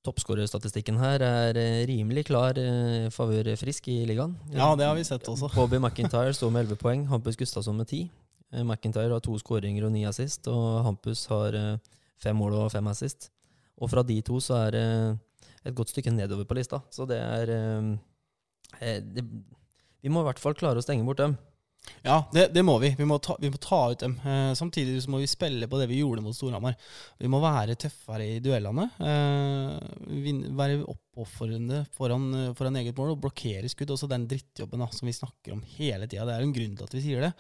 toppskårerstatistikken 0.07 1.01
her 1.01 1.25
er 1.27 1.61
rimelig 1.88 2.29
klar 2.31 2.59
uh, 2.61 3.09
favør 3.14 3.53
Frisk 3.61 3.91
i 3.93 4.01
ligaen. 4.09 4.37
Ja, 4.55 4.73
det 4.79 4.88
har 4.88 4.97
vi 4.99 5.07
sett 5.09 5.29
også. 5.29 5.53
Bobby 5.57 5.81
McIntyre 5.81 6.33
står 6.37 6.55
med 6.55 6.69
11 6.69 6.83
poeng, 6.85 7.07
Hampus 7.12 7.41
Gustavsson 7.41 7.81
med 7.81 7.88
10. 7.91 8.09
Eh, 8.52 8.64
McIntyre 8.64 9.12
har 9.12 9.24
to 9.24 9.37
skåringer 9.40 9.87
og 9.88 9.94
ni 9.94 10.04
assist, 10.08 10.48
og 10.52 10.84
Hampus 10.87 11.26
har 11.32 11.56
eh, 11.58 11.96
fem 12.22 12.38
mål 12.38 12.56
og 12.62 12.72
fem 12.74 12.87
assist. 12.90 13.30
Og 13.78 13.90
fra 13.92 14.02
de 14.06 14.20
to 14.26 14.40
så 14.42 14.62
er 14.66 14.74
det 14.74 14.87
et 15.68 15.76
godt 15.76 15.92
stykke 15.92 16.14
nedover 16.14 16.48
på 16.48 16.56
lista. 16.58 16.80
Så 16.90 17.06
det 17.08 17.18
er 17.20 17.52
eh, 17.54 18.96
det, 19.04 19.26
Vi 20.02 20.11
må 20.12 20.22
i 20.22 20.30
hvert 20.30 20.42
fall 20.42 20.56
klare 20.58 20.80
å 20.80 20.84
stenge 20.84 21.06
bort 21.06 21.22
dem. 21.22 21.37
Ja, 22.04 22.18
det, 22.32 22.48
det 22.52 22.62
må 22.66 22.76
vi. 22.82 22.90
Vi 22.98 23.06
må, 23.08 23.16
ta, 23.22 23.37
vi 23.40 23.50
må 23.50 23.58
ta 23.62 23.78
ut 23.92 24.02
dem. 24.02 24.16
Eh, 24.20 24.50
samtidig 24.58 24.98
så 25.02 25.12
må 25.12 25.20
vi 25.22 25.30
spille 25.30 25.68
på 25.70 25.78
det 25.80 25.88
vi 25.90 26.00
gjorde 26.02 26.24
mot 26.24 26.37
Storhamar. 26.37 26.76
Vi 27.20 27.30
må 27.30 27.40
være 27.42 27.78
tøffere 27.80 28.26
i 28.26 28.42
duellene. 28.44 28.88
Eh, 28.98 30.28
være 30.58 30.82
oppofrende 30.84 31.84
foran, 31.96 32.52
foran 32.58 32.80
eget 32.80 32.98
mål 32.98 33.14
og 33.14 33.24
blokkere 33.24 33.70
skudd. 33.72 33.94
Også 33.94 34.11
den 34.11 34.28
drittjobben 34.30 34.84
da, 34.84 34.90
som 34.94 35.11
vi 35.11 35.16
snakker 35.16 35.56
om 35.56 35.64
hele 35.78 36.08
tida. 36.08 36.26
Det 36.28 36.37
er 36.37 36.46
en 36.46 36.54
grunn 36.56 36.78
til 36.78 36.88
at 36.88 36.96
vi 36.98 37.04
sier 37.04 37.28
det. 37.28 37.34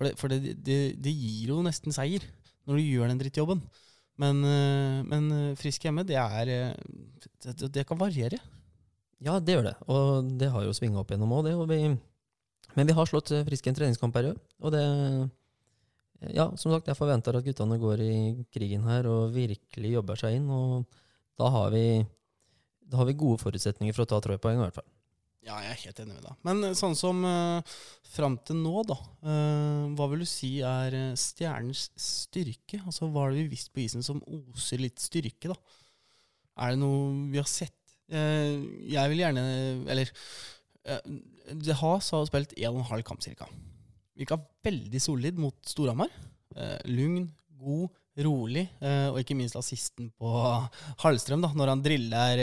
For 0.00 0.08
det, 0.08 0.16
for 0.16 0.32
det, 0.32 0.54
det, 0.64 0.78
det 0.96 1.12
gir 1.12 1.50
jo 1.52 1.60
nesten 1.60 1.92
seier 1.92 2.24
når 2.64 2.78
du 2.78 2.86
gjør 2.86 3.10
den 3.10 3.18
drittjobben. 3.20 3.60
Men, 4.20 4.40
eh, 4.44 5.00
men 5.08 5.26
eh, 5.32 5.58
frisk 5.60 5.84
hjemme, 5.84 6.06
det 6.08 6.16
er 6.20 6.52
eh, 6.52 7.58
det, 7.68 7.84
kan 7.88 8.00
variere. 8.00 8.40
Ja, 9.20 9.38
det 9.40 9.58
gjør 9.58 9.66
det. 9.68 9.74
Og 9.92 10.30
det 10.40 10.48
har 10.52 10.64
jo 10.64 10.76
svinga 10.76 11.02
opp 11.02 11.12
gjennom 11.12 11.34
òg, 11.36 11.48
det. 11.48 11.56
Vi, 11.68 11.80
men 12.76 12.88
vi 12.88 12.96
har 12.96 13.08
slått 13.08 13.32
Frisk 13.48 13.68
i 13.68 13.72
en 13.72 13.78
treningskamp 13.78 14.16
her 14.16 14.32
òg. 14.32 14.40
Og 14.64 14.74
det 14.76 14.84
Ja, 16.36 16.50
som 16.60 16.72
sagt, 16.72 16.88
jeg 16.88 16.98
forventer 16.98 17.36
at 17.36 17.44
guttene 17.44 17.78
går 17.80 18.00
i 18.04 18.14
krigen 18.52 18.84
her 18.84 19.06
og 19.08 19.32
virkelig 19.32 19.94
jobber 19.94 20.20
seg 20.20 20.36
inn. 20.36 20.48
Og 20.52 20.84
da 21.40 21.48
har 21.52 21.70
vi, 21.72 21.84
da 22.88 23.00
har 23.00 23.08
vi 23.08 23.20
gode 23.20 23.40
forutsetninger 23.40 23.96
for 23.96 24.04
å 24.04 24.10
ta 24.10 24.24
tre 24.24 24.36
poeng, 24.40 24.60
i 24.60 24.64
hvert 24.66 24.80
fall. 24.80 24.88
Ja, 25.40 25.56
jeg 25.64 25.72
er 25.72 25.82
helt 25.86 26.00
enig 26.02 26.14
med 26.18 26.24
deg. 26.26 26.40
Men 26.44 26.66
eh, 26.68 26.76
sånn 26.76 26.96
som 26.98 27.22
uh, 27.24 27.76
fram 28.12 28.36
til 28.44 28.58
nå, 28.60 28.82
da. 28.88 28.96
Uh, 29.24 29.84
hva 29.96 30.10
vil 30.12 30.24
du 30.24 30.28
si 30.28 30.58
er 30.66 30.96
stjernens 31.18 31.86
styrke? 31.96 32.82
Altså, 32.84 33.08
Hva 33.08 33.24
har 33.26 33.36
vi 33.36 33.46
visst 33.48 33.72
på 33.72 33.80
isen 33.86 34.04
som 34.04 34.20
oser 34.28 34.82
litt 34.82 35.00
styrke, 35.00 35.54
da? 35.54 35.56
Er 36.60 36.74
det 36.74 36.82
noe 36.82 37.30
vi 37.32 37.40
har 37.40 37.48
sett? 37.48 37.76
Uh, 38.10 38.60
jeg 38.90 39.06
vil 39.12 39.20
gjerne 39.22 39.42
Eller 39.86 40.08
uh, 40.90 40.98
De 41.54 41.76
Haas 41.78 42.08
har 42.10 42.24
spilt 42.26 42.56
en 42.58 42.72
og 42.72 42.80
en 42.82 42.88
halv 42.90 43.06
kamp 43.06 43.22
ca. 43.22 43.48
Virka 44.18 44.40
veldig 44.66 45.00
solid 45.00 45.40
mot 45.40 45.56
Storhamar. 45.64 46.12
Uh, 46.52 46.76
lugn, 46.90 47.30
god, 47.56 47.88
rolig, 48.20 48.66
og 48.82 49.20
ikke 49.20 49.36
minst 49.38 49.54
assisten 49.56 50.08
på 50.18 50.30
Hallstrøm, 51.00 51.40
da, 51.44 51.52
når 51.56 51.70
han 51.70 51.82
driller 51.84 52.40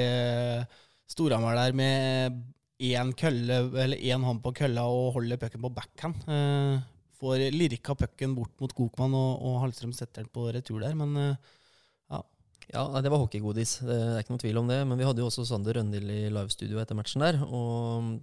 Storhamar 1.12 1.57
der 1.60 1.75
med 1.75 2.38
én 2.77 3.13
kølle, 3.17 3.61
eller 3.83 3.97
én 3.97 4.23
hånd 4.23 4.43
på 4.43 4.53
kølla 4.61 4.85
og 4.85 5.15
holder 5.17 5.39
pucken 5.41 5.63
på 5.63 5.73
backhand. 5.73 6.27
Eh, 6.29 6.79
får 7.17 7.47
lirka 7.55 7.95
pucken 7.97 8.35
bort 8.37 8.53
mot 8.61 8.73
Gokman, 8.77 9.15
og, 9.17 9.31
og 9.41 9.61
Hallstrøm 9.63 9.95
setter 9.97 10.23
den 10.23 10.33
på 10.33 10.49
retur 10.53 10.83
der, 10.85 10.97
men 10.97 11.15
eh, 11.17 11.37
Ja, 12.73 12.81
det 12.99 13.07
var 13.07 13.21
hockeygodis, 13.21 13.77
det 13.87 13.95
er 13.95 14.17
ikke 14.19 14.33
noen 14.33 14.41
tvil 14.41 14.57
om 14.59 14.67
det. 14.67 14.81
Men 14.89 14.99
vi 14.99 15.05
hadde 15.07 15.21
jo 15.23 15.29
også 15.29 15.45
Sander 15.47 15.77
Røndil 15.77 16.09
i 16.11 16.25
livestudio 16.27 16.81
etter 16.81 16.97
matchen 16.99 17.23
der. 17.23 17.39
Og 17.47 18.17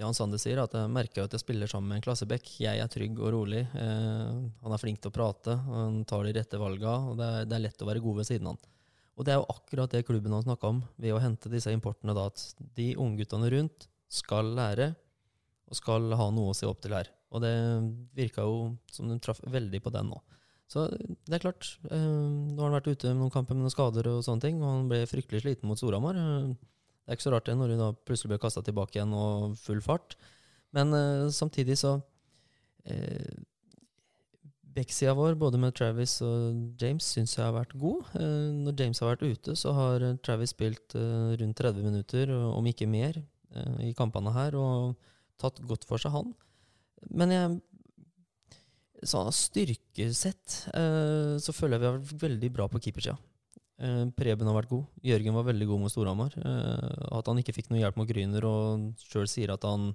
det 0.00 0.06
han 0.06 0.16
Sander 0.16 0.40
sier, 0.40 0.56
er 0.56 0.64
at 0.64 0.76
jeg 0.78 0.92
merker 0.94 1.26
at 1.26 1.36
jeg 1.36 1.42
spiller 1.42 1.68
sammen 1.68 1.92
med 1.92 2.00
en 2.00 2.06
klassebekk. 2.06 2.48
Jeg 2.64 2.80
er 2.80 2.88
trygg 2.88 3.20
og 3.20 3.34
rolig. 3.34 3.60
Eh, 3.76 4.38
han 4.64 4.72
er 4.72 4.80
flink 4.80 5.02
til 5.02 5.12
å 5.12 5.16
prate, 5.18 5.58
han 5.66 6.00
tar 6.08 6.24
de 6.24 6.32
rette 6.38 6.60
valga, 6.60 6.96
og 7.10 7.20
det 7.20 7.28
er, 7.28 7.50
det 7.50 7.58
er 7.58 7.64
lett 7.66 7.84
å 7.84 7.90
være 7.90 8.04
god 8.06 8.22
ved 8.22 8.30
siden 8.30 8.48
av 8.48 8.56
han. 8.56 8.72
Og 9.20 9.26
det 9.28 9.34
er 9.34 9.42
jo 9.42 9.48
akkurat 9.52 9.92
det 9.92 10.06
klubben 10.08 10.32
har 10.32 10.46
snakka 10.46 10.72
om, 10.72 10.80
ved 10.96 11.12
å 11.12 11.20
hente 11.20 11.52
disse 11.52 11.72
importene, 11.76 12.16
da, 12.16 12.24
at 12.32 12.64
de 12.78 12.94
ungguttene 12.96 13.52
rundt 13.52 13.90
skal 14.10 14.50
lære, 14.58 14.90
og 15.70 15.78
skal 15.78 16.10
ha 16.18 16.26
noe 16.34 16.50
å 16.50 16.56
se 16.56 16.66
opp 16.66 16.82
til 16.82 16.96
her. 16.96 17.10
Og 17.30 17.44
det 17.44 17.54
virka 18.18 18.42
jo 18.42 18.72
som 18.90 19.10
de 19.10 19.18
traff 19.22 19.38
veldig 19.46 19.80
på 19.84 19.92
den 19.94 20.10
nå. 20.10 20.18
Så 20.70 20.86
det 20.90 21.36
er 21.36 21.42
klart. 21.42 21.72
Eh, 21.90 21.98
nå 21.98 22.58
har 22.58 22.70
han 22.70 22.76
vært 22.78 22.90
ute 22.90 23.10
med 23.10 23.24
noen 23.24 23.34
kamper 23.34 23.56
med 23.56 23.64
noen 23.64 23.74
skader 23.74 24.06
og 24.10 24.24
sånne 24.26 24.44
ting, 24.44 24.58
og 24.62 24.68
han 24.70 24.90
ble 24.90 25.02
fryktelig 25.10 25.42
sliten 25.42 25.70
mot 25.70 25.78
Storhamar. 25.78 26.18
Eh, 26.18 26.50
det 26.54 27.10
er 27.10 27.18
ikke 27.18 27.26
så 27.26 27.34
rart 27.34 27.48
det, 27.50 27.56
når 27.58 27.74
hun 27.74 27.82
da 27.82 27.90
plutselig 28.06 28.34
ble 28.34 28.42
kasta 28.42 28.62
tilbake 28.66 28.98
igjen 28.98 29.14
og 29.18 29.56
full 29.58 29.82
fart. 29.82 30.14
Men 30.76 30.94
eh, 30.94 31.30
samtidig 31.34 31.78
så 31.80 31.96
eh, 32.86 33.34
Backsida 34.70 35.16
vår, 35.18 35.34
både 35.34 35.58
med 35.58 35.74
Travis 35.74 36.20
og 36.22 36.78
James, 36.78 37.06
syns 37.16 37.34
jeg 37.34 37.42
har 37.42 37.56
vært 37.56 37.74
god. 37.78 38.12
Eh, 38.20 38.50
når 38.62 38.78
James 38.78 39.02
har 39.02 39.10
vært 39.10 39.26
ute, 39.26 39.56
så 39.58 39.74
har 39.74 40.06
Travis 40.22 40.54
spilt 40.54 40.94
eh, 40.98 41.34
rundt 41.40 41.58
30 41.58 41.86
minutter, 41.90 42.30
om 42.30 42.70
ikke 42.70 42.86
mer, 42.90 43.18
i 43.82 43.90
kampene 43.98 44.30
her, 44.34 44.54
og 44.54 44.94
tatt 45.40 45.58
godt 45.66 45.86
for 45.88 45.98
seg, 46.02 46.14
han. 46.14 46.30
Men 47.10 47.34
jeg 47.34 47.58
så 49.06 49.22
styrkesett 49.32 50.56
eh, 50.76 51.36
så 51.40 51.54
føler 51.56 51.76
jeg 51.76 51.80
vi 51.80 51.88
har 51.88 51.98
vært 51.98 52.24
veldig 52.24 52.50
bra 52.52 52.66
på 52.68 52.80
keepersida. 52.84 53.16
Eh, 53.80 54.02
Preben 54.16 54.50
har 54.50 54.56
vært 54.58 54.72
god. 54.72 54.84
Jørgen 55.06 55.36
var 55.38 55.46
veldig 55.48 55.68
god 55.70 55.82
mot 55.84 55.92
Storhamar. 55.92 56.36
Eh, 56.36 57.06
at 57.16 57.30
han 57.30 57.40
ikke 57.40 57.54
fikk 57.56 57.70
noe 57.72 57.80
hjelp 57.80 57.96
mot 58.00 58.10
Gryner, 58.10 58.44
og 58.44 59.06
sjøl 59.08 59.28
sier 59.30 59.54
at 59.54 59.64
han 59.68 59.94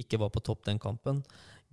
ikke 0.00 0.20
var 0.20 0.32
på 0.34 0.44
topp 0.44 0.66
den 0.68 0.80
kampen. 0.82 1.22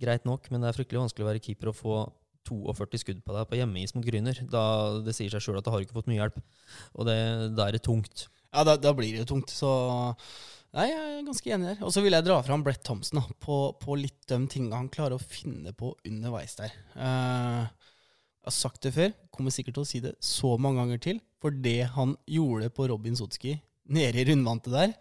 Greit 0.00 0.24
nok, 0.28 0.48
men 0.52 0.62
det 0.62 0.70
er 0.70 0.78
fryktelig 0.78 1.02
vanskelig 1.04 1.26
å 1.26 1.30
være 1.30 1.44
keeper 1.44 1.72
og 1.72 1.76
få 1.76 2.00
42 2.48 3.02
skudd 3.02 3.20
på 3.26 3.34
deg 3.36 3.48
på 3.50 3.58
hjemmeis 3.60 3.92
mot 3.94 4.06
Gryner. 4.06 4.40
Det 4.40 5.16
sier 5.16 5.32
seg 5.32 5.44
sjøl 5.44 5.60
at 5.60 5.66
du 5.66 5.72
har 5.74 5.84
ikke 5.84 5.98
fått 5.98 6.08
mye 6.08 6.22
hjelp. 6.22 6.40
Og 6.96 7.08
det, 7.08 7.18
da 7.58 7.68
er 7.68 7.76
det 7.76 7.84
tungt. 7.84 8.30
Ja, 8.50 8.64
da, 8.64 8.94
blir 8.96 9.20
det 9.20 9.28
tungt. 9.28 9.52
Så 9.52 9.68
nei, 10.76 10.86
jeg 10.90 11.00
er 11.00 11.26
ganske 11.26 11.52
enig 11.54 11.68
der. 11.72 11.80
Og 11.86 11.94
så 11.94 12.02
vil 12.04 12.16
jeg 12.16 12.26
dra 12.26 12.38
fram 12.46 12.64
Brett 12.66 12.82
Thompson 12.86 13.20
da, 13.20 13.24
på, 13.42 13.58
på 13.80 13.96
litt 13.98 14.20
de 14.30 14.40
tinga 14.50 14.78
han 14.78 14.90
klarer 14.92 15.16
å 15.16 15.22
finne 15.22 15.74
på 15.76 15.92
underveis 16.08 16.56
der. 16.60 16.74
Uh, 16.94 17.66
jeg 18.40 18.48
har 18.48 18.56
sagt 18.56 18.86
det 18.86 18.94
før, 18.96 19.10
kommer 19.34 19.54
sikkert 19.54 19.76
til 19.78 19.84
å 19.84 19.90
si 19.90 20.02
det 20.04 20.14
så 20.24 20.54
mange 20.60 20.80
ganger 20.82 21.02
til. 21.10 21.18
For 21.40 21.52
det 21.52 21.90
han 21.96 22.14
gjorde 22.28 22.70
på 22.76 22.86
Robin 22.90 23.16
Sotski 23.18 23.56
nede 23.90 24.22
i 24.22 24.26
rundvantet 24.28 24.72
der, 24.74 24.94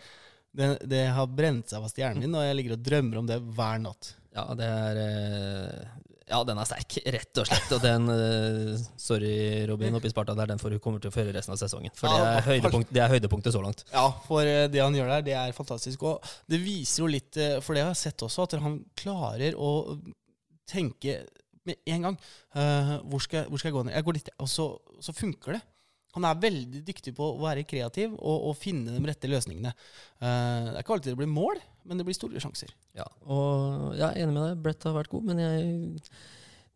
det, 0.55 0.69
det 0.89 1.03
har 1.13 1.29
brent 1.29 1.69
seg 1.69 1.83
fast 1.83 1.99
i 1.99 2.03
hjernen 2.03 2.25
min, 2.25 2.35
og 2.35 2.45
jeg 2.45 2.57
ligger 2.57 2.75
og 2.75 2.85
drømmer 2.85 3.21
om 3.21 3.27
det 3.29 3.37
hver 3.53 3.81
natt. 3.83 4.13
Ja, 4.33 4.45
det 4.57 4.65
er 4.65 4.99
eh, 5.03 5.97
Ja, 6.29 6.43
den 6.45 6.59
er 6.61 6.67
sterk, 6.69 6.99
rett 7.15 7.41
og 7.41 7.47
slett. 7.49 7.71
Og 7.73 7.81
den 7.83 8.05
uh, 8.11 8.83
Sorry, 9.01 9.33
Robin, 9.69 9.97
oppi 9.97 10.11
i 10.11 10.13
Sparta 10.13 10.35
der, 10.37 10.51
den 10.51 10.61
får 10.61 10.75
du 10.75 10.79
kommer 10.83 11.01
til 11.01 11.09
å 11.09 11.15
føre 11.15 11.33
resten 11.33 11.55
av 11.55 11.59
sesongen. 11.61 11.93
For 11.97 12.11
det, 12.11 12.29
er 12.35 12.45
høydepunkt, 12.45 12.93
det 12.93 13.03
er 13.03 13.13
høydepunktet 13.15 13.55
så 13.55 13.63
langt. 13.63 13.81
Ja, 13.93 14.05
for 14.27 14.45
eh, 14.45 14.67
det 14.69 14.83
han 14.83 14.95
gjør 14.95 15.09
der, 15.15 15.25
det 15.25 15.35
er 15.39 15.57
fantastisk. 15.57 16.05
Og 16.05 16.31
det 16.49 16.61
viser 16.61 17.03
jo 17.03 17.09
litt, 17.09 17.33
eh, 17.41 17.57
for 17.65 17.77
det 17.77 17.87
har 17.87 17.93
jeg 17.95 18.03
sett 18.03 18.25
også, 18.27 18.45
at 18.45 18.59
han 18.61 18.77
klarer 18.99 19.57
å 19.57 19.71
tenke 20.69 21.23
med 21.67 21.81
en 21.91 22.07
gang 22.07 22.15
uh, 22.55 22.95
hvor, 23.09 23.21
skal, 23.23 23.49
hvor 23.49 23.59
skal 23.59 23.69
jeg 23.69 23.75
gå 23.75 23.83
ned? 23.87 23.95
Jeg 23.97 24.05
går 24.07 24.17
litt, 24.19 24.31
og 24.41 24.49
så, 24.49 24.69
så 25.03 25.15
funker 25.15 25.57
det. 25.57 25.63
Han 26.17 26.25
er 26.25 26.39
veldig 26.41 26.81
dyktig 26.87 27.13
på 27.17 27.25
å 27.35 27.41
være 27.41 27.67
kreativ 27.69 28.15
og, 28.15 28.47
og 28.49 28.55
finne 28.57 28.95
de 28.95 29.01
rette 29.05 29.29
løsningene. 29.29 29.73
Uh, 30.21 30.69
det 30.71 30.77
er 30.77 30.81
ikke 30.81 30.95
alltid 30.97 31.13
det 31.13 31.19
blir 31.21 31.29
mål, 31.29 31.61
men 31.89 31.99
det 31.99 32.05
blir 32.07 32.15
store 32.17 32.39
sjanser. 32.43 32.69
Ja, 32.97 33.05
og 33.25 33.95
jeg 33.97 34.05
er 34.07 34.21
enig 34.23 34.35
med 34.35 34.43
deg. 34.45 34.61
Brett 34.63 34.85
har 34.87 34.93
vært 34.95 35.09
god, 35.11 35.25
men 35.31 35.41
jeg 35.41 36.03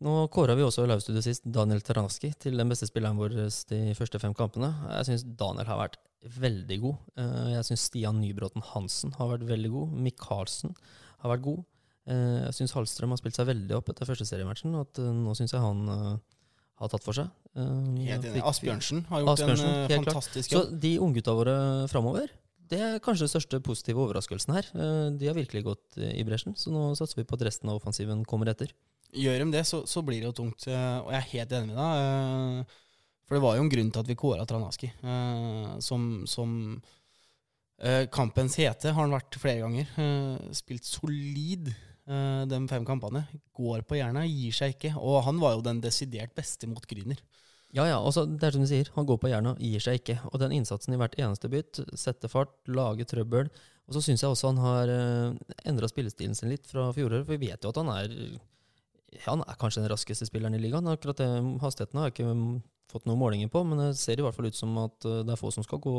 Nå 0.04 0.12
kåra 0.34 0.56
vi 0.58 0.64
også 0.66 0.82
i 0.84 0.88
livestudio 0.90 1.22
sist 1.24 1.44
Daniel 1.48 1.80
Taranski 1.80 2.32
til 2.42 2.58
den 2.58 2.68
beste 2.68 2.84
spilleren 2.90 3.16
vår 3.16 3.36
de 3.70 3.78
første 3.96 4.18
fem 4.20 4.34
kampene. 4.36 4.68
Jeg 4.98 5.06
syns 5.08 5.22
Daniel 5.38 5.68
har 5.70 5.78
vært 5.78 5.94
veldig 6.34 6.78
god. 6.82 6.98
Eh, 7.22 7.46
Jeg 7.54 7.64
syns 7.70 7.84
Stian 7.88 8.18
Nybråten 8.20 8.64
Hansen 8.74 9.14
har 9.16 9.30
vært 9.30 9.46
veldig 9.48 9.70
god. 9.72 9.94
Michaelsen 10.04 10.74
har 11.22 11.30
vært 11.36 11.44
god. 11.46 11.62
Eh, 12.10 12.42
Jeg 12.50 12.56
syns 12.58 12.74
Hallstrøm 12.76 13.14
har 13.14 13.22
spilt 13.22 13.38
seg 13.38 13.48
veldig 13.48 13.78
opp 13.78 13.88
etter 13.94 14.10
første 14.10 14.26
seriematchen. 14.28 14.74
Og 14.82 15.00
eh, 15.00 15.14
nå 15.22 15.36
syns 15.38 15.54
jeg 15.54 15.62
han 15.62 15.86
har 15.86 16.90
tatt 16.90 17.06
for 17.06 17.16
seg. 17.16 17.30
Helt 17.54 18.26
enig. 18.28 18.42
Asbjørnsen 18.44 19.04
har 19.08 19.22
gjort 19.22 19.38
Asbjørnsen, 19.38 19.74
en 19.86 20.04
fantastisk 20.08 20.52
jobb. 20.56 20.72
Så 20.74 20.80
de 20.84 20.96
unggutta 21.06 21.36
våre 21.38 21.54
framover, 21.88 22.34
det 22.70 22.78
er 22.80 23.00
kanskje 23.04 23.26
den 23.26 23.32
største 23.34 23.60
positive 23.64 24.00
overraskelsen 24.04 24.54
her. 24.56 24.68
Eh, 24.74 25.06
De 25.20 25.28
har 25.28 25.36
virkelig 25.36 25.62
gått 25.66 25.98
eh, 26.00 26.14
i 26.20 26.24
bresjen, 26.26 26.56
så 26.58 26.72
nå 26.72 26.86
satser 26.98 27.20
vi 27.20 27.26
på 27.28 27.36
at 27.38 27.44
resten 27.48 27.68
av 27.70 27.76
offensiven 27.80 28.24
kommer 28.28 28.50
etter. 28.52 28.72
Gjør 29.14 29.44
de 29.44 29.50
det, 29.54 29.62
så, 29.68 29.82
så 29.86 30.02
blir 30.02 30.20
det 30.22 30.30
jo 30.30 30.36
tungt. 30.40 30.66
eh, 30.66 30.98
Og 31.04 31.12
jeg 31.14 31.20
er 31.20 31.30
helt 31.34 31.52
enig 31.58 31.70
med 31.72 31.78
deg. 31.78 32.76
For 33.24 33.36
det 33.38 33.44
var 33.44 33.56
jo 33.56 33.64
en 33.64 33.72
grunn 33.72 33.90
til 33.94 34.02
at 34.02 34.08
vi 34.10 34.16
kåra 34.20 34.44
Tranaski. 34.44 34.90
Som, 35.80 36.02
som 36.28 36.50
kampens 38.12 38.58
hete 38.60 38.90
har 38.92 39.00
han 39.00 39.14
vært 39.14 39.38
flere 39.40 39.62
ganger. 39.64 39.88
Spilt 40.52 40.84
solid 40.84 41.70
de 42.04 42.58
fem 42.68 42.84
kampene. 42.84 43.22
Går 43.56 43.86
på 43.88 43.96
jernet, 43.96 44.28
gir 44.28 44.52
seg 44.52 44.74
ikke. 44.76 44.92
Og 45.00 45.22
han 45.24 45.40
var 45.40 45.54
jo 45.56 45.64
den 45.64 45.80
desidert 45.80 46.34
beste 46.36 46.68
mot 46.68 46.84
Gryner. 46.90 47.16
Ja, 47.74 47.88
ja, 47.90 47.98
altså, 47.98 48.22
det 48.30 48.46
er 48.46 48.54
som 48.54 48.62
du 48.62 48.68
sier, 48.70 48.88
han 48.94 49.06
går 49.08 49.18
på 49.18 49.30
jernet, 49.32 49.58
gir 49.58 49.82
seg 49.82 49.98
ikke. 49.98 50.18
Og 50.30 50.38
den 50.38 50.54
innsatsen 50.54 50.94
i 50.94 50.98
hvert 51.00 51.16
eneste 51.18 51.50
bytt, 51.50 51.80
sette 51.98 52.30
fart, 52.30 52.52
lage 52.70 53.06
trøbbel. 53.10 53.50
Og 53.88 53.96
så 53.96 54.02
syns 54.04 54.22
jeg 54.22 54.30
også 54.30 54.52
han 54.52 54.60
har 54.62 54.92
uh, 54.92 55.56
endra 55.66 55.90
spillestilen 55.90 56.38
sin 56.38 56.52
litt 56.52 56.68
fra 56.70 56.86
fjoråret, 56.94 57.26
for 57.26 57.34
vi 57.34 57.50
vet 57.50 57.66
jo 57.66 57.72
at 57.74 57.80
han 57.82 57.90
er 57.92 58.14
Han 59.26 59.44
er 59.46 59.58
kanskje 59.58 59.82
den 59.82 59.92
raskeste 59.92 60.26
spilleren 60.26 60.56
i 60.56 60.62
ligaen. 60.62 60.88
Akkurat 60.90 61.20
det 61.20 61.28
hastigheten 61.62 62.00
har 62.00 62.08
jeg 62.08 62.16
ikke 62.16 62.62
fått 62.90 63.06
noen 63.06 63.20
målinger 63.20 63.50
på, 63.50 63.62
men 63.66 63.78
det 63.78 63.90
ser 63.98 64.18
i 64.18 64.24
hvert 64.24 64.34
fall 64.36 64.48
ut 64.50 64.58
som 64.58 64.74
at 64.82 65.06
eh, 65.06 65.22
det 65.26 65.34
er 65.34 65.38
få 65.38 65.52
som 65.54 65.64
skal 65.66 65.80
gå 65.82 65.94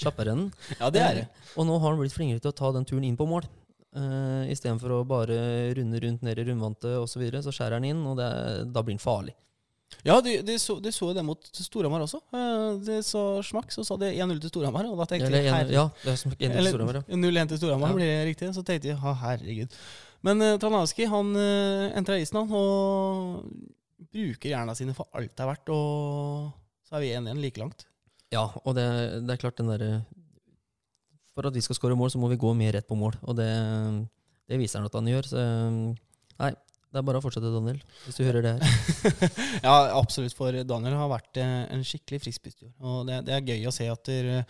kjappere 0.00 0.34
enn. 0.36 0.44
Ja, 0.80 0.90
det 0.92 1.02
er 1.04 1.16
det. 1.18 1.24
Og 1.56 1.66
nå 1.68 1.78
har 1.80 1.92
han 1.92 2.00
blitt 2.00 2.16
flinkere 2.16 2.40
til 2.40 2.52
å 2.52 2.56
ta 2.56 2.70
den 2.76 2.86
turen 2.88 3.06
inn 3.08 3.16
på 3.16 3.28
mål. 3.28 3.48
Uh, 3.96 4.44
Istedenfor 4.52 4.98
å 4.98 5.04
bare 5.08 5.36
runde 5.76 6.00
rundt 6.04 6.24
ned 6.24 6.38
i 6.38 6.46
rundvante 6.46 6.94
osv., 7.00 7.14
så, 7.14 7.22
videre, 7.24 7.42
så 7.44 7.52
skjærer 7.54 7.80
han 7.80 7.88
inn, 7.88 8.04
og 8.06 8.20
det, 8.20 8.28
da 8.72 8.84
blir 8.84 8.96
han 8.96 9.02
farlig. 9.02 9.34
Ja, 10.06 10.20
de, 10.24 10.38
de, 10.46 10.56
så, 10.58 10.78
de 10.80 10.92
så 10.94 11.10
det 11.12 11.22
mot 11.26 11.48
Storhamar 11.52 12.04
også. 12.04 12.20
De 12.32 12.84
Det 12.86 13.00
så 13.04 13.22
smakk, 13.44 13.72
så 13.74 13.84
sa 13.84 13.96
det 14.00 14.14
1-0 14.14 14.38
til 14.40 14.52
Storhamar. 14.52 14.86
Og 14.88 14.96
da 15.00 15.06
tenkte 15.10 15.28
Eller 15.28 15.44
jeg 15.44 15.66
en, 15.66 15.74
ja, 15.74 15.88
det 16.04 16.14
er 16.14 16.20
som 16.20 16.32
en 16.32 16.54
Eller 16.62 16.72
Storhamar, 16.72 17.00
ja. 17.02 17.18
0-1 17.20 17.52
til 17.52 17.60
Storhamar 17.60 17.92
Ja. 17.92 17.98
blir 17.98 18.08
det 18.08 18.22
riktig. 18.30 18.48
Så 18.56 18.64
tenkte 18.64 18.88
jeg 18.88 19.00
ha, 19.02 19.12
herregud. 19.24 19.76
Men 20.26 20.40
uh, 20.44 20.56
Tranowski 20.60 21.08
han 21.08 21.34
uh, 21.36 21.90
entra 21.96 22.16
isen 22.20 22.40
han, 22.40 22.48
og 22.52 23.44
bruker 24.10 24.52
hjerna 24.52 24.74
sine 24.76 24.96
for 24.96 25.08
alt 25.16 25.34
det 25.36 25.44
er 25.44 25.50
verdt. 25.52 25.72
Og 25.74 26.48
så 26.88 26.96
er 26.96 27.04
vi 27.04 27.12
1-1 27.18 27.44
like 27.44 27.60
langt. 27.60 27.84
Ja, 28.32 28.46
og 28.64 28.76
det, 28.78 28.86
det 29.26 29.34
er 29.34 29.42
klart 29.42 29.58
den 29.58 29.70
derre 29.72 30.04
For 31.34 31.48
at 31.48 31.54
vi 31.56 31.62
skal 31.64 31.76
skåre 31.76 31.98
mål, 31.98 32.12
så 32.12 32.20
må 32.22 32.30
vi 32.30 32.40
gå 32.40 32.54
mer 32.54 32.72
rett 32.78 32.88
på 32.88 32.98
mål. 32.98 33.18
Og 33.26 33.36
det, 33.36 33.50
det 34.48 34.58
viser 34.60 34.80
han 34.80 34.88
at 34.88 34.96
han 34.96 35.12
gjør. 35.12 35.28
Så 35.28 35.44
nei, 36.40 36.54
det 36.90 36.98
er 36.98 37.04
bare 37.06 37.20
å 37.20 37.22
fortsette, 37.22 37.50
Daniel, 37.54 37.76
hvis 38.02 38.16
du 38.18 38.24
hører 38.26 38.42
det 38.42 38.52
her. 38.58 39.18
ja, 39.66 39.74
absolutt. 39.94 40.34
For 40.34 40.56
Daniel 40.66 40.96
har 40.98 41.10
vært 41.12 41.38
eh, 41.38 41.68
en 41.70 41.84
skikkelig 41.86 42.18
frisk 42.24 42.48
Og 42.82 43.06
det, 43.06 43.20
det, 43.28 43.36
er 43.36 43.46
gøy 43.46 43.68
å 43.70 43.74
se 43.74 43.86
at, 43.86 44.10
der, 44.10 44.42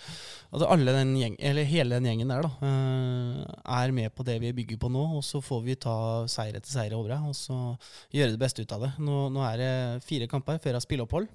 at 0.57 0.87
den 0.87 1.13
gjeng, 1.21 1.37
hele 1.37 1.99
den 1.99 2.09
gjengen 2.09 2.33
der 2.33 2.49
da, 2.49 2.53
eh, 2.65 3.43
er 3.83 3.93
med 3.93 4.17
på 4.17 4.25
det 4.25 4.39
vi 4.41 4.55
bygger 4.57 4.81
på 4.81 4.89
nå. 4.89 5.05
Og 5.19 5.27
så 5.27 5.43
får 5.45 5.61
vi 5.69 5.77
ta 5.85 5.99
seier 6.33 6.57
etter 6.57 6.73
seier 6.73 6.97
over 6.97 7.13
det, 7.13 7.21
og 7.29 7.37
så 7.37 7.59
gjøre 8.17 8.33
det 8.33 8.41
beste 8.41 8.65
ut 8.65 8.75
av 8.79 8.89
det. 8.89 8.93
Nå, 9.05 9.21
nå 9.37 9.45
er 9.51 9.61
det 9.61 9.71
fire 10.09 10.31
kamper 10.31 10.65
før 10.65 10.79
jeg 10.79 10.89
spilleopphold. 10.89 11.29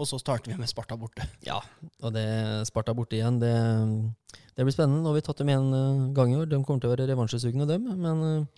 Og 0.00 0.08
så 0.08 0.18
starter 0.18 0.50
vi 0.50 0.58
med 0.58 0.70
Sparta 0.70 0.98
borte. 0.98 1.30
Ja, 1.46 1.60
og 2.02 2.16
det 2.16 2.26
Sparta 2.66 2.96
borte 2.96 3.20
igjen, 3.20 3.38
det, 3.38 3.54
det 4.58 4.66
blir 4.66 4.74
spennende. 4.74 5.04
Nå 5.04 5.12
har 5.12 5.20
vi 5.20 5.26
tatt 5.30 5.44
dem 5.44 5.54
én 5.54 5.72
eh, 5.78 6.06
gang 6.16 6.34
i 6.34 6.42
år. 6.42 6.50
De 6.50 6.64
kommer 6.64 6.82
til 6.82 6.90
å 6.90 6.96
være 6.96 7.12
revansjesugne, 7.14 7.70
dem. 7.70 7.92
Men 8.02 8.48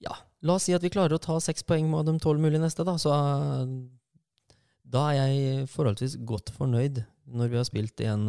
ja, 0.00 0.16
La 0.42 0.56
oss 0.58 0.66
si 0.66 0.74
at 0.74 0.82
vi 0.82 0.90
klarer 0.90 1.14
å 1.16 1.22
ta 1.22 1.38
seks 1.42 1.62
poeng 1.66 1.86
med 1.90 2.08
de 2.10 2.16
tolv 2.22 2.42
mulige 2.42 2.62
neste, 2.62 2.84
da. 2.86 2.96
Så 2.98 3.12
da 4.92 5.04
er 5.12 5.18
jeg 5.20 5.68
forholdsvis 5.72 6.18
godt 6.28 6.50
fornøyd 6.56 7.04
når 7.32 7.52
vi 7.52 7.60
har 7.60 7.68
spilt 7.68 8.02
i 8.02 8.08
en, 8.10 8.26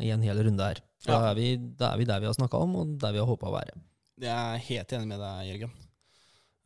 i 0.00 0.12
en 0.14 0.22
hel 0.22 0.38
runde 0.46 0.70
her. 0.70 0.80
Da, 1.06 1.12
ja. 1.12 1.32
er 1.32 1.34
vi, 1.38 1.48
da, 1.58 1.90
er 1.92 2.00
vi, 2.00 2.06
der 2.08 2.22
vi 2.22 2.30
har 2.30 2.36
snakka 2.38 2.60
om, 2.62 2.78
og 2.80 2.94
der 3.02 3.14
vi 3.14 3.20
har 3.20 3.28
håpa 3.28 3.50
å 3.50 3.56
være. 3.56 3.74
Det 4.16 4.30
er 4.32 4.56
jeg 4.56 4.64
helt 4.70 4.94
enig 4.96 5.10
med 5.10 5.20
deg, 5.20 5.42
Jørgen. 5.50 5.74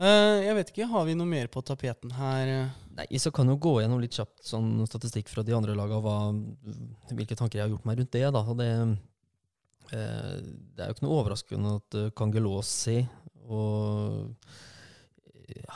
Uh, 0.01 0.41
jeg 0.41 0.57
vet 0.57 0.71
ikke, 0.73 0.89
Har 0.89 1.05
vi 1.05 1.15
noe 1.19 1.29
mer 1.29 1.51
på 1.53 1.61
tapeten 1.67 2.13
her? 2.17 2.71
Nei, 2.97 3.05
Så 3.21 3.33
kan 3.37 3.51
jo 3.53 3.59
gå 3.61 3.75
gjennom 3.83 4.01
litt 4.01 4.17
kjapt 4.17 4.41
sånn 4.49 4.79
statistikk 4.89 5.29
fra 5.29 5.45
de 5.45 5.53
andre 5.53 5.75
lagene, 5.77 6.55
hvilke 7.11 7.37
tanker 7.37 7.61
jeg 7.61 7.67
har 7.67 7.75
gjort 7.75 7.89
meg 7.89 8.01
rundt 8.01 8.17
det. 8.17 8.25
da. 8.33 8.43
Det, 8.63 8.71
uh, 9.93 10.39
det 10.41 10.85
er 10.85 10.89
jo 10.89 10.97
ikke 10.97 11.05
noe 11.05 11.19
overraskende 11.19 11.77
at 11.83 11.99
uh, 12.01 12.09
Kangelåsi 12.17 13.03
og 13.51 14.31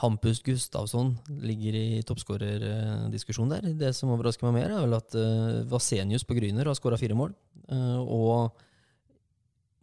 Hampus 0.01 0.41
Gustavsson 0.45 1.15
ligger 1.43 1.77
i 1.79 2.03
toppskårerdiskusjonen 2.07 3.55
der. 3.57 3.75
Det 3.79 3.93
som 3.97 4.13
overrasker 4.15 4.47
meg 4.49 4.63
mer, 4.63 4.75
er 4.75 4.85
vel 4.85 4.97
at 4.97 5.17
uh, 5.19 5.63
Vasenius 5.71 6.27
på 6.27 6.37
Gryner 6.39 6.69
har 6.69 6.79
skåra 6.79 6.99
fire 7.01 7.17
mål. 7.19 7.35
Uh, 7.71 8.01
og 8.03 8.65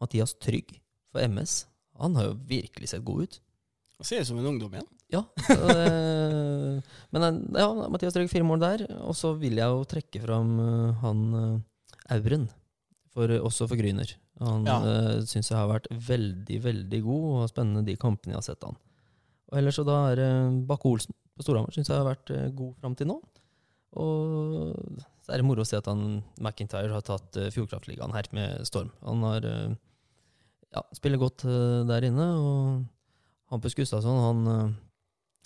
Mathias 0.02 0.36
Trygg 0.42 0.76
for 1.12 1.24
MS, 1.26 1.66
han 2.02 2.18
har 2.18 2.30
jo 2.30 2.39
virkelig 2.50 2.92
sett 2.92 3.06
god 3.08 3.28
ut. 3.28 3.39
Han 4.02 4.10
ser 4.10 4.24
ut 4.24 4.32
som 4.32 4.39
en 4.42 4.50
ungdom 4.54 4.74
igjen. 4.74 4.89
Ja. 5.12 5.26
Uh, 5.50 6.80
men 7.14 7.42
ja, 7.58 7.68
Mathias 7.92 8.16
Trygg, 8.16 8.32
fire 8.32 8.48
mål 8.48 8.64
der. 8.64 8.86
Og 9.06 9.18
så 9.18 9.34
vil 9.39 9.60
jeg 9.62 9.76
jo 9.76 9.88
trekke 9.89 10.24
fram 10.24 10.56
han 11.04 11.26
Auren, 12.12 12.48
for, 13.12 13.32
også 13.39 13.68
for 13.70 13.80
Gryner. 13.80 14.16
Han 14.42 14.66
ja. 14.66 14.80
syns 15.30 15.52
jeg 15.52 15.60
har 15.60 15.70
vært 15.70 15.92
veldig, 15.92 16.64
veldig 16.64 17.02
god, 17.06 17.28
og 17.36 17.52
spennende 17.52 17.86
de 17.86 18.00
kampene 18.00 18.34
jeg 18.34 18.42
har 18.42 18.48
sett 18.54 18.66
han. 18.66 18.80
Og 19.52 19.60
ellers 19.60 19.78
så 19.80 19.84
da 19.88 19.97
er 20.14 20.22
Bakke-Olsen 20.68 21.16
på 21.36 21.45
Storhamar. 21.45 21.74
Syns 21.76 21.91
jeg 21.91 21.99
har 21.99 22.08
vært 22.08 22.32
eh, 22.34 22.49
god 22.56 22.76
fram 22.80 22.95
til 22.97 23.10
nå. 23.12 23.18
Og 23.99 24.78
så 25.22 25.34
er 25.34 25.41
det 25.41 25.47
moro 25.47 25.66
å 25.66 25.68
se 25.68 25.80
at 25.80 25.89
han 25.91 26.22
McIntyre 26.39 26.93
har 26.93 27.04
tatt 27.04 27.36
uh, 27.36 27.49
Fjordkraftligaen 27.52 28.14
her 28.16 28.30
med 28.32 28.64
storm. 28.70 28.93
Han 29.04 29.26
har 29.28 29.43
uh, 29.43 29.74
ja, 30.72 30.86
spiller 30.95 31.20
godt 31.20 31.43
der 31.89 32.08
inne. 32.08 32.30
Og 32.39 33.52
Hampus 33.52 33.76
Gustavsson, 33.76 34.22
han, 34.24 34.78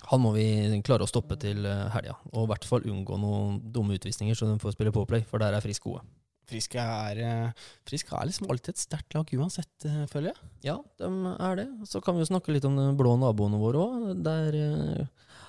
han 0.06 0.22
må 0.22 0.30
vi 0.36 0.46
klare 0.86 1.02
å 1.02 1.10
stoppe 1.10 1.34
til 1.42 1.66
helga. 1.66 2.14
Og 2.30 2.46
i 2.46 2.50
hvert 2.52 2.68
fall 2.68 2.86
unngå 2.86 3.18
noen 3.18 3.58
dumme 3.74 3.98
utvisninger, 3.98 4.38
så 4.38 4.46
de 4.46 4.60
får 4.62 4.76
spille 4.76 4.94
påplay, 4.94 5.26
for 5.26 5.42
der 5.42 5.58
er 5.58 5.64
Frisk 5.64 5.88
gode. 5.88 6.04
Frisk 6.46 6.76
er, 6.78 7.18
eh, 7.18 7.64
Frisk 7.88 8.12
er 8.14 8.28
liksom 8.28 8.50
alltid 8.50 8.74
et 8.74 8.82
sterkt 8.82 9.14
lag 9.16 9.30
uansett, 9.34 9.84
eh, 9.84 10.04
føler 10.06 10.30
jeg. 10.30 10.50
Ja, 10.68 10.76
de 10.98 11.08
er 11.42 11.56
det. 11.56 11.66
Så 11.90 12.02
kan 12.02 12.14
vi 12.14 12.22
jo 12.22 12.30
snakke 12.30 12.52
litt 12.54 12.64
om 12.64 12.76
de 12.76 12.86
blå 12.94 13.16
naboene 13.18 13.58
våre 13.58 13.82
òg. 13.82 14.22
Der 14.22 14.54
uh, 14.54 15.06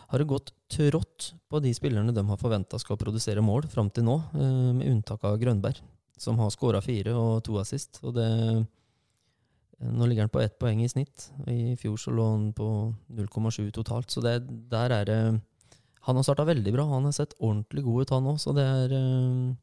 har 0.09 0.17
det 0.17 0.27
gått 0.27 0.51
trått 0.73 1.33
på 1.49 1.61
de 1.61 1.73
spillerne 1.73 2.13
de 2.13 2.23
har 2.25 2.37
forventa 2.41 2.79
skal 2.81 2.97
produsere 2.97 3.45
mål 3.45 3.67
fram 3.69 3.91
til 3.93 4.07
nå, 4.07 4.17
uh, 4.33 4.73
med 4.73 4.89
unntak 4.89 5.23
av 5.23 5.37
Grønberg, 5.37 5.77
som 6.17 6.39
har 6.41 6.49
skåra 6.49 6.81
fire 6.81 7.13
og 7.13 7.43
to 7.45 7.59
assist. 7.61 8.01
Og 8.01 8.15
det, 8.17 8.65
nå 9.77 10.09
ligger 10.09 10.25
han 10.25 10.33
på 10.33 10.41
ett 10.41 10.57
poeng 10.57 10.81
i 10.81 10.89
snitt. 10.89 11.29
I 11.45 11.77
fjor 11.77 12.01
så 12.01 12.09
lå 12.09 12.25
han 12.31 12.49
på 12.57 12.71
0,7 13.13 13.69
totalt, 13.77 14.09
så 14.09 14.25
det, 14.25 14.39
der 14.71 14.97
er 15.01 15.05
det 15.05 15.21
Han 16.07 16.15
har 16.15 16.23
starta 16.23 16.45
veldig 16.47 16.71
bra. 16.71 16.85
Han 16.87 17.03
har 17.03 17.11
sett 17.11 17.33
ordentlig 17.37 17.83
god 17.83 18.01
ut, 18.01 18.11
han 18.15 18.27
òg, 18.31 18.37
så 18.39 18.53
det 18.55 18.63
er 18.63 18.93
uh, 18.95 19.55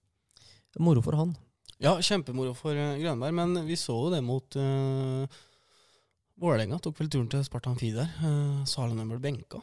Moro 0.82 1.02
for 1.04 1.18
han. 1.18 1.34
Ja, 1.82 1.96
kjempemoro 2.02 2.54
for 2.56 2.76
uh, 2.78 2.94
Grønberg. 3.00 3.34
Men 3.34 3.66
vi 3.66 3.76
så 3.78 3.96
jo 3.96 4.12
det 4.12 4.22
mot 4.24 4.56
uh, 4.58 5.26
Vålerenga. 6.40 6.80
Tok 6.82 7.00
vel 7.00 7.10
turen 7.12 7.30
til 7.30 7.44
Spartan 7.46 7.74
Amfi 7.74 7.92
der. 7.94 8.10
Uh, 8.22 8.62
Salen 8.68 9.02
ble 9.10 9.20
benka. 9.22 9.62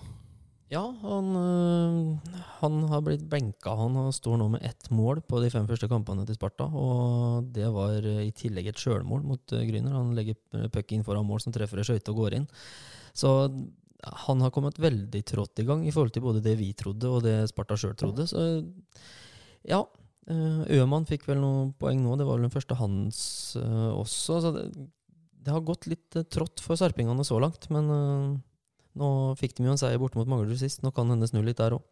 Ja, 0.71 0.85
han, 1.01 1.33
uh, 1.35 2.37
han, 2.61 2.77
har 2.91 3.03
blitt 3.03 3.25
benka. 3.31 3.73
Han 3.75 3.97
står 4.15 4.39
nå 4.39 4.47
med 4.53 4.63
ett 4.67 4.87
mål 4.93 5.19
på 5.27 5.41
de 5.43 5.51
fem 5.51 5.67
første 5.67 5.89
kampene 5.91 6.23
til 6.27 6.37
Sparta. 6.39 6.67
Og 6.67 7.51
det 7.55 7.67
var 7.75 8.07
i 8.23 8.31
tillegg 8.35 8.71
et 8.71 8.79
sjølmål 8.79 9.23
mot 9.27 9.55
uh, 9.55 9.63
Gryner. 9.67 9.97
Han 9.97 10.15
legger 10.15 10.69
puck 10.71 10.95
inn 10.95 11.07
foran 11.07 11.27
mål 11.27 11.43
som 11.43 11.55
treffer 11.55 11.81
ei 11.81 11.87
skøyte 11.87 12.13
og 12.13 12.23
går 12.23 12.39
inn. 12.39 12.49
Så 13.11 13.33
han 14.01 14.41
har 14.41 14.53
kommet 14.53 14.79
veldig 14.81 15.21
trått 15.27 15.59
i 15.61 15.65
gang 15.67 15.83
i 15.85 15.91
forhold 15.93 16.15
til 16.15 16.23
både 16.25 16.41
det 16.41 16.55
vi 16.57 16.71
trodde 16.73 17.09
og 17.09 17.25
det 17.25 17.35
Sparta 17.51 17.77
sjøl 17.77 17.97
trodde. 17.99 18.25
Så 18.31 18.63
ja, 19.67 19.83
Øman 20.29 21.07
fikk 21.09 21.25
vel 21.27 21.39
noen 21.41 21.71
poeng 21.81 22.03
nå, 22.03 22.13
det 22.19 22.27
var 22.27 22.37
vel 22.37 22.45
den 22.45 22.53
første 22.53 22.77
hans 22.77 23.21
uh, 23.57 23.91
også. 23.97 24.37
Så 24.43 24.51
det, 24.55 24.65
det, 25.41 25.49
har 25.49 25.63
gått 25.65 25.87
litt 25.89 26.17
uh, 26.19 26.27
trått 26.29 26.61
for 26.61 26.77
sarpingene 26.79 27.25
så 27.27 27.39
langt. 27.41 27.65
Men 27.73 27.89
nå 28.97 29.09
fikk 29.39 29.57
de 29.57 29.65
jo 29.65 29.73
en 29.73 29.81
seier 29.81 30.01
borte 30.01 30.19
mot 30.19 30.29
Manglerud 30.29 30.59
sist. 30.61 30.85
Nå 30.85 30.93
kan 30.95 31.09
hende 31.09 31.29
snu 31.29 31.41
litt 31.41 31.59
der 31.61 31.77
òg. 31.79 31.85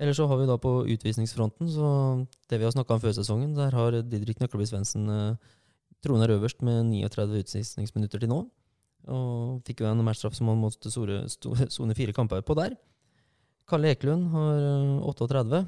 Eller 0.00 0.16
så 0.16 0.24
har 0.24 0.38
vi 0.40 0.48
da 0.48 0.56
på 0.56 0.70
utvisningsfronten, 0.88 1.68
så 1.68 1.88
det 2.48 2.56
vi 2.56 2.64
har 2.64 2.72
snakka 2.72 2.96
om 2.96 3.02
før 3.02 3.12
sesongen, 3.12 3.50
der 3.52 3.74
har 3.76 3.98
Didrik 4.00 4.38
Nøkleby 4.40 4.64
Svendsen 4.64 5.04
troner 6.02 6.32
øverst 6.32 6.64
med 6.64 6.86
39 6.88 7.42
utvisningsminutter 7.44 8.22
til 8.22 8.32
nå. 8.32 8.40
Og 9.10 9.60
fikk 9.66 9.82
jo 9.82 9.90
en 9.90 10.02
matchstraff 10.06 10.36
som 10.38 10.50
han 10.50 10.60
måtte 10.62 10.90
sone 10.92 11.98
fire 11.98 12.14
kamper 12.16 12.42
på 12.46 12.56
der. 12.58 12.76
Kalle 13.68 13.92
Ekelund 13.92 14.30
har 14.32 14.66
38. 15.12 15.62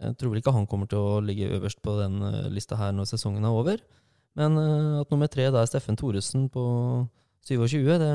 Jeg 0.00 0.16
tror 0.16 0.32
vel 0.32 0.40
ikke 0.40 0.54
han 0.56 0.68
kommer 0.68 0.88
til 0.88 1.00
å 1.00 1.18
ligge 1.24 1.50
øverst 1.58 1.82
på 1.84 1.96
den 1.98 2.20
eh, 2.24 2.48
lista 2.52 2.78
her 2.80 2.94
når 2.96 3.10
sesongen 3.10 3.44
er 3.44 3.56
over. 3.56 3.82
Men 4.38 4.56
uh, 4.56 5.00
at 5.02 5.10
nummer 5.12 5.28
tre 5.28 5.48
da 5.50 5.60
er 5.60 5.68
Steffen 5.68 5.98
Thoresen 5.98 6.46
på 6.52 6.62
27, 7.48 7.82
det, 7.98 8.12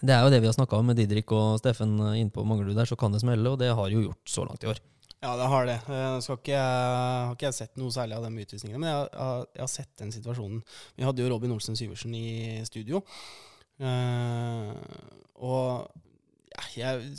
det, 0.00 0.14
er 0.14 0.22
jo 0.24 0.30
det 0.32 0.40
vi 0.40 0.48
har 0.48 0.56
snakka 0.56 0.78
om 0.80 0.88
med 0.88 0.96
Didrik 0.98 1.30
og 1.36 1.58
Steffen 1.60 1.92
innpå 1.92 2.14
innpå 2.22 2.44
Manglerud 2.48 2.78
der, 2.78 2.88
så 2.88 2.96
kan 2.98 3.12
det 3.12 3.20
smelle, 3.22 3.52
og 3.52 3.60
det 3.60 3.68
har 3.76 3.90
jo 3.92 4.06
gjort 4.06 4.32
så 4.32 4.46
langt 4.48 4.64
i 4.64 4.70
år. 4.72 4.80
Ja, 5.24 5.34
det 5.40 5.48
har 5.48 5.68
det. 5.68 5.76
Jeg 5.88 6.38
ikke, 6.38 6.60
har 6.60 7.34
ikke 7.34 7.46
jeg 7.48 7.56
sett 7.56 7.78
noe 7.80 7.92
særlig 7.92 8.16
av 8.16 8.26
de 8.26 8.44
utvisningene, 8.44 8.80
men 8.80 8.90
jeg, 8.90 9.10
jeg, 9.12 9.44
jeg, 9.54 9.62
har 9.62 9.72
sett 9.72 9.92
den 10.00 10.12
situasjonen. 10.12 10.64
Vi 10.96 11.06
hadde 11.06 11.24
jo 11.24 11.30
Robin 11.32 11.54
Olsen 11.54 11.78
Syversen 11.78 12.16
i 12.18 12.26
studio, 12.68 13.00
uh, 13.84 14.72
og 15.36 16.00
ja, 16.54 16.66
jeg 16.76 17.14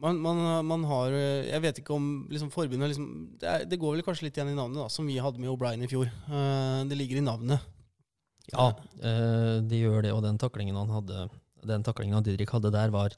man, 0.00 0.20
man, 0.22 0.40
man, 0.66 0.84
har 0.88 1.14
Jeg 1.14 1.60
vet 1.64 1.80
ikke 1.82 1.96
om 1.96 2.06
liksom, 2.30 2.50
forbundet 2.54 2.92
liksom, 2.92 3.10
det, 3.40 3.46
er, 3.48 3.66
det, 3.68 3.78
går 3.80 3.96
vel 3.96 4.06
kanskje 4.06 4.26
litt 4.28 4.38
igjen 4.38 4.52
i 4.52 4.56
navnet, 4.56 4.80
da, 4.82 4.88
som 4.92 5.08
vi 5.08 5.18
hadde 5.20 5.42
med 5.42 5.52
O'Brien 5.52 5.84
i 5.84 5.90
fjor. 5.90 6.10
Uh, 6.28 6.82
det 6.88 6.98
ligger 6.98 7.20
i 7.20 7.26
navnet. 7.26 7.68
Ja, 8.50 8.70
uh, 8.72 9.60
det 9.66 9.82
gjør 9.82 10.04
det. 10.06 10.14
Og 10.16 10.24
den 10.24 10.40
taklingen 10.40 10.78
han 10.80 10.90
hadde 10.94 11.28
Den 11.68 11.84
taklingen 11.86 12.24
Didrik 12.24 12.54
hadde 12.56 12.72
der, 12.74 12.92
var 12.94 13.16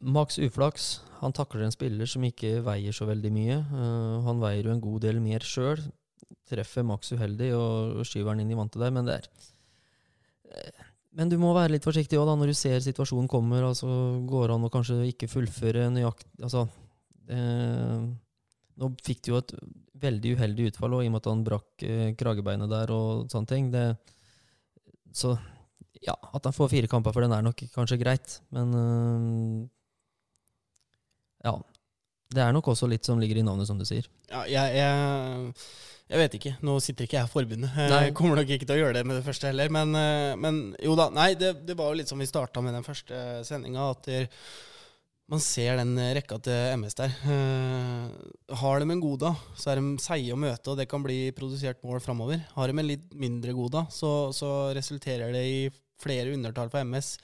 maks 0.00 0.38
uflaks. 0.38 1.00
Han 1.22 1.34
takler 1.34 1.66
en 1.66 1.74
spiller 1.74 2.08
som 2.08 2.24
ikke 2.26 2.60
veier 2.66 2.94
så 2.94 3.08
veldig 3.08 3.32
mye. 3.34 3.60
Uh, 3.72 4.24
han 4.28 4.42
veier 4.42 4.68
jo 4.68 4.74
en 4.76 4.84
god 4.84 5.06
del 5.08 5.22
mer 5.24 5.44
sjøl. 5.46 5.82
Treffer 6.46 6.86
maks 6.86 7.10
uheldig 7.14 7.52
og 7.58 8.04
skyver 8.06 8.32
han 8.32 8.42
inn 8.42 8.52
i 8.54 8.58
vantet 8.58 8.82
der, 8.82 8.94
men 8.94 9.08
det 9.08 9.20
er 9.20 10.85
men 11.16 11.30
du 11.32 11.38
må 11.40 11.54
være 11.56 11.76
litt 11.76 11.86
forsiktig 11.86 12.18
også, 12.18 12.28
da, 12.28 12.36
når 12.36 12.52
du 12.52 12.58
ser 12.58 12.82
situasjonen 12.84 13.28
kommer. 13.30 13.64
altså 13.70 13.88
Går 14.28 14.52
an 14.52 14.66
å 14.68 14.72
kanskje 14.72 14.98
ikke 15.08 15.30
fullføre 15.32 15.88
nøyaktig 15.94 16.44
altså, 16.44 16.66
eh, 17.32 18.02
Nå 18.76 18.90
fikk 19.04 19.22
du 19.24 19.30
jo 19.32 19.38
et 19.40 19.54
veldig 19.96 20.34
uheldig 20.36 20.66
utfall 20.70 20.98
også, 20.98 21.06
i 21.06 21.08
og 21.08 21.14
med 21.14 21.22
at 21.22 21.30
han 21.30 21.44
brakk 21.46 21.84
eh, 21.88 22.10
kragebeinet 22.20 22.68
der 22.68 22.92
og 22.92 23.32
sånne 23.32 23.48
ting. 23.48 23.70
Det, 23.72 23.86
så 25.16 25.32
ja, 26.04 26.12
at 26.36 26.44
han 26.44 26.54
får 26.54 26.68
fire 26.74 26.90
kamper 26.92 27.16
for 27.16 27.24
den 27.24 27.32
er 27.32 27.46
nok 27.46 27.64
kanskje 27.72 28.00
greit, 28.02 28.40
men 28.52 28.76
eh, 28.82 29.64
Ja. 31.48 31.56
Det 32.26 32.42
er 32.42 32.50
nok 32.50 32.72
også 32.72 32.88
litt 32.90 33.06
som 33.06 33.20
ligger 33.22 33.38
i 33.38 33.42
navnet, 33.46 33.68
som 33.68 33.78
du 33.78 33.84
sier. 33.86 34.04
Ja, 34.26 34.40
jeg, 34.50 34.80
jeg, 34.80 35.52
jeg 36.06 36.20
vet 36.22 36.36
ikke. 36.38 36.54
Nå 36.66 36.76
sitter 36.84 37.08
ikke 37.08 37.18
jeg 37.18 37.26
i 37.26 37.32
forbundet. 37.32 37.80
Jeg 37.90 38.14
kommer 38.14 38.38
nok 38.38 38.50
ikke 38.54 38.68
til 38.68 38.76
å 38.76 38.80
gjøre 38.84 39.00
det 39.00 39.06
med 39.08 39.18
det 39.18 39.26
første 39.26 39.50
heller. 39.50 39.72
Men, 39.74 39.94
eh, 39.98 40.36
men 40.38 40.62
jo 40.82 40.94
da. 40.98 41.08
Nei, 41.14 41.32
det, 41.38 41.56
det 41.66 41.74
var 41.78 41.90
jo 41.90 41.98
litt 41.98 42.12
som 42.12 42.22
vi 42.22 42.28
starta 42.30 42.62
med 42.62 42.76
den 42.78 42.86
første 42.86 43.22
sendinga. 43.48 43.90
At 43.96 44.06
der, 44.06 44.28
man 45.26 45.42
ser 45.42 45.80
den 45.80 45.96
rekka 46.14 46.38
til 46.46 46.76
MS 46.78 46.94
der. 47.00 47.14
Uh, 47.26 48.54
har 48.60 48.78
de 48.78 48.86
en 48.94 49.02
god 49.02 49.24
dag, 49.24 49.40
så 49.58 49.72
er 49.72 49.80
de 49.80 49.96
seige 50.02 50.36
å 50.36 50.38
møte, 50.38 50.70
og 50.70 50.78
det 50.78 50.86
kan 50.90 51.02
bli 51.02 51.32
produsert 51.34 51.82
mål 51.82 51.98
framover. 52.04 52.44
Har 52.54 52.70
de 52.70 52.78
en 52.78 52.86
litt 52.86 53.10
mindre 53.18 53.56
god 53.56 53.74
dag, 53.74 53.90
så, 53.90 54.12
så 54.36 54.52
resulterer 54.76 55.34
det 55.34 55.42
i 55.50 55.58
flere 56.02 56.30
undertall 56.36 56.70
for 56.70 56.86
MS. 56.86 57.16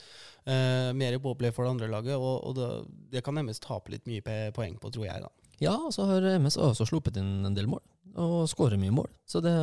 Uh, 0.43 0.91
mer 0.99 1.15
påplay 1.23 1.55
for 1.55 1.63
det 1.63 1.77
andre 1.77 1.87
laget, 1.93 2.19
og, 2.19 2.43
og 2.43 2.59
det, 2.59 2.69
det 3.15 3.23
kan 3.23 3.39
MS 3.39 3.63
tape 3.63 3.95
litt 3.95 4.03
mye 4.11 4.51
poeng 4.51 4.75
på, 4.81 4.91
tror 4.91 5.07
jeg. 5.07 5.23
da. 5.23 5.31
Ja, 5.63 5.77
og 5.79 5.93
så 5.95 6.09
har 6.09 6.27
MS 6.35 6.59
også 6.59 6.89
sluppet 6.89 7.21
inn 7.21 7.45
en 7.47 7.55
del 7.55 7.71
mål, 7.71 7.85
og 8.19 8.43
skårer 8.51 8.77
mye 8.81 8.93
mål. 8.93 9.09
Så 9.29 9.41
det, 9.43 9.53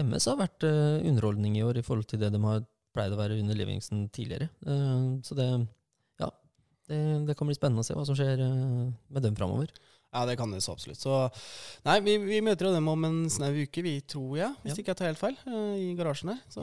MS 0.00 0.28
har 0.30 0.38
vært 0.40 0.64
eh, 0.68 1.02
underholdning 1.08 1.56
i 1.58 1.64
år 1.66 1.80
i 1.80 1.84
forhold 1.86 2.08
til 2.10 2.20
det 2.22 2.30
de 2.34 2.40
har 2.44 2.62
pleid 2.96 3.12
å 3.14 3.18
være 3.20 3.38
under 3.40 3.56
Livingston 3.58 4.06
tidligere. 4.12 4.48
Eh, 4.66 5.06
så 5.26 5.36
det, 5.38 5.48
ja, 6.22 6.28
det, 6.88 7.00
det 7.28 7.36
kan 7.38 7.48
bli 7.50 7.56
spennende 7.56 7.84
å 7.84 7.88
se 7.88 7.96
hva 7.96 8.04
som 8.08 8.16
skjer 8.18 8.40
eh, 8.44 8.86
med 9.12 9.26
dem 9.26 9.36
framover. 9.38 9.72
Ja, 10.12 10.26
det 10.28 10.34
kan 10.36 10.50
det 10.52 10.60
så 10.60 10.74
absolutt. 10.74 11.00
Så 11.00 11.12
nei, 11.88 11.94
vi, 12.04 12.18
vi 12.20 12.42
møter 12.44 12.68
jo 12.68 12.74
dem 12.74 12.88
om 12.92 13.06
en 13.08 13.22
snau 13.32 13.48
uke, 13.56 13.80
vi 13.84 13.94
tror 14.04 14.34
jeg, 14.36 14.50
hvis 14.64 14.74
Ja. 14.74 14.80
ikke 14.82 14.92
jeg 14.92 14.98
tar 15.00 15.08
helt 15.08 15.22
feil, 15.22 15.38
i 15.80 15.94
garasjen 15.96 16.34
her. 16.34 16.42
Så 16.52 16.60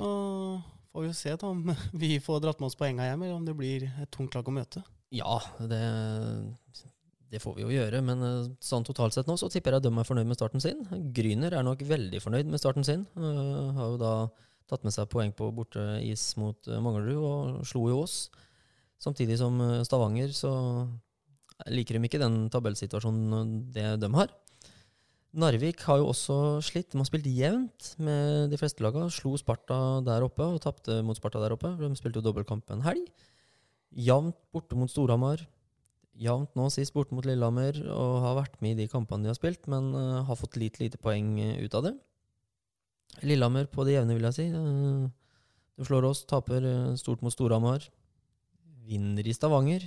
får 0.93 1.01
vi 1.05 1.09
jo 1.09 1.15
se 1.17 1.34
da 1.41 1.49
om 1.49 1.63
vi 2.05 2.11
får 2.21 2.43
dratt 2.45 2.61
med 2.61 2.69
oss 2.69 2.77
poengene 2.77 3.09
hjem, 3.09 3.25
eller 3.25 3.39
om 3.39 3.47
det 3.49 3.57
blir 3.57 3.88
et 3.89 4.11
tungt 4.13 4.38
lag 4.38 4.45
å 4.45 4.53
møte. 4.53 4.84
Ja, 5.17 5.39
det, 5.65 5.82
det 7.30 7.41
får 7.43 7.57
vi 7.57 7.65
jo 7.65 7.73
gjøre, 7.73 8.01
men 8.05 8.25
eh, 8.25 8.51
sånn 8.63 8.86
totalt 8.88 9.13
sett 9.15 9.30
nå 9.30 9.36
så 9.38 9.49
tipper 9.53 9.75
jeg 9.75 9.84
at 9.84 9.86
de 9.86 9.91
er 9.93 10.07
fornøyd 10.07 10.30
med 10.30 10.38
starten 10.39 10.63
sin. 10.63 10.82
Gryner 11.15 11.53
er 11.53 11.65
nok 11.65 11.84
veldig 11.86 12.21
fornøyd 12.23 12.49
med 12.49 12.61
starten 12.61 12.86
sin. 12.88 13.05
Uh, 13.17 13.69
har 13.77 13.93
jo 13.93 13.99
da 14.01 14.13
tatt 14.69 14.86
med 14.86 14.93
seg 14.93 15.09
poeng 15.09 15.34
på 15.38 15.49
borteis 15.53 16.32
mot 16.41 16.69
eh, 16.69 16.82
Manglerud 16.82 17.21
og 17.21 17.69
slo 17.69 17.86
jo 17.91 18.01
Ås. 18.03 18.17
Samtidig 18.99 19.38
som 19.39 19.55
Stavanger 19.88 20.34
så 20.36 20.51
liker 21.71 21.95
de 21.95 22.09
ikke 22.09 22.19
den 22.19 22.49
tabellsituasjonen 22.51 23.53
det 23.73 23.93
de 24.01 24.09
har. 24.17 24.34
Narvik 25.39 25.84
har 25.86 25.99
jo 26.01 26.09
også 26.09 26.36
slitt. 26.65 26.89
De 26.91 26.99
har 26.99 27.07
spilt 27.07 27.30
jevnt 27.30 27.93
med 28.01 28.49
de 28.49 28.57
fleste 28.59 28.82
lagene. 28.84 29.11
Slo 29.13 29.36
Sparta 29.38 30.01
der 30.05 30.25
oppe 30.25 30.47
og 30.55 30.61
tapte 30.63 30.99
mot 31.05 31.17
Sparta 31.17 31.41
der 31.43 31.53
oppe. 31.53 31.71
De 31.77 31.91
spilte 31.99 32.19
jo 32.19 32.25
dobbeltkamp 32.25 32.73
en 32.73 32.84
helg. 32.88 33.05
Jevnt 33.93 34.38
borte 34.53 34.77
mot 34.80 34.89
Storhamar. 34.91 35.45
Jevnt 36.20 36.55
nå 36.59 36.65
sist 36.74 36.91
borte 36.91 37.15
mot 37.15 37.24
Lillehammer 37.24 37.78
og 37.93 38.17
har 38.26 38.36
vært 38.41 38.57
med 38.63 38.76
i 38.76 38.82
de 38.82 38.89
kampene 38.91 39.24
de 39.24 39.32
har 39.32 39.38
spilt, 39.38 39.70
men 39.72 39.93
uh, 39.95 40.20
har 40.28 40.39
fått 40.39 40.57
litt 40.59 40.82
lite 40.82 40.99
poeng 40.99 41.38
eh, 41.39 41.61
ut 41.63 41.78
av 41.80 41.86
det. 41.88 41.93
Lillehammer 43.24 43.70
på 43.72 43.86
det 43.88 43.95
jevne, 43.95 44.17
vil 44.17 44.28
jeg 44.28 44.36
si. 44.36 44.47
Uh, 44.51 45.07
de 45.80 45.88
slår 45.88 46.09
oss, 46.09 46.26
taper 46.28 46.65
stort 46.99 47.24
mot 47.24 47.32
Storhamar. 47.32 47.86
Vinner 48.89 49.24
i 49.24 49.36
Stavanger. 49.36 49.86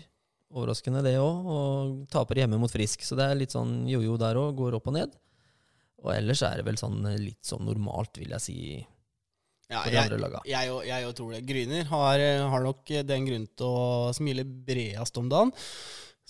Overraskende 0.52 1.02
det 1.04 1.18
òg, 1.20 1.50
og 1.52 1.92
taper 2.12 2.40
hjemme 2.42 2.60
mot 2.60 2.72
Frisk. 2.72 3.04
Så 3.04 3.16
det 3.18 3.26
er 3.28 3.36
litt 3.36 3.52
sånn 3.52 3.82
jojo 3.90 4.16
der 4.20 4.40
òg, 4.40 4.54
går 4.56 4.78
opp 4.78 4.88
og 4.88 4.96
ned. 4.96 5.12
Og 6.00 6.14
ellers 6.14 6.40
er 6.48 6.60
det 6.60 6.66
vel 6.66 6.80
sånn 6.80 7.04
litt 7.20 7.44
sånn 7.44 7.66
normalt, 7.68 8.16
vil 8.20 8.32
jeg 8.38 8.44
si, 8.44 8.56
Ja. 9.72 9.84
Jeg 9.88 10.88
jeg 10.88 11.12
tror 11.16 11.32
det. 11.32 11.44
Gryner 11.48 11.84
har, 11.88 12.24
har 12.52 12.64
nok 12.64 12.88
den 13.08 13.28
grunnen 13.28 13.48
til 13.56 13.68
å 13.68 14.10
smile 14.16 14.44
bredest 14.44 15.20
om 15.20 15.28
dagen. 15.32 15.52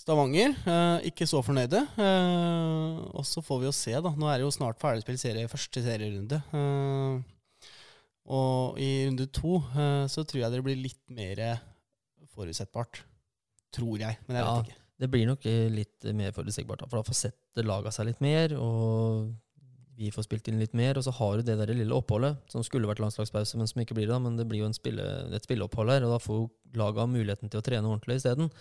Stavanger, 0.03 0.51
eh, 0.67 1.05
ikke 1.07 1.23
så 1.29 1.39
fornøyde. 1.45 1.79
Eh, 1.95 2.97
og 3.15 3.23
så 3.27 3.39
får 3.45 3.61
vi 3.61 3.69
jo 3.69 3.75
se, 3.75 3.93
da. 4.03 4.11
Nå 4.19 4.27
er 4.27 4.41
det 4.41 4.47
jo 4.47 4.51
snart 4.51 4.81
ferdigspilt 4.81 5.21
serie, 5.21 5.47
første 5.51 5.83
serierunde. 5.85 6.41
Eh, 6.51 7.21
og 8.33 8.79
i 8.83 8.89
runde 9.07 9.27
to 9.35 9.57
eh, 9.71 10.03
så 10.11 10.25
tror 10.27 10.41
jeg 10.43 10.51
det 10.53 10.63
blir 10.65 10.79
litt 10.79 11.01
mer 11.15 11.41
forutsettbart. 12.35 13.01
Tror 13.73 13.95
jeg, 14.03 14.19
men 14.27 14.37
jeg 14.37 14.43
Ja. 14.45 14.55
vet 14.57 14.67
ikke. 14.67 14.79
Det 15.03 15.09
blir 15.11 15.25
nok 15.27 15.45
eh, 15.49 15.69
litt 15.73 16.03
mer 16.15 16.31
forutsigbart, 16.35 16.83
for 16.89 16.99
da 16.99 17.07
får 17.07 17.15
sett 17.17 17.63
laga 17.63 17.91
seg 17.91 18.05
litt 18.11 18.21
mer, 18.21 18.53
og 18.59 19.31
vi 20.03 20.11
får 20.11 20.27
spilt 20.27 20.49
inn 20.51 20.59
litt 20.61 20.75
mer. 20.77 20.97
Og 20.99 21.05
så 21.05 21.13
har 21.15 21.39
du 21.39 21.47
det 21.47 21.55
der 21.59 21.71
lille 21.75 21.95
oppholdet, 21.95 22.41
som 22.51 22.65
skulle 22.65 22.89
vært 22.89 23.01
landslagspause, 23.03 23.59
men 23.59 23.69
som 23.69 23.81
ikke 23.83 23.95
blir 23.97 24.09
det. 24.11 24.19
Men 24.23 24.35
det 24.39 24.47
blir 24.49 24.63
jo 24.63 24.71
spille, 24.75 25.05
et 25.33 25.47
spilleopphold 25.47 25.93
her, 25.93 26.05
og 26.07 26.15
da 26.15 26.19
får 26.23 26.43
laga 26.79 27.07
muligheten 27.09 27.51
til 27.51 27.61
å 27.61 27.65
trene 27.65 27.89
ordentlig 27.89 28.19
isteden. 28.19 28.51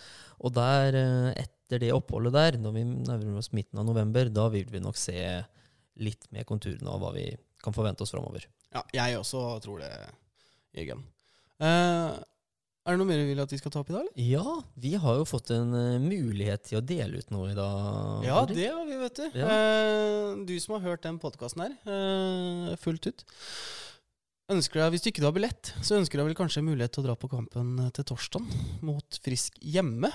Og 0.40 0.54
der, 0.56 0.98
eh, 0.98 1.44
etter 1.44 1.82
det 1.82 1.92
oppholdet 1.96 2.36
der, 2.36 2.58
når 2.60 2.76
vi 2.76 2.84
nærmer 2.84 3.40
oss 3.40 3.52
midten 3.56 3.80
av 3.80 3.88
november, 3.88 4.28
da 4.28 4.48
vil 4.52 4.68
vi 4.70 4.82
nok 4.84 4.98
se 5.00 5.18
litt 6.02 6.28
mer 6.32 6.44
konturene 6.48 6.90
av 6.92 7.00
hva 7.02 7.12
vi 7.16 7.30
kan 7.62 7.74
forvente 7.74 8.04
oss 8.04 8.12
framover. 8.14 8.46
Ja, 8.72 8.82
jeg 8.96 9.18
også 9.18 9.60
tror 9.64 9.82
det, 9.82 9.92
Jørgen. 10.76 11.04
Eh, 11.62 12.12
er 12.82 12.96
det 12.96 12.98
noe 12.98 13.06
mer 13.06 13.20
du 13.22 13.28
vil 13.28 13.42
at 13.44 13.52
vi 13.54 13.58
skal 13.60 13.70
ta 13.70 13.80
opp 13.82 13.92
i 13.92 13.94
dag, 13.94 14.02
eller? 14.02 14.24
Ja, 14.26 14.56
vi 14.82 14.92
har 14.98 15.20
jo 15.20 15.26
fått 15.28 15.52
en 15.54 15.70
uh, 15.70 16.02
mulighet 16.02 16.64
til 16.66 16.80
å 16.80 16.82
dele 16.82 17.20
ut 17.22 17.30
noe 17.30 17.52
i 17.52 17.54
dag. 17.54 18.26
Ja, 18.26 18.40
Henrik. 18.40 18.58
det 18.58 18.68
har 18.72 18.88
vi, 18.88 18.96
vet 19.04 19.20
du. 19.20 19.38
Ja. 19.38 19.52
Uh, 19.52 20.42
du 20.48 20.54
som 20.62 20.74
har 20.76 20.84
hørt 20.88 21.06
den 21.06 21.20
podkasten 21.22 21.62
her 21.62 21.76
uh, 21.86 22.74
fullt 22.82 23.06
ut. 23.06 23.24
Ønsker 24.52 24.82
deg, 24.82 24.90
Hvis 24.96 25.04
du 25.04 25.10
ikke 25.12 25.24
har 25.24 25.36
billett, 25.36 25.72
så 25.80 25.96
ønsker 26.00 26.18
deg 26.18 26.32
vel 26.32 26.38
kanskje 26.42 26.64
mulighet 26.66 26.96
til 26.96 27.04
å 27.04 27.06
dra 27.06 27.16
på 27.16 27.30
kampen 27.30 27.76
til 27.94 28.08
torsdag 28.10 28.50
mot 28.84 29.22
Frisk 29.22 29.62
hjemme. 29.62 30.10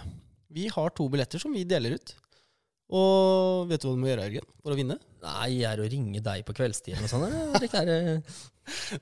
Vi 0.51 0.67
har 0.73 0.91
to 0.95 1.07
billetter 1.11 1.39
som 1.41 1.55
vi 1.55 1.63
deler 1.67 1.95
ut. 1.95 2.17
Og 2.91 3.71
vet 3.71 3.79
du 3.79 3.87
hva 3.87 3.95
du 3.95 4.03
må 4.03 4.11
gjøre, 4.11 4.27
Jørgen, 4.27 4.51
for 4.59 4.75
å 4.75 4.77
vinne? 4.79 4.99
Nei, 5.27 5.47
jeg 5.59 5.67
er 5.67 5.81
å 5.81 5.87
ringe 5.91 6.21
deg 6.23 6.45
på 6.47 6.55
kveldstiden 6.55 7.07
og 7.17 7.25
eh, 7.27 8.37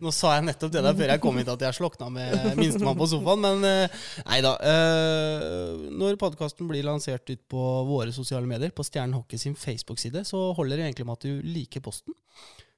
Nå 0.01 0.11
sa 0.13 0.35
jeg 0.35 0.45
nettopp 0.47 0.73
det 0.73 0.83
der 0.85 0.97
før 0.97 1.11
jeg 1.13 1.21
kom 1.23 1.39
hit 1.39 1.49
at 1.51 1.65
jeg 1.67 1.77
slokna 1.77 2.09
med 2.13 2.35
minstemann 2.59 2.97
på 2.99 3.07
sofaen, 3.09 3.41
men 3.45 3.65
eh, 3.69 3.95
nei 4.27 4.39
da. 4.45 4.53
Eh, 4.71 5.87
når 5.97 6.19
podkasten 6.21 6.69
blir 6.69 6.85
lansert 6.85 7.29
ut 7.29 7.41
på 7.51 7.63
våre 7.89 8.13
sosiale 8.15 8.49
medier, 8.49 8.73
på 8.75 8.85
Stjernen 8.85 9.17
Hockey 9.17 9.41
sin 9.41 9.57
Facebook-side, 9.57 10.25
så 10.27 10.47
holder 10.57 10.81
det 10.81 10.87
egentlig 10.89 11.09
med 11.09 11.17
at 11.17 11.27
du 11.27 11.49
liker 11.55 11.85
posten. 11.85 12.17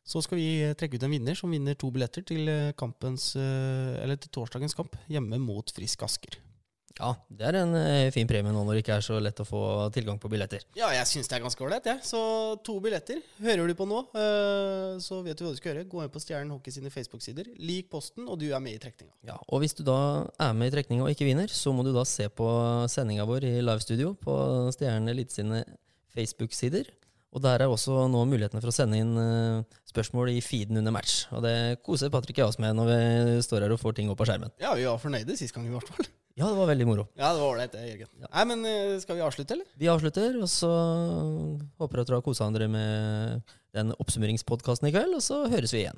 Så 0.08 0.24
skal 0.24 0.40
vi 0.40 0.50
trekke 0.80 0.96
ut 0.96 1.04
en 1.04 1.12
vinner 1.12 1.36
som 1.36 1.52
vinner 1.52 1.76
to 1.76 1.92
billetter 1.92 2.24
til, 2.28 2.48
eh, 2.48 2.74
kampens, 2.80 3.34
til 3.36 4.32
torsdagens 4.32 4.78
kamp 4.80 4.96
hjemme 5.12 5.40
mot 5.44 5.76
Frisk 5.76 6.08
Asker. 6.08 6.40
Ja, 6.98 7.12
det 7.30 7.46
er 7.50 7.58
en 7.60 7.76
eh, 7.78 8.10
fin 8.14 8.28
premie 8.30 8.54
nå 8.54 8.64
når 8.66 8.78
det 8.78 8.84
ikke 8.84 8.98
er 8.98 9.06
så 9.06 9.20
lett 9.22 9.40
å 9.44 9.46
få 9.48 9.62
tilgang 9.96 10.18
på 10.22 10.30
billetter. 10.32 10.66
Ja, 10.78 10.90
jeg 10.96 11.06
syns 11.10 11.30
det 11.30 11.38
er 11.38 11.44
ganske 11.46 11.64
ålreit, 11.64 11.88
jeg. 11.90 12.02
Så 12.08 12.20
to 12.66 12.78
billetter. 12.84 13.22
Hører 13.44 13.70
du 13.70 13.76
på 13.78 13.88
nå, 13.90 14.04
eh, 14.18 14.98
så 15.04 15.22
vet 15.26 15.38
du 15.38 15.46
hva 15.46 15.54
du 15.54 15.60
skal 15.60 15.74
gjøre. 15.74 15.88
Gå 15.92 16.04
inn 16.04 16.14
på 16.14 16.24
Stjernen 16.24 16.54
Hockey 16.56 16.74
sine 16.74 16.92
Facebook-sider. 16.94 17.52
Lik 17.62 17.92
posten, 17.94 18.28
og 18.28 18.40
du 18.42 18.48
er 18.50 18.64
med 18.64 18.78
i 18.78 18.82
trekninga. 18.82 19.14
Ja, 19.30 19.38
og 19.48 19.64
hvis 19.64 19.78
du 19.78 19.84
da 19.88 20.00
er 20.42 20.58
med 20.58 20.72
i 20.72 20.76
trekninga 20.78 21.06
og 21.06 21.14
ikke 21.14 21.30
vinner, 21.30 21.52
så 21.54 21.74
må 21.76 21.86
du 21.86 21.94
da 21.96 22.06
se 22.08 22.30
på 22.34 22.48
sendinga 22.92 23.28
vår 23.30 23.50
i 23.50 23.58
livestudio 23.62 24.16
på 24.22 24.38
Stjernen 24.76 25.14
Elite 25.14 25.38
sine 25.38 25.66
Facebook-sider. 26.18 26.90
Og 27.36 27.44
der 27.44 27.62
er 27.62 27.70
også 27.70 28.08
nå 28.10 28.24
mulighetene 28.26 28.62
for 28.64 28.72
å 28.72 28.76
sende 28.76 28.98
inn 28.98 29.18
eh, 29.22 29.80
spørsmål 29.92 30.32
i 30.34 30.40
feeden 30.42 30.80
under 30.80 30.96
match. 30.96 31.26
Og 31.36 31.44
det 31.46 31.78
koser 31.86 32.10
Patrick 32.14 32.40
og 32.40 32.46
jeg 32.46 32.54
oss 32.54 32.62
med 32.64 32.78
når 32.78 32.90
vi 32.90 33.42
står 33.46 33.66
her 33.66 33.76
og 33.76 33.82
får 33.82 34.00
ting 34.00 34.10
opp 34.14 34.24
av 34.24 34.32
skjermen. 34.32 34.56
Ja, 34.64 34.74
vi 34.80 34.88
var 34.88 35.02
fornøyde 35.02 35.38
sist 35.38 35.54
gang, 35.54 35.68
i 35.68 35.76
hvert 35.76 35.92
fall. 35.92 36.10
Ja, 36.38 36.46
det 36.52 36.58
var 36.60 36.68
veldig 36.70 36.86
moro. 36.86 37.08
Ja, 37.18 37.32
det 37.34 37.42
var 37.42 37.56
ålreit, 37.56 37.72
det, 37.74 37.86
Jørgen. 37.88 38.10
Nei, 38.28 38.44
men 38.46 38.66
eh, 38.70 38.98
skal 39.02 39.18
vi 39.18 39.24
avslutte, 39.26 39.56
eller? 39.58 39.70
Vi 39.82 39.88
avslutter, 39.90 40.36
og 40.38 40.52
så 40.54 40.70
håper 41.82 41.98
jeg 41.98 42.06
at 42.06 42.12
dere 42.12 42.20
har 42.20 42.26
kosa 42.28 42.50
dere 42.54 42.68
med 42.70 43.56
den 43.74 43.90
oppsummeringspodkasten 43.98 44.90
i 44.90 44.94
kveld, 44.94 45.18
og 45.18 45.24
så 45.26 45.40
høres 45.50 45.74
vi 45.74 45.82
igjen. 45.82 45.98